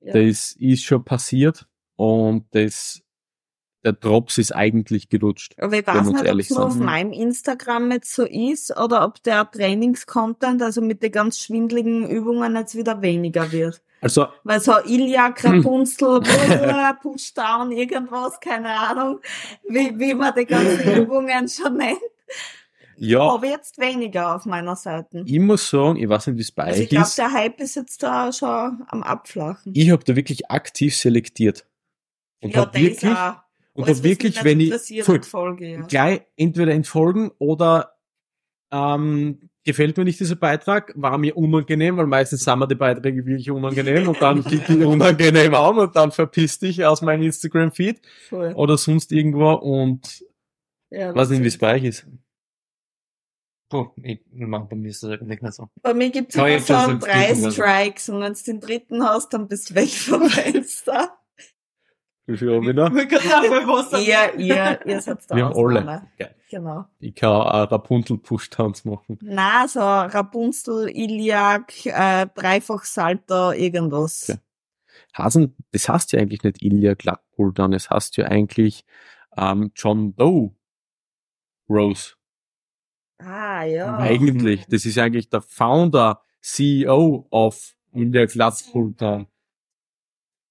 Ja. 0.02 0.14
Das 0.14 0.54
ist 0.60 0.84
schon 0.84 1.04
passiert 1.06 1.68
und 1.96 2.46
das, 2.52 3.02
der 3.84 3.94
Drops 3.94 4.38
ist 4.38 4.56
eigentlich 4.56 5.10
gelutscht. 5.10 5.56
Aber 5.60 5.78
ich 5.78 5.86
weiß 5.86 6.08
nicht, 6.08 6.30
ob 6.32 6.40
es 6.40 6.50
nur 6.50 6.66
auf 6.66 6.76
meinem 6.76 7.12
Instagram 7.12 7.92
jetzt 7.92 8.14
so 8.14 8.24
ist 8.24 8.78
oder 8.78 9.04
ob 9.06 9.22
der 9.24 9.50
Trainingscontent, 9.50 10.62
also 10.62 10.82
mit 10.82 11.04
den 11.04 11.12
ganz 11.12 11.40
schwindligen 11.40 12.08
Übungen 12.10 12.56
jetzt 12.56 12.76
wieder 12.76 13.02
weniger 13.02 13.52
wird. 13.52 13.82
Also, 14.00 14.28
Weil 14.44 14.60
so 14.60 14.74
Iliak, 14.86 15.44
Rapunzel, 15.46 16.22
Pushdown, 17.02 17.72
irgendwas, 17.72 18.40
keine 18.40 18.70
Ahnung, 18.70 19.20
wie, 19.68 19.98
wie 19.98 20.14
man 20.14 20.34
die 20.36 20.46
ganzen 20.46 20.96
Übungen 21.04 21.48
schon 21.48 21.78
nennt. 21.78 22.00
ja, 22.98 23.22
Aber 23.22 23.48
jetzt 23.48 23.78
weniger 23.80 24.36
auf 24.36 24.46
meiner 24.46 24.76
Seite. 24.76 25.24
ich 25.26 25.40
muss 25.40 25.70
sagen, 25.70 25.98
ich 25.98 26.08
weiß 26.10 26.28
nicht, 26.28 26.38
wie 26.38 26.42
es 26.42 26.52
bei 26.52 26.64
Also 26.66 26.80
ich 26.80 26.86
euch 26.86 26.90
glaube, 26.90 27.08
ist. 27.08 27.18
der 27.18 27.32
Hype 27.32 27.60
ist 27.62 27.76
jetzt 27.76 28.04
da 28.04 28.32
schon 28.34 28.84
am 28.88 29.04
Abflachen. 29.04 29.74
Ich 29.76 29.90
habe 29.92 30.04
da 30.04 30.16
wirklich 30.16 30.50
aktiv 30.52 30.96
selektiert. 30.98 31.66
Und 32.42 32.58
hab 32.58 32.74
das 32.74 32.82
wirklich, 32.82 33.12
auch. 33.12 33.36
Und 33.74 33.88
was 33.88 34.04
wirklich, 34.04 34.44
wenn 34.44 34.60
ich, 34.60 35.04
voll, 35.04 35.24
Folge, 35.24 35.72
ja. 35.72 35.82
gleich 35.82 36.22
entweder 36.36 36.72
entfolgen 36.74 37.32
oder 37.40 37.96
ähm, 38.72 39.50
gefällt 39.64 39.98
mir 39.98 40.04
nicht 40.04 40.20
dieser 40.20 40.36
Beitrag, 40.36 40.94
war 40.96 41.18
mir 41.18 41.36
unangenehm, 41.38 41.98
weil 41.98 42.08
meistens 42.08 42.44
sind 42.44 42.60
mir 42.60 42.68
die 42.68 42.76
Beiträge 42.76 43.26
wirklich 43.26 43.50
unangenehm 43.50 44.10
und 44.10 44.22
dann 44.22 44.44
klicke 44.46 44.74
ich 44.74 44.86
unangenehm 44.86 45.56
an 45.56 45.78
und 45.78 45.96
dann 45.96 46.12
verpiss 46.12 46.60
dich 46.60 46.84
aus 46.86 47.02
meinem 47.02 47.24
Instagram-Feed 47.24 48.02
oder 48.32 48.78
sonst 48.78 49.12
irgendwo 49.12 49.54
und 49.54 50.24
Ja, 50.90 51.16
weiß 51.16 51.30
nicht, 51.30 51.44
wie 51.44 51.48
es 51.48 51.58
bei 51.58 51.76
euch 51.76 51.84
ist. 51.86 52.08
Puh, 53.70 53.90
ich 54.04 54.22
mach 54.34 54.68
bei 54.68 54.76
mir 54.76 54.90
ist 54.90 55.02
das 55.02 55.20
nicht 55.22 55.42
so. 55.52 55.68
Bei 55.82 55.96
mir 55.96 56.12
gibt's 56.12 56.36
Ja, 56.36 56.46
immer 56.46 56.60
so 56.60 56.74
es 56.74 57.00
drei. 57.00 57.52
Strikes 57.52 58.10
und 58.10 58.22
wenn 58.22 58.34
du 58.34 58.44
den 58.44 58.60
dritten 58.60 59.04
hast, 59.04 59.34
dann 59.34 59.48
bist 59.48 59.72
du 59.72 59.76
weg 59.76 59.90
vom 59.90 60.30
Fenster. 60.30 61.18
Wie 62.26 62.38
viel 62.38 62.56
habe 62.56 62.70
ich 62.70 62.76
noch? 62.76 62.92
ihr, 64.00 64.40
ihr, 64.40 64.80
ihr 64.86 65.02
seid 65.02 65.20
da 65.30 65.36
Wir 65.36 65.46
haben 65.46 65.56
alle. 65.56 66.08
Geil. 66.18 66.36
Genau. 66.50 66.86
Ich 67.00 67.16
kann 67.16 67.32
auch 67.32 67.72
Rapunzel-Push-Tanz 67.72 68.86
machen. 68.86 69.18
Na, 69.22 69.68
so 69.68 69.80
Rapunzel, 69.80 70.88
Iliak, 70.90 71.86
äh, 71.86 72.28
Dreifach 72.36 72.84
Salto, 72.84 73.52
irgendwas. 73.52 74.30
Okay. 74.30 74.40
Hasen, 75.14 75.56
das 75.72 75.90
heißt 75.90 76.14
ja 76.14 76.20
eigentlich 76.20 76.44
nicht 76.44 76.62
Ilya 76.62 76.96
Glattpuldan, 76.96 77.74
es 77.74 77.90
heißt 77.90 78.18
ja 78.18 78.26
eigentlich 78.26 78.84
ähm, 79.38 79.72
John 79.76 80.16
Doe 80.16 80.56
Rose. 81.70 82.14
Ah, 83.20 83.64
ja. 83.64 83.98
Eigentlich, 83.98 84.66
das 84.68 84.86
ist 84.86 84.98
eigentlich 84.98 85.30
der 85.30 85.42
Founder, 85.42 86.22
CEO 86.42 87.28
of 87.30 87.76
Ilya 87.94 88.26
Glattpuldan. 88.26 89.28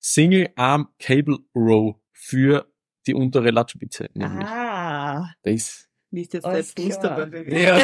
Single 0.02 0.50
Arm 0.56 0.88
Cable 0.98 1.38
Row 1.54 1.96
für 2.12 2.66
die 3.06 3.14
untere 3.14 3.50
Latspitze. 3.50 4.08
Nämlich. 4.14 4.46
Ah. 4.46 5.30
Das 5.42 5.88
Nicht 6.10 6.34
jetzt 6.34 6.44
Alles 6.44 6.74
der 6.74 7.26
bewegen. 7.26 7.56
Ja. 7.56 7.78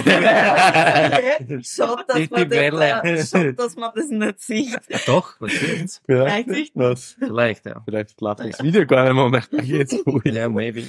Schade, 1.62 2.04
dass, 2.06 2.30
man 2.30 2.48
das, 2.50 3.30
schade, 3.30 3.54
dass 3.54 3.76
man 3.76 3.92
das 3.94 4.08
nicht 4.08 4.40
sieht. 4.40 4.78
Doch, 5.06 5.40
was 5.40 5.52
jetzt? 5.60 6.02
Vielleicht 6.06 6.48
nicht. 6.48 6.76
Was? 6.76 7.16
Vielleicht, 7.18 7.66
ja. 7.66 7.82
Vielleicht 7.84 8.20
lacht 8.20 8.40
das 8.40 8.62
Video 8.62 8.84
gar 8.86 9.04
nicht 9.12 9.14
mehr. 9.14 9.42
mehr. 9.52 9.64
Jetzt 9.64 10.04
wohl. 10.06 10.22
Ja, 10.26 10.48
maybe. 10.48 10.84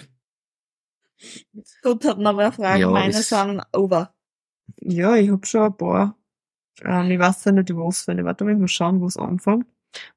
Gut, 1.83 2.05
hat 2.05 2.17
noch 2.17 2.37
eine 2.37 2.51
Frage. 2.51 2.81
Ja, 2.81 2.89
Meine 2.89 3.13
das- 3.13 3.29
sind 3.29 3.61
over. 3.73 4.13
Ja, 4.81 5.15
ich 5.15 5.29
hab 5.29 5.45
schon 5.45 5.61
ein 5.63 5.77
paar. 5.77 6.17
Ähm, 6.83 7.11
ich 7.11 7.19
weiß 7.19 7.45
ja 7.45 7.51
nicht, 7.51 7.75
was 7.75 8.01
für 8.03 8.11
eine. 8.11 8.23
Warte 8.25 8.45
mal, 8.45 8.55
mal 8.55 8.67
schauen, 8.67 9.01
wo 9.01 9.07
es 9.07 9.17
anfängt. 9.17 9.65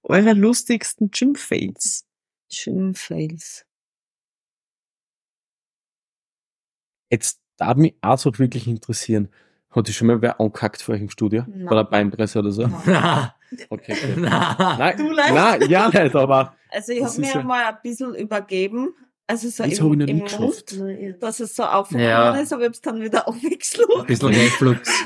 Eure 0.03 0.33
lustigsten 0.35 1.11
Gym-Fails. 1.11 2.05
Gym-Fails. 2.51 3.65
Jetzt 7.11 7.41
darf 7.57 7.77
mich 7.77 7.95
auch 8.01 8.19
so 8.19 8.39
wirklich 8.39 8.67
interessieren. 8.67 9.29
Hat 9.71 9.89
dich 9.89 9.97
schon 9.97 10.09
mal 10.09 10.21
wer 10.21 10.41
angehackt 10.41 10.83
vor 10.83 10.95
euch 10.95 11.01
im 11.01 11.11
Studio? 11.11 11.45
Nein. 11.49 11.67
Bei 11.67 11.75
der 11.77 11.85
Beinpresse 11.85 12.39
oder 12.41 12.53
so? 12.53 12.67
Na, 12.87 13.35
Okay. 13.71 13.97
Nein, 14.17 14.97
Du 14.97 15.11
leicht? 15.11 15.35
nein, 15.35 15.71
ja 15.71 15.89
nicht, 15.89 16.15
aber 16.17 16.57
Also 16.71 16.93
ich 16.93 17.05
habe 17.05 17.21
mir 17.21 17.33
ja- 17.35 17.43
mal 17.43 17.65
ein 17.67 17.79
bisschen 17.83 18.15
übergeben. 18.15 18.95
Also 19.27 19.49
so 19.49 19.63
Das 19.63 19.79
im, 19.79 19.99
noch 19.99 20.07
im 20.07 20.17
nie 20.17 20.23
geschafft. 20.23 20.75
Mund, 20.77 21.23
dass 21.23 21.41
es 21.41 21.55
so 21.55 21.63
aufgekommen 21.65 22.07
Ja. 22.07 22.35
ist, 22.37 22.53
aber 22.53 22.63
ich 22.63 22.69
hab's 22.69 22.81
dann 22.81 23.01
wieder 23.01 23.27
aufgeschlagen. 23.29 24.01
Ein 24.01 24.07
bisschen 24.07 24.29
Reflux. 24.29 25.05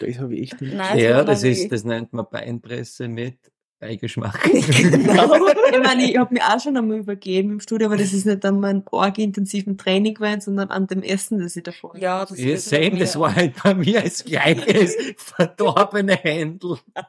Das 0.00 0.18
habe 0.18 0.34
ich 0.34 0.42
echt 0.52 0.60
nicht. 0.60 0.74
Nein, 0.74 0.98
Ja, 0.98 1.24
das 1.24 1.42
ist, 1.42 1.70
das 1.72 1.84
nennt 1.84 2.12
man 2.12 2.26
Beinpresse 2.30 3.08
mit 3.08 3.38
Beigeschmack. 3.78 4.42
genau. 4.44 5.34
ich 5.70 5.78
meine, 5.82 6.10
ich 6.10 6.16
hab 6.16 6.32
mich 6.32 6.42
auch 6.42 6.58
schon 6.58 6.78
einmal 6.78 6.98
übergeben 6.98 7.52
im 7.52 7.60
Studio, 7.60 7.88
aber 7.88 7.98
das 7.98 8.14
ist 8.14 8.24
nicht 8.24 8.42
an 8.46 8.58
meinem 8.58 8.82
arg-intensiven 8.90 9.76
Training 9.76 10.14
gewesen, 10.14 10.40
sondern 10.40 10.70
an 10.70 10.86
dem 10.86 11.02
Essen, 11.02 11.40
das 11.40 11.56
ich 11.56 11.62
davor 11.62 11.94
Ja, 11.98 12.24
das 12.24 12.38
Ja, 12.38 12.54
ist 12.54 12.70
same, 12.70 12.98
das 12.98 13.18
war 13.18 13.34
halt 13.34 13.62
bei 13.62 13.74
mir 13.74 14.00
das 14.00 14.24
gleiche, 14.24 14.88
verdorbene 15.16 16.16
Händel. 16.16 16.78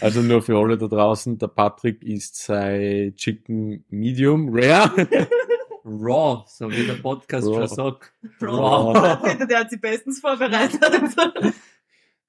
Also 0.00 0.22
nur 0.22 0.42
für 0.42 0.56
alle 0.56 0.78
da 0.78 0.86
draußen, 0.86 1.38
der 1.38 1.48
Patrick 1.48 2.02
isst 2.02 2.36
sein 2.36 3.14
Chicken 3.16 3.84
Medium 3.90 4.48
Rare. 4.50 5.06
Raw, 5.88 6.44
so 6.46 6.70
wie 6.70 6.86
der 6.86 6.94
Podcast 6.94 7.46
Raw. 7.46 7.66
schon 7.66 7.68
sagt. 7.68 8.12
Raw. 8.42 8.98
Raw. 8.98 9.46
Der 9.46 9.60
hat 9.60 9.70
sich 9.70 9.80
bestens 9.80 10.20
vorbereitet. 10.20 10.80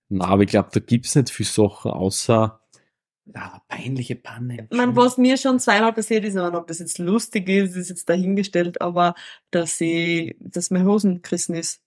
Na, 0.10 0.26
aber 0.26 0.44
ich 0.44 0.50
glaube, 0.50 0.70
da 0.72 0.80
gibt's 0.80 1.16
nicht 1.16 1.30
viel 1.30 1.46
Sachen, 1.46 1.92
außer 1.92 2.60
Ja, 3.36 3.62
peinliche 3.68 4.16
Panne. 4.16 4.68
Man, 4.72 4.96
was 4.96 5.18
mir 5.18 5.38
schon 5.38 5.60
zweimal 5.60 5.94
passiert 5.94 6.26
ist, 6.26 6.36
und 6.36 6.56
ob 6.56 6.66
das 6.68 6.80
jetzt 6.80 6.98
lustig 6.98 7.48
ist, 7.48 7.76
ist 7.76 7.90
jetzt 7.90 8.10
dahingestellt, 8.10 8.82
aber 8.82 9.14
dass 9.52 9.78
sie, 9.78 10.36
dass 10.40 10.72
meine 10.72 10.86
Hosen 10.86 11.22
gerissen 11.22 11.54
ist. 11.56 11.82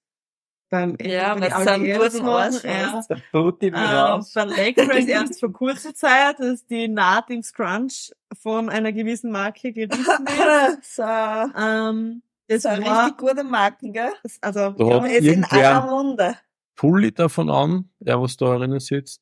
Beim 0.73 0.97
Ja, 1.03 1.37
es 1.37 1.53
einen 1.53 1.69
Alligators 1.69 2.15
guten 2.15 2.27
Arsch 2.29 2.65
ja. 2.65 2.93
hast. 2.95 3.11
Der 3.11 3.19
Booty 3.31 3.67
Ähm, 3.67 4.25
bei 4.35 4.45
Leg 4.45 4.75
Press 4.77 5.05
erst 5.07 5.39
vor 5.39 5.53
kurzer 5.53 5.95
Zeit, 5.95 6.41
dass 6.41 6.65
die 6.67 6.89
Naht 6.89 7.29
im 7.29 7.43
Scrunch 7.43 8.11
von 8.41 8.71
einer 8.71 8.91
gewissen 8.91 9.31
Marke 9.31 9.71
gerissen 9.75 10.27
ist. 10.81 10.97
so, 10.97 11.03
Ähm, 11.03 12.23
das 12.49 12.63
so 12.63 12.71
eine 12.71 12.87
war, 12.87 13.05
richtig 13.05 13.19
gute 13.19 13.45
Marken, 13.45 13.93
gell? 13.93 14.13
also, 14.41 14.75
Ja, 14.79 15.05
ist 15.05 15.27
in 15.27 15.45
aller 15.45 15.85
Munde. 15.85 16.37
Pulli 16.75 17.13
davon 17.13 17.51
an, 17.51 17.91
der 17.99 18.19
was 18.23 18.39
da 18.39 18.57
drinnen 18.57 18.81
sitzt. 18.81 19.21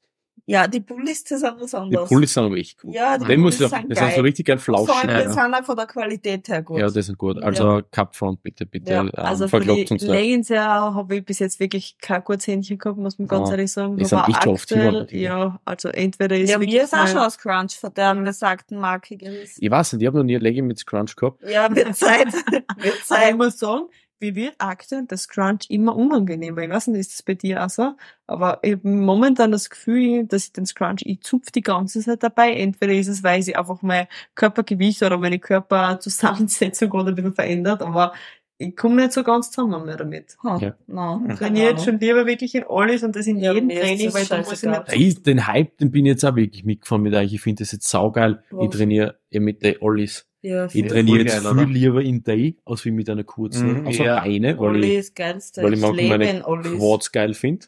Ja, 0.50 0.66
die 0.66 0.80
Pullis, 0.80 1.22
das 1.24 1.40
sind 1.40 1.54
was 1.60 1.70
Die 1.70 1.76
anderes. 1.76 2.08
Pullis 2.08 2.34
sind 2.34 2.44
aber 2.44 2.56
echt 2.56 2.80
gut. 2.80 2.94
Ja, 2.94 3.16
die 3.18 3.24
Den 3.26 3.50
sind 3.50 3.60
das 3.60 3.70
sind 3.70 3.88
so 3.88 3.94
geil. 3.94 4.20
richtig 4.20 4.46
geil 4.46 4.58
Vor 4.58 4.74
allem, 4.76 4.86
flauschig. 4.86 5.08
die 5.08 5.12
Ja. 5.12 5.32
sind 5.32 5.54
auch 5.54 5.64
von 5.64 5.76
der 5.76 5.86
Qualität 5.86 6.48
her 6.48 6.62
gut. 6.62 6.78
Ja, 6.80 6.90
das 6.90 7.06
sind 7.06 7.18
gut. 7.18 7.42
Also 7.42 7.82
Cup 7.92 8.16
Front 8.16 8.42
bitte, 8.42 8.66
bitte. 8.66 8.92
Ja, 8.92 9.00
ähm, 9.02 9.10
also 9.14 9.46
für 9.48 9.60
die. 9.60 9.66
Leggings 9.90 10.48
ja 10.48 10.92
habe 10.94 11.16
ich 11.16 11.24
bis 11.24 11.38
jetzt 11.38 11.60
wirklich 11.60 11.96
kein 12.00 12.22
gutes 12.24 12.46
Händchen 12.46 12.78
gehabt, 12.78 12.98
muss 12.98 13.18
man 13.18 13.28
ganz 13.28 13.48
Ja, 13.48 13.54
ehrlich 13.54 13.72
sagen. 13.72 13.96
die 13.96 14.04
sind 14.04 14.28
echt 14.28 14.46
oft 14.46 14.72
aktuell, 14.72 15.06
ja, 15.10 15.60
also 15.64 15.88
entweder 15.88 16.36
ist 16.36 16.50
Ja, 16.50 16.58
mir 16.58 16.66
wirklich 16.66 16.82
ist 16.82 16.94
auch 16.94 17.06
schon 17.06 17.18
aus 17.18 17.38
Crunch 17.38 17.74
von 17.78 17.94
der 17.94 18.14
besagten 18.16 18.78
Marke 18.78 19.16
gerissen. 19.16 19.60
Ich 19.62 19.70
weiß 19.70 19.92
nicht, 19.92 20.02
ich 20.02 20.06
habe 20.08 20.18
noch 20.18 20.24
nie 20.24 20.36
ein 20.36 20.42
Legging 20.42 20.66
mit 20.66 20.78
Scrunch 20.78 21.14
gehabt. 21.16 21.42
Ja, 21.48 21.74
wird 21.74 21.94
Zeit. 21.96 22.32
wird 22.50 22.64
Aber 22.76 22.84
ich 22.86 23.04
Zeit. 23.04 23.36
muss 23.36 23.58
sagen, 23.58 23.84
wie 24.20 24.34
wird 24.34 24.54
aktuell 24.58 25.04
das 25.08 25.28
Crunch 25.28 25.66
immer 25.70 25.96
unangenehmer. 25.96 26.62
Ich 26.62 26.70
weiß 26.70 26.88
nicht, 26.88 27.00
ist 27.00 27.12
das 27.14 27.22
bei 27.22 27.34
dir 27.34 27.64
auch 27.64 27.70
so? 27.70 27.94
Aber 28.26 28.58
ich 28.62 28.72
habe 28.72 28.88
momentan 28.88 29.50
das 29.50 29.70
Gefühl, 29.70 30.26
dass 30.26 30.44
ich 30.46 30.52
den 30.52 30.66
Scrunch, 30.66 31.02
ich 31.06 31.22
zupf 31.22 31.50
die 31.50 31.62
ganze 31.62 32.00
Zeit 32.00 32.22
dabei. 32.22 32.52
Entweder 32.52 32.92
ist 32.92 33.08
es, 33.08 33.22
weil 33.22 33.42
sich 33.42 33.58
einfach 33.58 33.82
mein 33.82 34.06
Körpergewicht 34.34 35.02
oder 35.02 35.18
meine 35.18 35.38
Körperzusammensetzung 35.38 36.90
gerade 36.90 37.10
ein 37.10 37.14
bisschen 37.14 37.34
verändert, 37.34 37.82
aber 37.82 38.12
ich 38.58 38.76
komme 38.76 38.96
nicht 38.96 39.12
so 39.12 39.24
ganz 39.24 39.50
zusammen 39.50 39.86
mehr 39.86 39.96
damit. 39.96 40.36
Hm, 40.42 40.58
Ja. 40.60 40.74
no, 40.86 41.22
Ich 41.30 41.36
trainiere 41.38 41.70
jetzt 41.70 41.84
schon 41.84 41.98
lieber 41.98 42.26
wirklich 42.26 42.54
in 42.54 42.64
alles 42.68 43.02
und 43.02 43.16
das 43.16 43.26
in 43.26 43.38
Ja, 43.38 43.54
jedem 43.54 43.70
Training, 43.70 44.04
das 44.06 44.14
weil 44.14 44.26
da 44.26 44.36
muss 44.38 44.62
ich 44.62 44.98
nicht 44.98 45.26
den 45.26 45.46
Hype, 45.46 45.78
den 45.78 45.90
bin 45.90 46.04
ich 46.04 46.10
jetzt 46.10 46.24
auch 46.24 46.36
wirklich 46.36 46.64
mitgefahren 46.64 47.02
mit 47.02 47.14
euch. 47.14 47.32
Ich 47.32 47.40
finde 47.40 47.62
das 47.62 47.72
jetzt 47.72 47.88
saugeil. 47.88 48.42
Ich 48.50 48.56
Was? 48.58 48.70
trainiere 48.76 49.18
ja 49.30 49.40
mit 49.40 49.62
den 49.62 49.76
Ollis. 49.80 50.26
Ja, 50.42 50.66
Ich 50.72 50.86
trainiere 50.86 51.18
jetzt 51.20 51.42
geil, 51.42 51.52
viel 51.52 51.60
oder? 51.62 51.66
lieber 51.66 52.02
in 52.02 52.22
Day, 52.24 52.56
als 52.64 52.84
wie 52.86 52.90
mit 52.92 53.10
einer 53.10 53.24
kurzen, 53.24 53.80
Mhm, 53.82 53.86
also 53.86 54.04
ja. 54.04 54.20
Beine, 54.20 54.58
weil 54.58 54.68
Olli 54.70 54.98
ich, 54.98 55.12
weil 55.18 55.74
ich 55.74 55.80
manchmal 55.80 56.08
meine 56.08 56.30
in 56.30 56.42
Ollis. 56.44 56.78
Quads 56.78 57.12
geil 57.12 57.34
finde. 57.34 57.66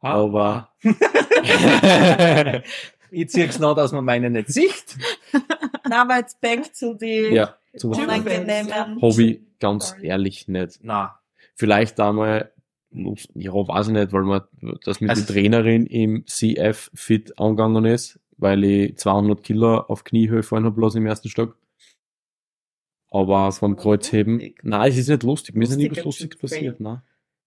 Aber, 0.00 0.70
ich 3.10 3.28
zieh's 3.28 3.58
noch, 3.58 3.74
dass 3.74 3.92
man 3.92 4.04
meine 4.04 4.30
nicht 4.30 4.48
sieht. 4.48 4.96
Na, 5.88 6.02
aber 6.02 6.16
jetzt 6.18 6.40
back 6.40 6.74
zu 6.74 6.94
die 6.94 7.28
ja, 7.34 7.56
zum 7.76 7.92
unangenehmen. 7.92 9.00
Hobby 9.00 9.44
ganz 9.60 9.94
ehrlich 10.00 10.48
nicht. 10.48 10.80
Na, 10.82 11.18
Vielleicht 11.54 12.00
einmal, 12.00 12.50
ja, 12.90 13.52
weiß 13.52 13.88
ich 13.88 13.92
nicht, 13.92 14.12
weil 14.12 14.22
man, 14.22 14.40
das 14.84 15.00
mit 15.00 15.10
Also- 15.10 15.24
der 15.26 15.34
Trainerin 15.34 15.86
im 15.86 16.24
CF 16.26 16.90
fit 16.94 17.38
angegangen 17.38 17.84
ist, 17.84 18.18
weil 18.38 18.64
ich 18.64 18.96
200 18.96 19.42
Kilo 19.44 19.76
auf 19.80 20.02
Kniehöhe 20.04 20.42
fallen 20.42 20.64
habe, 20.64 20.74
bloß 20.74 20.94
im 20.96 21.06
ersten 21.06 21.28
Stock. 21.28 21.56
Aber 23.12 23.52
vom 23.52 23.76
Kreuzheben, 23.76 24.34
lustig. 24.38 24.60
nein, 24.64 24.90
es 24.90 24.96
ist 24.96 25.08
nicht 25.08 25.22
lustig. 25.22 25.54
Mir 25.54 25.64
ist 25.64 25.76
nie 25.76 25.90
was 25.90 26.02
Lustiges 26.04 26.30
Typ, 26.30 26.40
passiert, 26.40 26.80
nein. 26.80 27.02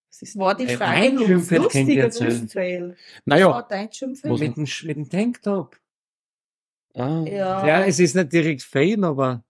Das 0.10 0.22
ist 0.22 0.38
War 0.38 0.56
die 0.56 0.68
Frage, 0.68 1.18
ob 1.20 1.30
es 1.30 1.52
war 1.52 2.96
Naja, 3.26 3.62
dein? 3.68 3.90
Was- 3.90 4.40
mit 4.40 4.56
dem, 4.56 4.68
mit 4.88 4.96
dem 4.98 5.10
Tanktop. 5.10 5.78
ah, 6.94 7.24
Ja. 7.28 7.68
Ja, 7.68 7.84
es 7.84 8.00
ist 8.00 8.16
nicht 8.16 8.32
direkt 8.32 8.62
Fail, 8.62 9.04
aber 9.04 9.44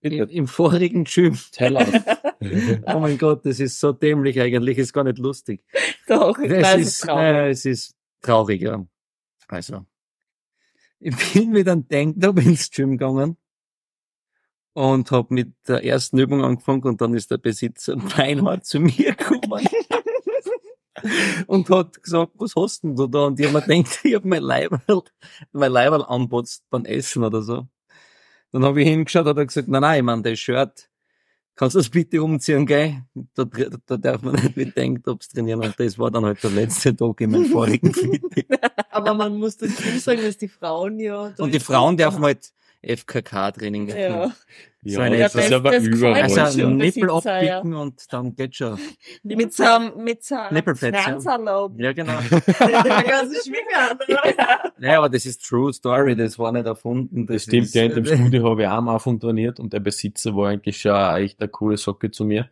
bitte, 0.00 0.16
im, 0.16 0.28
im 0.28 0.46
vorigen 0.46 1.04
us. 1.06 1.50
Oh 2.86 2.98
mein 2.98 3.18
Gott, 3.18 3.46
das 3.46 3.58
ist 3.60 3.80
so 3.80 3.92
dämlich 3.92 4.40
eigentlich, 4.40 4.76
ist 4.78 4.92
gar 4.92 5.04
nicht 5.04 5.18
lustig. 5.18 5.64
Doch, 6.06 6.38
weiß 6.38 6.80
ist, 6.80 7.00
traurig. 7.00 7.24
äh, 7.24 7.50
es 7.50 7.64
ist 7.64 7.94
traurig, 8.20 8.62
ja. 8.62 8.84
Also, 9.48 9.86
ich 11.00 11.14
bin 11.32 11.50
mit 11.50 11.68
einem 11.68 11.88
Tanktop 11.88 12.38
ins 12.38 12.70
Gym 12.70 12.92
gegangen 12.92 13.36
und 14.74 15.10
hab 15.10 15.30
mit 15.30 15.52
der 15.68 15.84
ersten 15.84 16.18
Übung 16.18 16.42
angefangen 16.42 16.82
und 16.84 17.00
dann 17.00 17.14
ist 17.14 17.30
der 17.30 17.38
Besitzer 17.38 17.96
beinhart 18.16 18.64
zu 18.64 18.80
mir 18.80 19.14
gekommen 19.14 19.66
und 21.46 21.68
hat 21.70 22.02
gesagt, 22.02 22.32
was 22.36 22.54
hast 22.56 22.82
denn 22.82 22.96
du 22.96 23.06
da? 23.06 23.26
Und 23.26 23.40
ich 23.40 23.46
hab 23.46 23.52
mir 23.52 23.60
gedacht, 23.62 24.00
ich 24.04 24.14
hab 24.14 24.24
mein 24.24 24.42
Leiberl, 24.42 25.02
mein 25.52 25.72
Leiberl 25.72 26.04
anputzt 26.04 26.64
beim 26.70 26.84
Essen 26.84 27.24
oder 27.24 27.42
so. 27.42 27.66
Dann 28.52 28.64
habe 28.64 28.82
ich 28.82 28.88
hingeschaut 28.88 29.24
und 29.24 29.30
hat 29.30 29.38
er 29.38 29.46
gesagt, 29.46 29.68
nein, 29.68 29.80
nein, 29.80 29.98
ich 29.98 30.04
mein, 30.04 30.22
das 30.22 30.38
Shirt, 30.38 30.90
kannst 31.54 31.74
du 31.74 31.78
das 31.78 31.88
bitte 31.88 32.22
umziehen, 32.22 32.66
gell? 32.66 33.02
Da, 33.34 33.44
da, 33.44 33.64
da 33.86 33.96
darf 33.96 34.22
man 34.22 34.34
nicht 34.34 34.56
mit 34.56 34.74
Tanktops 34.74 35.28
trainieren. 35.28 35.62
Und 35.62 35.78
das 35.78 35.98
war 35.98 36.10
dann 36.10 36.24
halt 36.24 36.42
der 36.42 36.50
letzte 36.50 36.94
Tag 36.94 37.20
in 37.22 37.30
meinem 37.30 37.46
vorigen 37.46 37.94
Fitness. 37.94 38.60
Aber 38.90 39.14
man 39.14 39.38
muss 39.38 39.56
dazu 39.56 39.98
sagen, 39.98 40.22
dass 40.22 40.36
die 40.36 40.48
Frauen 40.48 40.98
ja. 41.00 41.32
Und 41.38 41.54
die 41.54 41.60
Frauen 41.60 41.96
dürfen 41.96 42.22
halt 42.22 42.52
FKK-Training. 42.82 43.88
Ja. 43.88 44.32
Ja, 44.84 44.94
So 44.96 45.00
eine- 45.00 45.18
das 45.18 45.34
ist 45.36 45.52
aber 45.52 45.76
überall. 45.78 46.22
Also. 46.22 46.68
Nippel 46.68 47.08
ja. 47.08 47.14
abpicken 47.14 47.74
und 47.74 48.12
dann 48.12 48.34
geht's 48.34 48.56
schon. 48.56 48.76
Mit 49.22 49.52
so 49.54 49.62
einem, 49.62 50.02
mit 50.02 50.24
so 50.24 50.34
einem 50.34 50.54
Nippelpads, 50.54 51.24
ja. 51.24 51.68
Ja, 51.76 51.92
genau. 51.92 52.18
Der 52.28 53.02
ganze 53.04 53.36
Schwinger? 53.44 53.96
Ja, 54.80 54.98
aber 54.98 55.08
das 55.08 55.24
ist 55.24 55.46
True 55.46 55.72
Story, 55.72 56.16
das 56.16 56.36
war 56.38 56.50
nicht 56.50 56.66
erfunden. 56.66 57.26
Das 57.26 57.34
Das 57.36 57.42
stimmt, 57.44 57.66
ist, 57.66 57.74
ja, 57.76 57.84
in 57.84 57.94
dem 57.94 58.04
Studio 58.06 58.50
habe 58.50 58.62
ich 58.62 58.68
auch 58.68 58.72
am 58.72 58.88
Anfang 58.88 59.20
trainiert 59.20 59.60
und 59.60 59.72
der 59.72 59.78
Besitzer 59.80 60.34
war 60.34 60.48
eigentlich 60.48 60.80
schon 60.80 60.96
echt 61.16 61.40
eine 61.40 61.48
coole 61.48 61.76
Socke 61.76 62.10
zu 62.10 62.24
mir. 62.24 62.48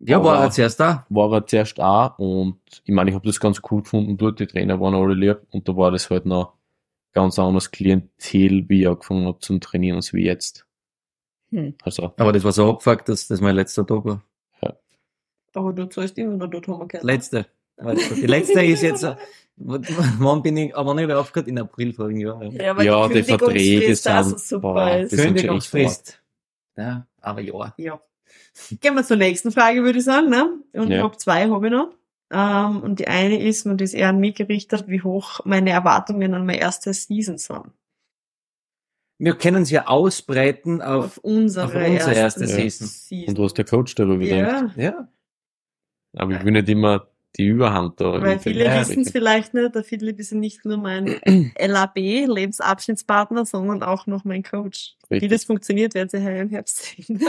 Ja, 0.00 0.22
war 0.22 0.34
Aber- 0.36 0.44
er 0.46 0.50
zuerst 0.50 0.80
da. 0.80 1.06
war 1.08 1.32
er 1.32 1.46
zuerst 1.46 1.80
auch 1.80 2.18
und 2.18 2.58
ich 2.84 2.92
meine, 2.92 3.08
ich 3.08 3.14
habe 3.16 3.26
das 3.26 3.40
ganz 3.40 3.62
cool 3.70 3.80
gefunden 3.82 4.18
dort, 4.18 4.38
die 4.38 4.46
Trainer 4.46 4.78
waren 4.80 4.94
alle 4.94 5.14
lieb 5.14 5.38
und 5.50 5.66
da 5.66 5.74
war 5.76 5.90
das 5.92 6.10
halt 6.10 6.26
noch 6.26 6.52
ganz 7.14 7.38
anderes 7.38 7.70
Klientel, 7.70 8.68
wie 8.68 8.82
ich 8.82 8.88
angefangen 8.88 9.26
habe 9.26 9.38
zum 9.38 9.60
Trainieren, 9.60 9.96
als 9.96 10.12
wie 10.12 10.24
jetzt. 10.24 10.66
Hm. 11.50 11.74
Also, 11.82 12.12
Aber 12.16 12.32
das 12.32 12.44
war 12.44 12.52
so 12.52 12.70
abgefuckt, 12.70 13.08
dass 13.08 13.28
das 13.28 13.40
mein 13.40 13.54
letzter 13.56 13.86
Tag 13.86 14.04
war. 14.04 14.22
Aber 15.54 15.72
du 15.72 15.86
zahlst 15.86 16.18
immer 16.18 16.36
noch 16.36 16.50
dort 16.50 16.66
haben. 16.66 16.88
Letzte. 17.02 17.46
Letzte. 17.76 18.14
Die 18.16 18.26
letzte 18.26 18.64
ist 18.64 18.82
jetzt, 18.82 19.06
wann 19.56 20.42
bin 20.42 20.56
ich, 20.56 20.76
aber 20.76 20.94
nicht 20.94 21.10
aufgehört? 21.10 21.48
In 21.48 21.58
April 21.58 21.92
vorigen 21.92 22.20
Jahr. 22.20 22.42
Ja. 22.42 22.74
Ja, 22.74 22.82
ja, 22.82 23.08
die 23.08 23.14
die 23.14 23.22
Verträge 23.22 23.94
sind, 23.94 24.40
super 24.40 24.74
boah, 24.74 24.96
ist. 24.96 25.16
Kündigungsfrist. 25.16 26.20
Ja, 26.76 27.06
aber 27.20 27.40
ja. 27.40 27.74
Ja. 27.76 28.00
Gehen 28.80 28.94
wir 28.94 29.04
zur 29.04 29.16
nächsten 29.16 29.52
Frage, 29.52 29.82
würde 29.82 29.98
ich 29.98 30.04
sagen, 30.04 30.28
ne? 30.28 30.58
Und 30.72 30.90
Ja. 30.90 30.98
ich 30.98 31.02
hab 31.02 31.20
zwei 31.20 31.48
habe 31.48 31.66
ich 31.66 31.72
noch. 31.72 31.90
Ähm, 32.34 32.82
und 32.82 32.98
die 32.98 33.06
eine 33.06 33.40
ist, 33.40 33.64
und 33.64 33.78
die 33.80 33.84
ist 33.84 33.94
eher 33.94 34.08
an 34.08 34.18
mich 34.18 34.34
gerichtet, 34.34 34.88
wie 34.88 35.02
hoch 35.02 35.40
meine 35.44 35.70
Erwartungen 35.70 36.34
an 36.34 36.44
meine 36.44 36.58
erste 36.58 36.92
Season 36.92 37.38
sind. 37.38 37.66
Wir 39.18 39.34
können 39.36 39.64
sie 39.64 39.74
ja 39.74 39.86
ausbreiten 39.86 40.82
auf, 40.82 41.04
Auf 41.04 41.18
unsere, 41.18 41.66
auf 41.66 41.74
unsere 41.74 42.14
erste 42.14 42.44
Ja. 42.46 42.68
Season. 42.68 43.28
Und 43.28 43.38
was 43.38 43.54
der 43.54 43.64
Coach 43.64 43.94
darüber 43.94 44.24
denkt. 44.24 44.50
Ja, 44.50 44.70
Ja. 44.76 45.08
Aber 46.16 46.32
ich 46.32 46.44
will 46.44 46.52
nicht 46.52 46.68
immer 46.68 47.08
die 47.36 47.46
Überhand 47.46 48.00
da. 48.00 48.20
weil 48.20 48.38
viele 48.38 48.64
Ja, 48.64 48.80
wissen 48.80 49.02
es 49.02 49.10
vielleicht 49.10 49.54
nicht, 49.54 49.74
der 49.74 49.82
Philipp 49.84 50.18
ist 50.20 50.30
ja 50.32 50.38
nicht 50.38 50.64
nur 50.64 50.76
mein 50.76 51.16
LAB, 51.58 51.96
Lebensabschnittspartner, 51.96 53.44
sondern 53.44 53.82
auch 53.82 54.06
noch 54.06 54.24
mein 54.24 54.42
Coach. 54.42 54.96
Wie 55.08 55.14
Richtig. 55.14 55.30
das 55.30 55.44
funktioniert, 55.44 55.94
werden 55.94 56.08
Sie 56.08 56.22
heuer 56.24 56.42
im 56.42 56.50
Herbst 56.50 56.78
sehen. 56.96 57.20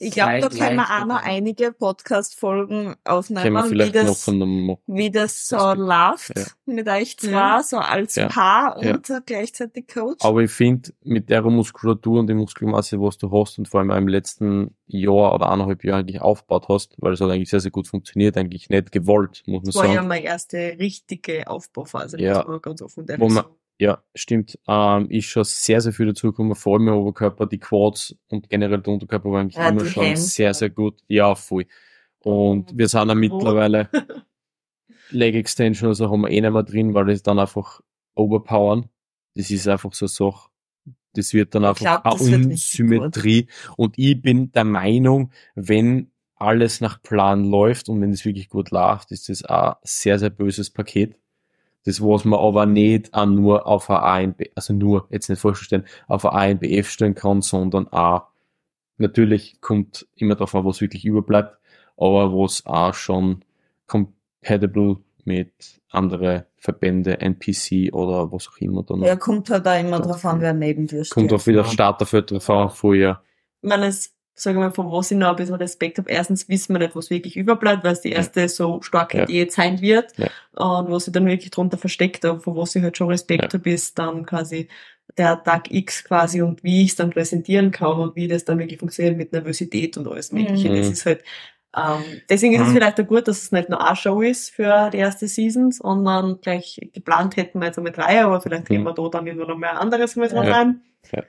Ich 0.00 0.12
glaube, 0.12 0.38
da 0.38 0.48
können 0.48 0.76
wir 0.76 0.84
auch 0.84 1.06
noch 1.06 1.16
dabei. 1.18 1.30
einige 1.30 1.72
Podcast-Folgen 1.72 2.94
aufnehmen, 3.02 3.64
wie 3.64 3.68
vielleicht 3.68 3.94
noch 3.96 4.02
das, 4.04 4.22
von 4.24 4.34
einem, 4.40 4.76
wie 4.86 5.10
das 5.10 5.48
so 5.48 5.56
Das 5.56 5.76
läuft 5.76 6.38
ja. 6.38 6.44
mit 6.66 6.88
euch 6.88 7.18
zwei, 7.18 7.30
Ja. 7.30 7.62
so 7.64 7.78
als 7.78 8.14
Ja. 8.14 8.28
Paar 8.28 8.80
Ja. 8.84 8.94
und 8.94 9.10
gleichzeitig 9.26 9.88
Coach. 9.88 10.24
aber 10.24 10.42
ich 10.42 10.52
finde, 10.52 10.92
mit 11.02 11.28
der 11.30 11.42
Muskulatur 11.42 12.20
und 12.20 12.28
der 12.28 12.36
Muskelmasse, 12.36 13.00
was 13.00 13.18
du 13.18 13.32
hast 13.32 13.58
und 13.58 13.66
vor 13.66 13.80
allem 13.80 13.90
auch 13.90 13.96
im 13.96 14.06
letzten 14.06 14.76
Jahr 14.86 15.34
oder 15.34 15.50
eineinhalb 15.50 15.82
Jahr 15.82 15.98
eigentlich 15.98 16.20
aufgebaut 16.20 16.66
hast, 16.68 16.94
weil 16.98 17.14
es 17.14 17.20
hat 17.20 17.30
eigentlich 17.30 17.50
sehr, 17.50 17.60
sehr 17.60 17.72
gut 17.72 17.88
funktioniert, 17.88 18.36
eigentlich 18.36 18.68
nicht 18.68 18.92
gewollt, 18.92 19.42
muss 19.46 19.62
man 19.62 19.66
Das 19.66 19.74
war 19.74 19.82
sagen. 19.82 19.94
ja 19.94 20.02
meine 20.02 20.24
erste 20.24 20.76
richtige 20.78 21.48
Aufbauphase, 21.50 22.20
Ja. 22.20 22.38
muss 22.38 22.46
man 22.46 22.62
ganz 22.62 22.82
offen 22.82 23.00
und 23.00 23.10
ehrlich 23.10 23.32
sagen. 23.32 23.48
Ja, 23.80 24.02
stimmt. 24.14 24.58
Ähm, 24.66 25.08
ist 25.10 25.26
schon 25.26 25.44
sehr, 25.44 25.80
sehr 25.80 25.92
viel 25.92 26.06
dazugekommen, 26.06 26.54
vor 26.56 26.74
allem 26.74 26.88
im 26.88 26.94
Oberkörper, 26.94 27.46
die 27.46 27.58
Quads 27.58 28.16
und 28.28 28.50
generell 28.50 28.80
der 28.80 28.92
Unterkörper 28.92 29.30
war 29.30 29.40
eigentlich 29.40 29.54
Ja, 29.56 29.68
immer 29.68 29.84
schon 29.84 30.04
Hands. 30.04 30.34
sehr, 30.34 30.52
sehr 30.52 30.70
gut. 30.70 31.00
Ja, 31.06 31.34
voll. 31.36 31.66
Und 32.20 32.76
wir 32.76 32.88
sind 32.88 33.08
auch 33.10 33.14
mittlerweile 33.14 33.88
Leg 35.10 35.36
Extension, 35.36 35.88
also 35.88 36.10
haben 36.10 36.22
wir 36.22 36.30
eh 36.30 36.40
nicht 36.40 36.52
mehr 36.52 36.62
drin, 36.64 36.92
weil 36.92 37.06
das 37.06 37.22
dann 37.22 37.38
einfach 37.38 37.80
overpowern. 38.14 38.88
Das 39.34 39.50
ist 39.50 39.68
einfach 39.68 39.92
so 39.94 40.06
eine 40.06 40.08
Sache. 40.10 40.50
Das 41.14 41.32
wird 41.32 41.54
dann 41.54 41.62
Ich 41.62 41.68
einfach 41.68 42.02
glaub, 42.02 42.20
eine 42.20 42.20
das 42.20 42.50
Unsymmetrie. 42.50 43.46
Und 43.76 43.96
ich 43.96 44.20
bin 44.20 44.50
der 44.52 44.64
Meinung, 44.64 45.30
wenn 45.54 46.10
alles 46.34 46.80
nach 46.80 47.00
Plan 47.02 47.44
läuft 47.44 47.88
und 47.88 48.00
wenn 48.00 48.10
es 48.10 48.24
wirklich 48.24 48.48
gut 48.48 48.70
läuft, 48.70 49.12
ist 49.12 49.28
das 49.28 49.44
auch 49.44 49.72
ein 49.74 49.76
sehr, 49.82 50.18
sehr 50.18 50.30
böses 50.30 50.70
Paket. 50.70 51.16
Das, 51.88 52.02
was 52.02 52.26
man 52.26 52.38
aber 52.38 52.66
nicht 52.66 53.14
auch 53.14 53.24
nur 53.24 53.66
auf 53.66 53.88
ein 53.88 53.96
ANB, 53.96 54.42
also 54.54 54.74
nur, 54.74 55.06
jetzt 55.08 55.30
nicht 55.30 55.40
vorstellen, 55.40 55.86
auf 56.06 56.26
ein 56.26 56.60
ANBF 56.60 56.90
stellen 56.90 57.14
kann, 57.14 57.40
sondern 57.40 57.88
auch, 57.88 58.24
natürlich 58.98 59.62
kommt 59.62 60.06
immer 60.14 60.34
darauf 60.34 60.54
an, 60.54 60.66
was 60.66 60.82
wirklich 60.82 61.06
überbleibt, 61.06 61.56
aber 61.96 62.30
was 62.34 62.66
auch 62.66 62.92
schon 62.92 63.42
compatible 63.86 64.98
mit 65.24 65.80
andere 65.88 66.44
Verbände, 66.58 67.22
NPC 67.22 67.94
oder 67.94 68.30
was 68.32 68.48
auch 68.48 68.58
immer 68.58 68.82
dann. 68.82 69.02
Ja, 69.02 69.16
kommt 69.16 69.48
halt 69.48 69.64
da 69.64 69.78
immer 69.78 70.00
drauf 70.00 70.26
an, 70.26 70.42
wer 70.42 70.52
neben 70.52 70.88
dir 70.88 71.06
steht. 71.06 71.14
Kommt 71.14 71.32
auch 71.32 71.46
wieder 71.46 71.64
Starterfeld 71.64 72.30
drauf 72.30 72.50
an, 72.50 72.68
vorher. 72.68 73.22
Ich 73.62 73.68
meine, 73.70 73.86
es, 73.86 74.14
sagen 74.40 74.56
wir 74.58 74.66
mal, 74.66 74.72
von 74.72 74.90
was 74.92 75.10
ich 75.10 75.16
noch 75.18 75.30
ein 75.30 75.36
bisschen 75.36 75.54
Respekt 75.56 75.98
habe. 75.98 76.10
Erstens 76.10 76.48
wissen 76.48 76.74
wir 76.74 76.78
nicht, 76.78 76.94
was 76.96 77.10
wirklich 77.10 77.36
überbleibt, 77.36 77.84
weil 77.84 77.92
es 77.92 78.00
die 78.00 78.12
erste 78.12 78.48
so 78.48 78.80
starke 78.82 79.18
Ja. 79.18 79.24
Idee 79.24 79.48
sein 79.50 79.80
wird. 79.80 80.12
Ja. 80.16 80.28
Und 80.54 80.90
was 80.90 81.06
ich 81.06 81.12
dann 81.12 81.26
wirklich 81.26 81.50
drunter 81.50 81.78
versteckt 81.78 82.24
habe, 82.24 82.40
von 82.40 82.56
was 82.56 82.74
ich 82.76 82.82
halt 82.82 82.96
schon 82.96 83.08
Respekt 83.08 83.52
Ja. 83.52 83.58
habe, 83.58 83.70
ist 83.70 83.98
dann 83.98 84.24
quasi 84.26 84.68
der 85.16 85.42
Tag 85.42 85.70
X 85.70 86.04
quasi 86.04 86.42
und 86.42 86.62
wie 86.62 86.82
ich 86.84 86.90
es 86.90 86.96
dann 86.96 87.10
präsentieren 87.10 87.70
kann 87.70 87.98
und 87.98 88.14
wie 88.16 88.28
das 88.28 88.44
dann 88.44 88.58
wirklich 88.58 88.78
funktioniert 88.78 89.16
mit 89.16 89.32
Nervosität 89.32 89.96
und 89.96 90.06
alles 90.06 90.32
Mögliche. 90.32 90.70
Mhm. 90.70 90.76
Das 90.76 90.88
ist 90.88 91.06
halt, 91.06 91.24
ähm, 91.76 92.02
deswegen 92.28 92.54
ist 92.54 92.60
es 92.62 92.68
Mhm. 92.68 92.72
vielleicht 92.74 93.00
auch 93.00 93.06
gut, 93.06 93.26
dass 93.26 93.42
es 93.42 93.50
nicht 93.52 93.68
nur 93.70 93.84
eine 93.84 93.96
Show 93.96 94.20
ist 94.20 94.50
für 94.50 94.90
die 94.90 94.98
erste 94.98 95.26
Season, 95.26 95.70
sondern 95.72 96.40
gleich 96.40 96.78
geplant 96.92 97.36
hätten 97.36 97.58
wir 97.60 97.66
jetzt 97.66 97.78
einmal 97.78 97.92
drei, 97.92 98.22
aber 98.22 98.40
vielleicht 98.40 98.68
Mhm. 98.68 98.74
nehmen 98.76 98.84
wir 98.86 98.94
da 98.94 99.08
dann 99.08 99.26
immer 99.26 99.46
noch 99.46 99.56
mehr 99.56 99.80
anderes 99.80 100.14
mit 100.16 100.30
Ja. 100.32 100.40
rein. 100.42 100.82
Ja. 101.12 101.22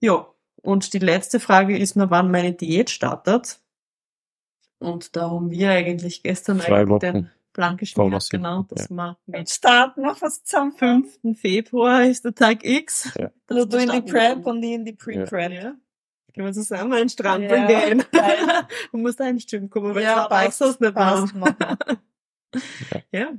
Ja, 0.00 0.26
und 0.62 0.92
die 0.92 0.98
letzte 0.98 1.40
Frage 1.40 1.76
ist 1.78 1.96
nur, 1.96 2.10
wann 2.10 2.30
meine 2.30 2.52
Diät 2.52 2.90
startet. 2.90 3.60
Und 4.78 5.16
da 5.16 5.30
haben 5.30 5.50
wir 5.50 5.70
eigentlich 5.70 6.22
gestern 6.22 6.60
Zwei 6.60 6.80
eigentlich 6.80 6.88
Wochen. 6.90 7.00
den 7.00 7.30
Plan 7.52 7.78
was 7.80 8.28
genau, 8.28 8.64
dass 8.64 8.90
wir 8.90 9.16
mit 9.26 9.38
Jetzt 9.38 9.54
starten 9.54 10.02
wir 10.02 10.14
fast 10.14 10.46
zusammen. 10.46 10.72
5. 10.72 11.38
Februar 11.40 12.04
ist 12.04 12.24
der 12.26 12.34
Tag 12.34 12.62
X. 12.62 13.14
Ja. 13.18 13.30
Also 13.48 13.64
du 13.64 13.78
in 13.78 13.90
die 13.90 14.02
Prep 14.02 14.46
und 14.46 14.62
ich 14.62 14.72
in 14.72 14.84
die 14.84 14.92
Pre-Prep. 14.92 15.52
Ja. 15.52 15.74
Können 16.34 16.46
wir 16.48 16.52
zusammen 16.52 16.92
einen 16.92 17.08
Strand 17.08 17.44
Ja, 17.44 17.66
gehen. 17.66 18.04
geil. 18.12 18.36
Man 18.92 19.00
muss 19.02 19.16
da 19.16 19.24
ein 19.24 19.40
Stimmen 19.40 19.70
kommen, 19.70 19.94
weil 19.94 20.02
Ja, 20.02 20.16
ja, 20.16 20.28
passt 20.28 20.60
das 20.60 20.78
nicht 20.78 20.94
passt, 20.94 21.34
machen 21.34 21.56
Ja, 23.12 23.32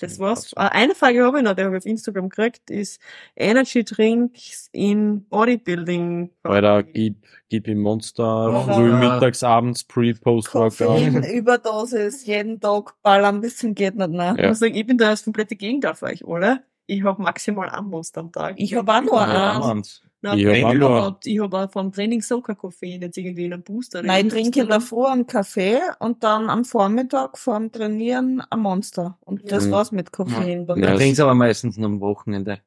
das 0.00 0.12
ist 0.12 0.18
war's. 0.18 0.52
Äh, 0.54 0.60
Eine 0.70 0.94
Frage 0.94 1.24
habe 1.24 1.38
ich 1.38 1.44
noch, 1.44 1.54
die 1.54 1.62
habe 1.62 1.76
ich 1.76 1.82
auf 1.82 1.86
Instagram 1.86 2.28
gekriegt, 2.28 2.70
ist 2.70 3.00
Energy 3.36 3.84
Drinks 3.84 4.68
in 4.72 5.24
Bodybuilding. 5.28 6.30
Alter, 6.42 6.82
gib, 6.82 7.16
gib 7.48 7.68
ihm 7.68 7.80
Monster, 7.80 8.64
früh, 8.66 8.92
mittags, 8.92 9.42
abends, 9.42 9.84
pre, 9.84 10.14
post, 10.14 10.54
Workout. 10.54 10.78
Koffein, 10.78 11.22
Überdosis, 11.34 12.26
jeden 12.26 12.60
Tag 12.60 12.94
ballern 13.02 13.40
bis 13.40 13.58
zum 13.58 13.74
geht 13.74 13.94
nicht 13.96 14.10
mehr. 14.10 14.34
Ich 14.36 14.42
Ja. 14.42 14.48
muss 14.48 14.58
sagen, 14.58 14.74
ich 14.74 14.86
bin 14.86 14.98
da 14.98 15.10
das 15.10 15.24
komplette 15.24 15.56
Gegenteil 15.56 15.94
für 15.94 16.06
euch 16.06 16.26
alle. 16.26 16.64
Ich 16.86 17.04
habe 17.04 17.22
maximal 17.22 17.68
ein 17.70 17.84
Monster 17.84 18.20
am 18.20 18.32
Tag. 18.32 18.54
Ich 18.58 18.74
hab 18.74 18.88
auch 18.88 19.00
nur 19.02 19.20
Ja, 19.20 19.60
eins. 19.70 20.02
Na, 20.24 20.34
Ich 20.36 20.46
hab 20.46 20.68
habe 20.68 20.78
nur- 20.78 21.18
ich 21.24 21.40
hab 21.40 21.52
auch 21.52 21.70
vom 21.70 21.92
Training 21.92 22.22
so 22.22 22.40
kein 22.40 22.56
Koffein, 22.56 23.02
jetzt 23.02 23.18
irgendwie 23.18 23.46
in 23.46 23.52
einem 23.52 23.62
Booster. 23.64 24.02
Nein, 24.02 24.26
ich 24.28 24.32
trinke. 24.32 24.80
Früh 24.80 25.04
einen 25.04 25.26
Kaffee 25.26 25.78
und 25.98 26.22
dann 26.22 26.48
am 26.48 26.64
Vormittag 26.64 27.36
vorm 27.38 27.72
Trainieren 27.72 28.40
ein 28.48 28.60
Monster. 28.60 29.18
Und 29.24 29.50
das 29.50 29.66
Mhm. 29.66 29.70
war's 29.72 29.90
mit 29.90 30.12
Koffein 30.12 30.66
Ja, 30.68 30.76
Ich 30.92 30.96
trinke 30.98 31.22
aber 31.24 31.34
meistens 31.34 31.76
nur 31.76 31.86
am 31.90 32.00
Wochenende. 32.00 32.60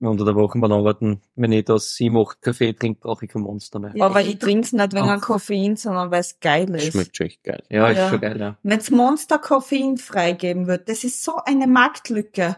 Unter 0.00 0.24
der 0.24 0.34
Woche 0.34 0.58
beim 0.58 0.70
Arbeiten, 0.70 1.20
wenn 1.34 1.52
ich 1.52 1.64
das 1.64 1.94
sieben, 1.94 2.18
acht 2.18 2.42
Kaffee 2.42 2.74
trinke, 2.74 3.00
brauche 3.00 3.24
ich 3.24 3.30
kein 3.30 3.42
Monster 3.42 3.78
mehr. 3.78 3.92
Ja, 3.94 4.04
Aber 4.06 4.20
ich- 4.20 4.30
ich 4.34 4.38
trink's 4.38 4.72
nicht 4.72 4.92
wegen 4.92 5.08
Ach. 5.08 5.20
Koffein, 5.20 5.76
sondern 5.76 6.10
weil 6.10 6.20
es 6.20 6.38
geil 6.40 6.72
ist. 6.74 6.92
Schmeckt 6.92 7.16
schon 7.16 7.26
echt 7.26 7.42
geil. 7.42 7.62
Ja, 7.70 7.88
ist 7.88 7.96
Ja. 7.96 8.10
schon 8.10 8.20
geil, 8.20 8.38
ja. 8.38 8.56
Wenn's 8.62 8.90
Monster 8.90 9.38
Koffein 9.38 9.96
freigeben 9.96 10.66
wird, 10.66 10.88
das 10.88 11.04
ist 11.04 11.22
so 11.24 11.36
eine 11.44 11.66
Marktlücke. 11.66 12.56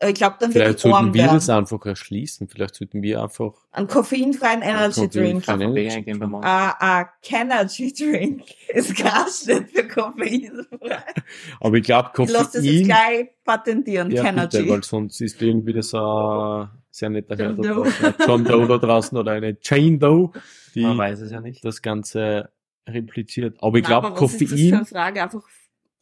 Äh, 0.00 0.10
Ich 0.10 0.14
glaube, 0.14 0.36
dann 0.40 0.54
wird 0.54 0.64
Vielleicht 0.64 0.84
ich 0.84 0.92
arm 0.92 1.04
sollten 1.06 1.14
wir 1.14 1.22
werden. 1.24 1.34
das 1.34 1.48
einfach 1.50 1.84
erschließen. 1.86 2.48
Vielleicht 2.48 2.74
sollten 2.76 3.02
wir 3.02 3.22
einfach 3.22 3.52
Einen 3.72 3.86
koffeinfreien 3.88 4.62
Energy 4.62 5.08
Drink. 5.08 5.44
Koffeinfreien 5.44 5.60
Kaffee 5.60 5.64
Energy 5.80 5.96
eingeben 5.96 6.18
beim 6.20 6.30
Mann. 6.30 6.44
Ah, 6.44 6.76
ah, 6.78 7.06
Energy 7.30 7.92
Drink. 7.92 8.42
Ist 8.68 8.96
gar 8.96 9.24
nicht 9.24 9.70
für 9.70 9.88
koffeinfrei. 9.88 11.04
Aber 11.60 11.76
ich 11.76 11.84
glaube, 11.84 12.10
Ich 12.22 12.30
lasse 12.30 12.58
das 12.58 12.64
jetzt 12.64 12.64
Koffein, 12.64 12.84
gleich 12.84 13.28
patentieren. 13.44 14.10
ja, 14.10 14.24
Energy. 14.24 14.58
bitte, 14.58 14.70
weil 14.70 14.82
sonst 14.84 15.20
ist 15.20 15.40
irgendwie 15.42 15.72
das 15.72 15.92
ein 15.94 16.68
sehr 16.90 17.10
netter 17.10 17.36
Herr 17.36 17.52
da 17.54 17.62
John 17.62 17.62
Doe. 17.62 17.84
draußen. 17.84 18.06
Ein 18.06 18.14
John 18.26 18.44
Doe 18.44 18.66
da 18.68 18.78
draußen 18.78 19.18
oder 19.18 19.32
eine 19.32 19.56
Jane 19.60 19.98
Doe, 19.98 20.30
die 20.74 20.82
Man 20.82 20.98
weiß 20.98 21.20
es 21.20 21.30
ja 21.32 21.40
nicht. 21.40 21.64
das 21.64 21.82
Ganze 21.82 22.50
repliziert. 22.88 23.56
Aber 23.60 23.78
ich 23.78 23.84
glaube, 23.84 24.08
ist 24.08 24.20
das 24.20 24.32
für 24.36 24.44
eine 24.44 24.70
Koffein, 24.70 24.86
Frage? 24.86 25.22
Einfach 25.22 25.42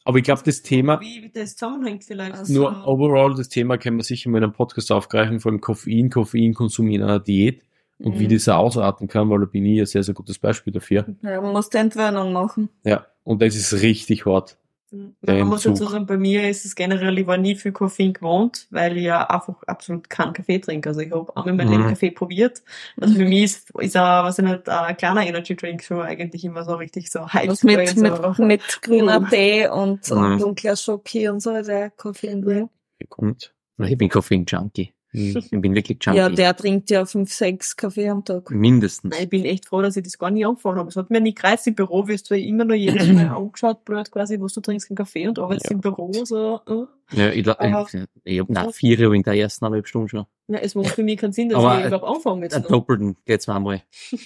aber 0.07 0.17
ich 0.19 0.23
glaube, 0.23 0.41
das 0.45 0.61
Thema, 0.61 0.99
Wie, 1.01 1.21
wie 1.23 1.29
das 1.29 1.55
zusammenhängt 1.55 2.03
vielleicht. 2.03 2.33
Also- 2.35 2.53
nur 2.53 2.87
overall, 2.87 3.35
das 3.35 3.49
Thema 3.49 3.77
können 3.77 3.97
wir 3.97 4.03
sicher 4.03 4.29
mal 4.29 4.37
in 4.39 4.45
einem 4.45 4.53
Podcast 4.53 4.91
aufgreifen, 4.91 5.39
vor 5.39 5.51
allem 5.51 5.61
Koffein, 5.61 6.09
Koffeinkonsum 6.09 6.87
in 6.89 7.03
einer 7.03 7.19
Diät 7.19 7.63
und 7.99 8.17
wie 8.19 8.25
Mhm. 8.25 8.29
das 8.33 8.47
ausarten 8.47 9.07
kann, 9.07 9.29
weil 9.29 9.39
da 9.39 9.45
bin 9.45 9.65
ich 9.65 9.79
ein 9.81 9.85
sehr, 9.85 10.03
sehr 10.03 10.13
gutes 10.13 10.39
Beispiel 10.39 10.71
dafür. 10.71 11.05
Ja, 11.21 11.41
man 11.41 11.51
muss 11.51 11.69
die 11.69 11.77
Entwöhnung 11.77 12.31
machen. 12.33 12.69
Ja, 12.83 13.05
und 13.23 13.41
das 13.41 13.55
ist 13.55 13.73
richtig 13.81 14.25
hart. 14.25 14.57
Man 14.91 15.47
muss 15.47 15.63
dazu 15.63 15.85
sagen, 15.85 16.05
bei 16.05 16.17
mir 16.17 16.49
ist 16.49 16.65
es 16.65 16.75
generell, 16.75 17.17
ich 17.19 17.27
war 17.27 17.37
nie 17.37 17.55
viel 17.55 17.71
Koffein 17.71 18.13
gewohnt, 18.13 18.67
weil 18.71 18.97
ich 18.97 19.03
ja 19.03 19.29
einfach 19.29 19.61
absolut 19.63 20.09
keinen 20.09 20.33
Kaffee 20.33 20.59
trinke. 20.59 20.89
Also 20.89 21.01
ich 21.01 21.11
habe 21.11 21.35
einmal 21.35 21.53
mein 21.55 21.69
Leben 21.69 21.83
Mhm. 21.83 21.89
Kaffee 21.89 22.11
probiert. 22.11 22.61
Also 22.99 23.15
für 23.15 23.25
mich 23.25 23.43
ist, 23.43 23.69
ist 23.79 23.95
ein, 23.97 24.23
was 24.23 24.39
ich 24.39 24.45
nicht, 24.45 24.69
ein 24.69 24.97
kleiner 24.97 25.25
Energy 25.27 25.55
Drink 25.55 25.83
schon 25.83 26.01
eigentlich 26.01 26.45
immer 26.45 26.63
so 26.63 26.75
richtig 26.75 27.11
so 27.11 27.27
heiß. 27.27 27.49
Was 27.49 27.63
mit, 27.63 27.89
so. 27.89 28.01
mit, 28.01 28.39
mit 28.39 28.81
grüner 28.81 29.19
Mhm. 29.19 29.29
Tee 29.29 29.67
und, 29.67 30.09
und 30.11 30.39
dunkler 30.39 30.75
Schoki 30.75 31.27
und 31.27 31.41
so, 31.41 31.61
der 31.61 31.89
Koffein 31.91 32.41
drin. 32.41 32.69
Kommt. 33.09 33.53
Ich 33.79 33.97
bin 33.97 34.09
Koffein-Junkie. 34.09 34.93
Hm. 35.11 35.35
Ich 35.51 35.61
bin 35.61 35.73
wirklich 35.73 35.97
Junkie. 36.01 36.19
Ja, 36.19 36.29
der 36.29 36.55
trinkt 36.55 36.89
ja 36.89 37.05
fünf, 37.05 37.31
sechs 37.31 37.75
Kaffee 37.77 38.09
am 38.09 38.25
Tag. 38.25 38.51
Mindestens. 38.51 39.13
Nein, 39.13 39.23
ich 39.23 39.29
bin 39.29 39.45
echt 39.45 39.65
froh, 39.65 39.81
dass 39.81 39.95
ich 39.95 40.03
das 40.03 40.17
gar 40.17 40.29
nicht 40.31 40.45
angefangen 40.45 40.77
habe. 40.79 40.89
Es 40.89 40.95
hat 40.97 41.09
mir 41.09 41.21
nie 41.21 41.33
gereizt 41.33 41.65
im 41.67 41.75
Büro, 41.75 42.07
wirst 42.07 42.29
du 42.29 42.37
immer 42.37 42.65
nur 42.65 42.75
jedes 42.75 43.07
Mal 43.13 43.27
angeschaut, 43.29 43.85
blöd 43.85 44.11
quasi, 44.11 44.39
was 44.41 44.53
du 44.53 44.61
trinkst, 44.61 44.89
einen 44.91 44.97
Kaffee 44.97 45.27
und 45.27 45.39
arbeitest 45.39 45.67
Ja. 45.67 45.71
im 45.75 45.81
Büro, 45.81 46.11
so, 46.25 46.59
äh. 46.67 46.85
Ja, 47.17 47.29
ich, 47.29 47.47
ich, 47.47 48.03
ich 48.25 48.39
hab 48.41 48.49
nach 48.49 48.73
vier 48.73 48.99
Uhr 49.07 49.13
in 49.13 49.23
der 49.23 49.33
ersten 49.35 49.65
halben 49.65 49.85
Stunde 49.85 50.09
schon. 50.09 50.25
Ja, 50.49 50.59
es 50.59 50.75
macht 50.75 50.89
für 50.89 51.03
mich 51.03 51.17
keinen 51.17 51.31
Sinn, 51.31 51.47
dass 51.49 51.59
Aber, 51.63 51.77
ich 51.79 51.85
äh, 51.85 51.87
überhaupt 51.87 52.17
anfange 52.17 52.43
jetzt 52.43 52.53
Einen 52.55 52.63
noch. 52.63 52.69
doppelten 52.71 53.15
geht 53.25 53.41
zweimal. 53.41 53.81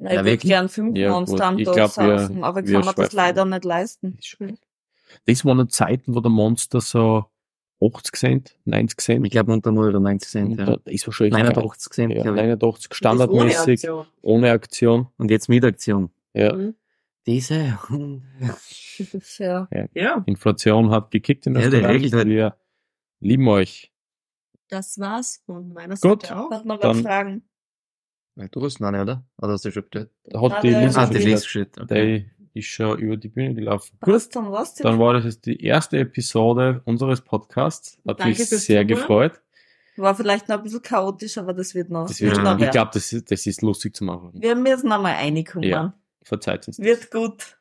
Ja, 0.00 0.06
ich 0.06 0.10
Ja, 0.10 0.10
würde 0.10 0.24
wirklich? 0.24 0.50
gern 0.50 0.68
fünf 0.68 0.96
Ja, 0.96 1.10
Monster 1.10 1.44
am 1.44 1.58
Ich 1.58 1.64
Tag 1.66 1.88
saufen, 1.90 2.44
aber 2.44 2.62
kann 2.62 2.84
mir 2.84 2.94
das 2.94 3.12
leider 3.12 3.44
nicht 3.44 3.64
leisten. 3.64 4.18
Das 5.26 5.44
waren 5.44 5.56
noch 5.58 5.68
Zeiten, 5.68 6.14
wo 6.14 6.20
der 6.20 6.30
Monster 6.30 6.80
so 6.80 7.26
80 7.80 8.16
Cent, 8.16 8.58
90 8.64 9.00
Cent. 9.00 9.24
Ich 9.26 9.30
glaube 9.32 9.52
unter 9.52 9.70
0 9.72 9.88
oder 9.90 10.00
90 10.00 10.28
Cent. 10.30 10.58
da 10.58 10.64
Ja. 10.72 10.78
ist 10.86 11.06
wahrscheinlich 11.06 11.32
89 11.34 11.92
Cent, 11.92 12.12
ja, 12.14 12.22
glaub 12.22 12.34
ich. 12.36 12.42
89 12.42 12.88
Das 12.88 12.96
standardmäßig, 12.98 13.58
ohne 13.58 13.72
Aktion. 13.72 14.06
ohne 14.22 14.50
Aktion. 14.50 15.06
Und 15.16 15.30
jetzt 15.30 15.48
mit 15.48 15.64
Aktion. 15.64 16.10
Ja. 16.34 16.54
Mhm. 16.54 16.74
Diese 17.26 17.78
ja, 19.38 19.68
Ja, 19.94 20.22
Inflation 20.26 20.90
hat 20.90 21.10
gekickt 21.10 21.46
in 21.46 21.54
Ja, 21.54 21.60
die 21.60 21.66
Österreich. 21.76 21.94
regelt 21.94 22.12
halt. 22.14 22.28
Wir 22.28 22.56
lieben 23.20 23.48
euch. 23.48 23.92
das 24.70 24.98
war's 24.98 25.42
von 25.46 25.72
meiner 25.72 25.94
Gut. 25.96 26.22
Seite 26.26 26.36
auch. 26.38 26.50
hat 26.50 26.64
noch 26.66 26.78
Dann- 26.80 26.96
was 26.96 27.02
Fragen. 27.02 27.42
Du 28.52 28.62
hast 28.62 28.78
noch 28.80 28.90
nicht, 28.92 29.00
oder? 29.00 29.26
Oder 29.42 29.52
hast 29.54 29.64
du 29.64 29.72
schon 29.72 29.82
gestellt? 29.82 30.10
Da 30.24 30.40
hat 30.40 30.52
Ah, 30.52 30.60
die 30.60 30.70
der- 30.70 30.84
Lisa 30.86 31.02
Ah, 31.02 31.06
die 31.06 31.24
gestellt. 31.24 31.76
Okay. 31.80 32.30
Ist 32.58 32.66
schon 32.66 32.98
über 32.98 33.16
die 33.16 33.28
Bühne 33.28 33.54
gelaufen. 33.54 33.96
Was 34.00 34.28
dann 34.28 34.50
was? 34.50 34.74
Dann 34.74 34.98
war 34.98 35.14
das 35.14 35.24
jetzt 35.24 35.46
die 35.46 35.62
erste 35.64 35.98
Episode 35.98 36.82
unseres 36.84 37.20
Podcasts. 37.20 37.98
Hat 38.06 38.20
Danke 38.20 38.38
mich 38.40 38.48
sehr 38.48 38.58
Zuhören. 38.58 38.86
gefreut. 38.88 39.40
War 39.96 40.14
vielleicht 40.14 40.48
noch 40.48 40.58
ein 40.58 40.62
bisschen 40.62 40.82
chaotisch, 40.82 41.38
aber 41.38 41.52
das 41.54 41.74
wird 41.74 41.90
noch. 41.90 42.06
Das 42.06 42.20
wird, 42.20 42.36
Ja. 42.36 42.42
noch 42.54 42.60
ich 42.60 42.70
glaube, 42.70 42.90
das 42.94 43.12
ist, 43.12 43.30
das 43.30 43.46
ist 43.46 43.62
lustig 43.62 43.96
zu 43.96 44.04
machen. 44.04 44.30
Wir 44.34 44.54
müssen 44.54 44.88
noch 44.88 45.00
mal 45.00 45.14
reinkommen. 45.14 45.68
Ja. 45.68 45.94
Verzeiht 46.22 46.66
uns. 46.68 46.76
das. 46.76 46.84
Wird 46.86 47.10
gut. 47.10 47.56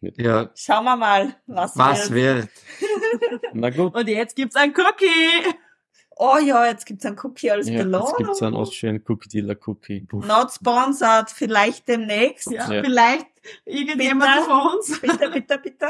Ja, 0.00 0.50
Schauen 0.54 0.84
wir 0.84 0.96
mal, 0.96 1.34
was, 1.46 1.76
was 1.78 2.10
wird. 2.12 2.48
wird? 2.80 3.42
Na 3.54 3.70
gut. 3.70 3.94
Und 3.96 4.06
jetzt 4.08 4.36
gibt's 4.36 4.54
ein 4.56 4.70
Cookie! 4.76 5.54
Oh 6.16 6.38
ja, 6.38 6.66
jetzt 6.66 6.86
gibt's 6.86 7.04
einen 7.06 7.18
Cookie 7.22 7.50
als 7.50 7.66
Ja, 7.66 7.74
jetzt 7.74 7.84
Belohnung. 7.84 8.12
gibt's 8.18 8.42
einen 8.42 8.54
Austrian 8.54 9.02
Cookie 9.08 9.28
Dealer 9.28 9.56
Cookie. 9.66 10.06
Not 10.12 10.52
sponsored, 10.52 11.30
vielleicht 11.30 11.88
demnächst. 11.88 12.50
Ja, 12.50 12.70
Ja. 12.72 12.82
vielleicht 12.84 13.26
irgendjemand 13.64 14.30
Bitte? 14.32 14.46
von 14.46 14.74
uns. 14.76 15.00
Bitte, 15.00 15.30
bitte, 15.30 15.58
bitte. 15.58 15.86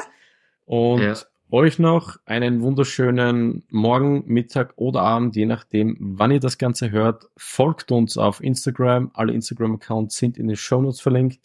Und 0.64 1.02
Ja. 1.02 1.14
euch 1.50 1.78
noch 1.78 2.16
einen 2.24 2.62
wunderschönen 2.62 3.64
Morgen, 3.68 4.24
Mittag 4.26 4.72
oder 4.76 5.02
Abend, 5.02 5.36
je 5.36 5.44
nachdem, 5.46 5.96
wann 6.00 6.30
ihr 6.30 6.40
das 6.40 6.56
Ganze 6.58 6.90
hört. 6.90 7.28
Folgt 7.36 7.92
uns 7.92 8.16
auf 8.16 8.42
Instagram. 8.42 9.10
Alle 9.14 9.32
Instagram-Accounts 9.34 10.16
sind 10.16 10.38
in 10.38 10.48
den 10.48 10.56
Shownotes 10.56 11.00
verlinkt. 11.00 11.40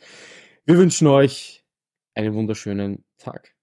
Wir 0.65 0.77
wünschen 0.77 1.07
euch 1.07 1.65
einen 2.15 2.33
wunderschönen 2.33 3.03
Tag. 3.17 3.53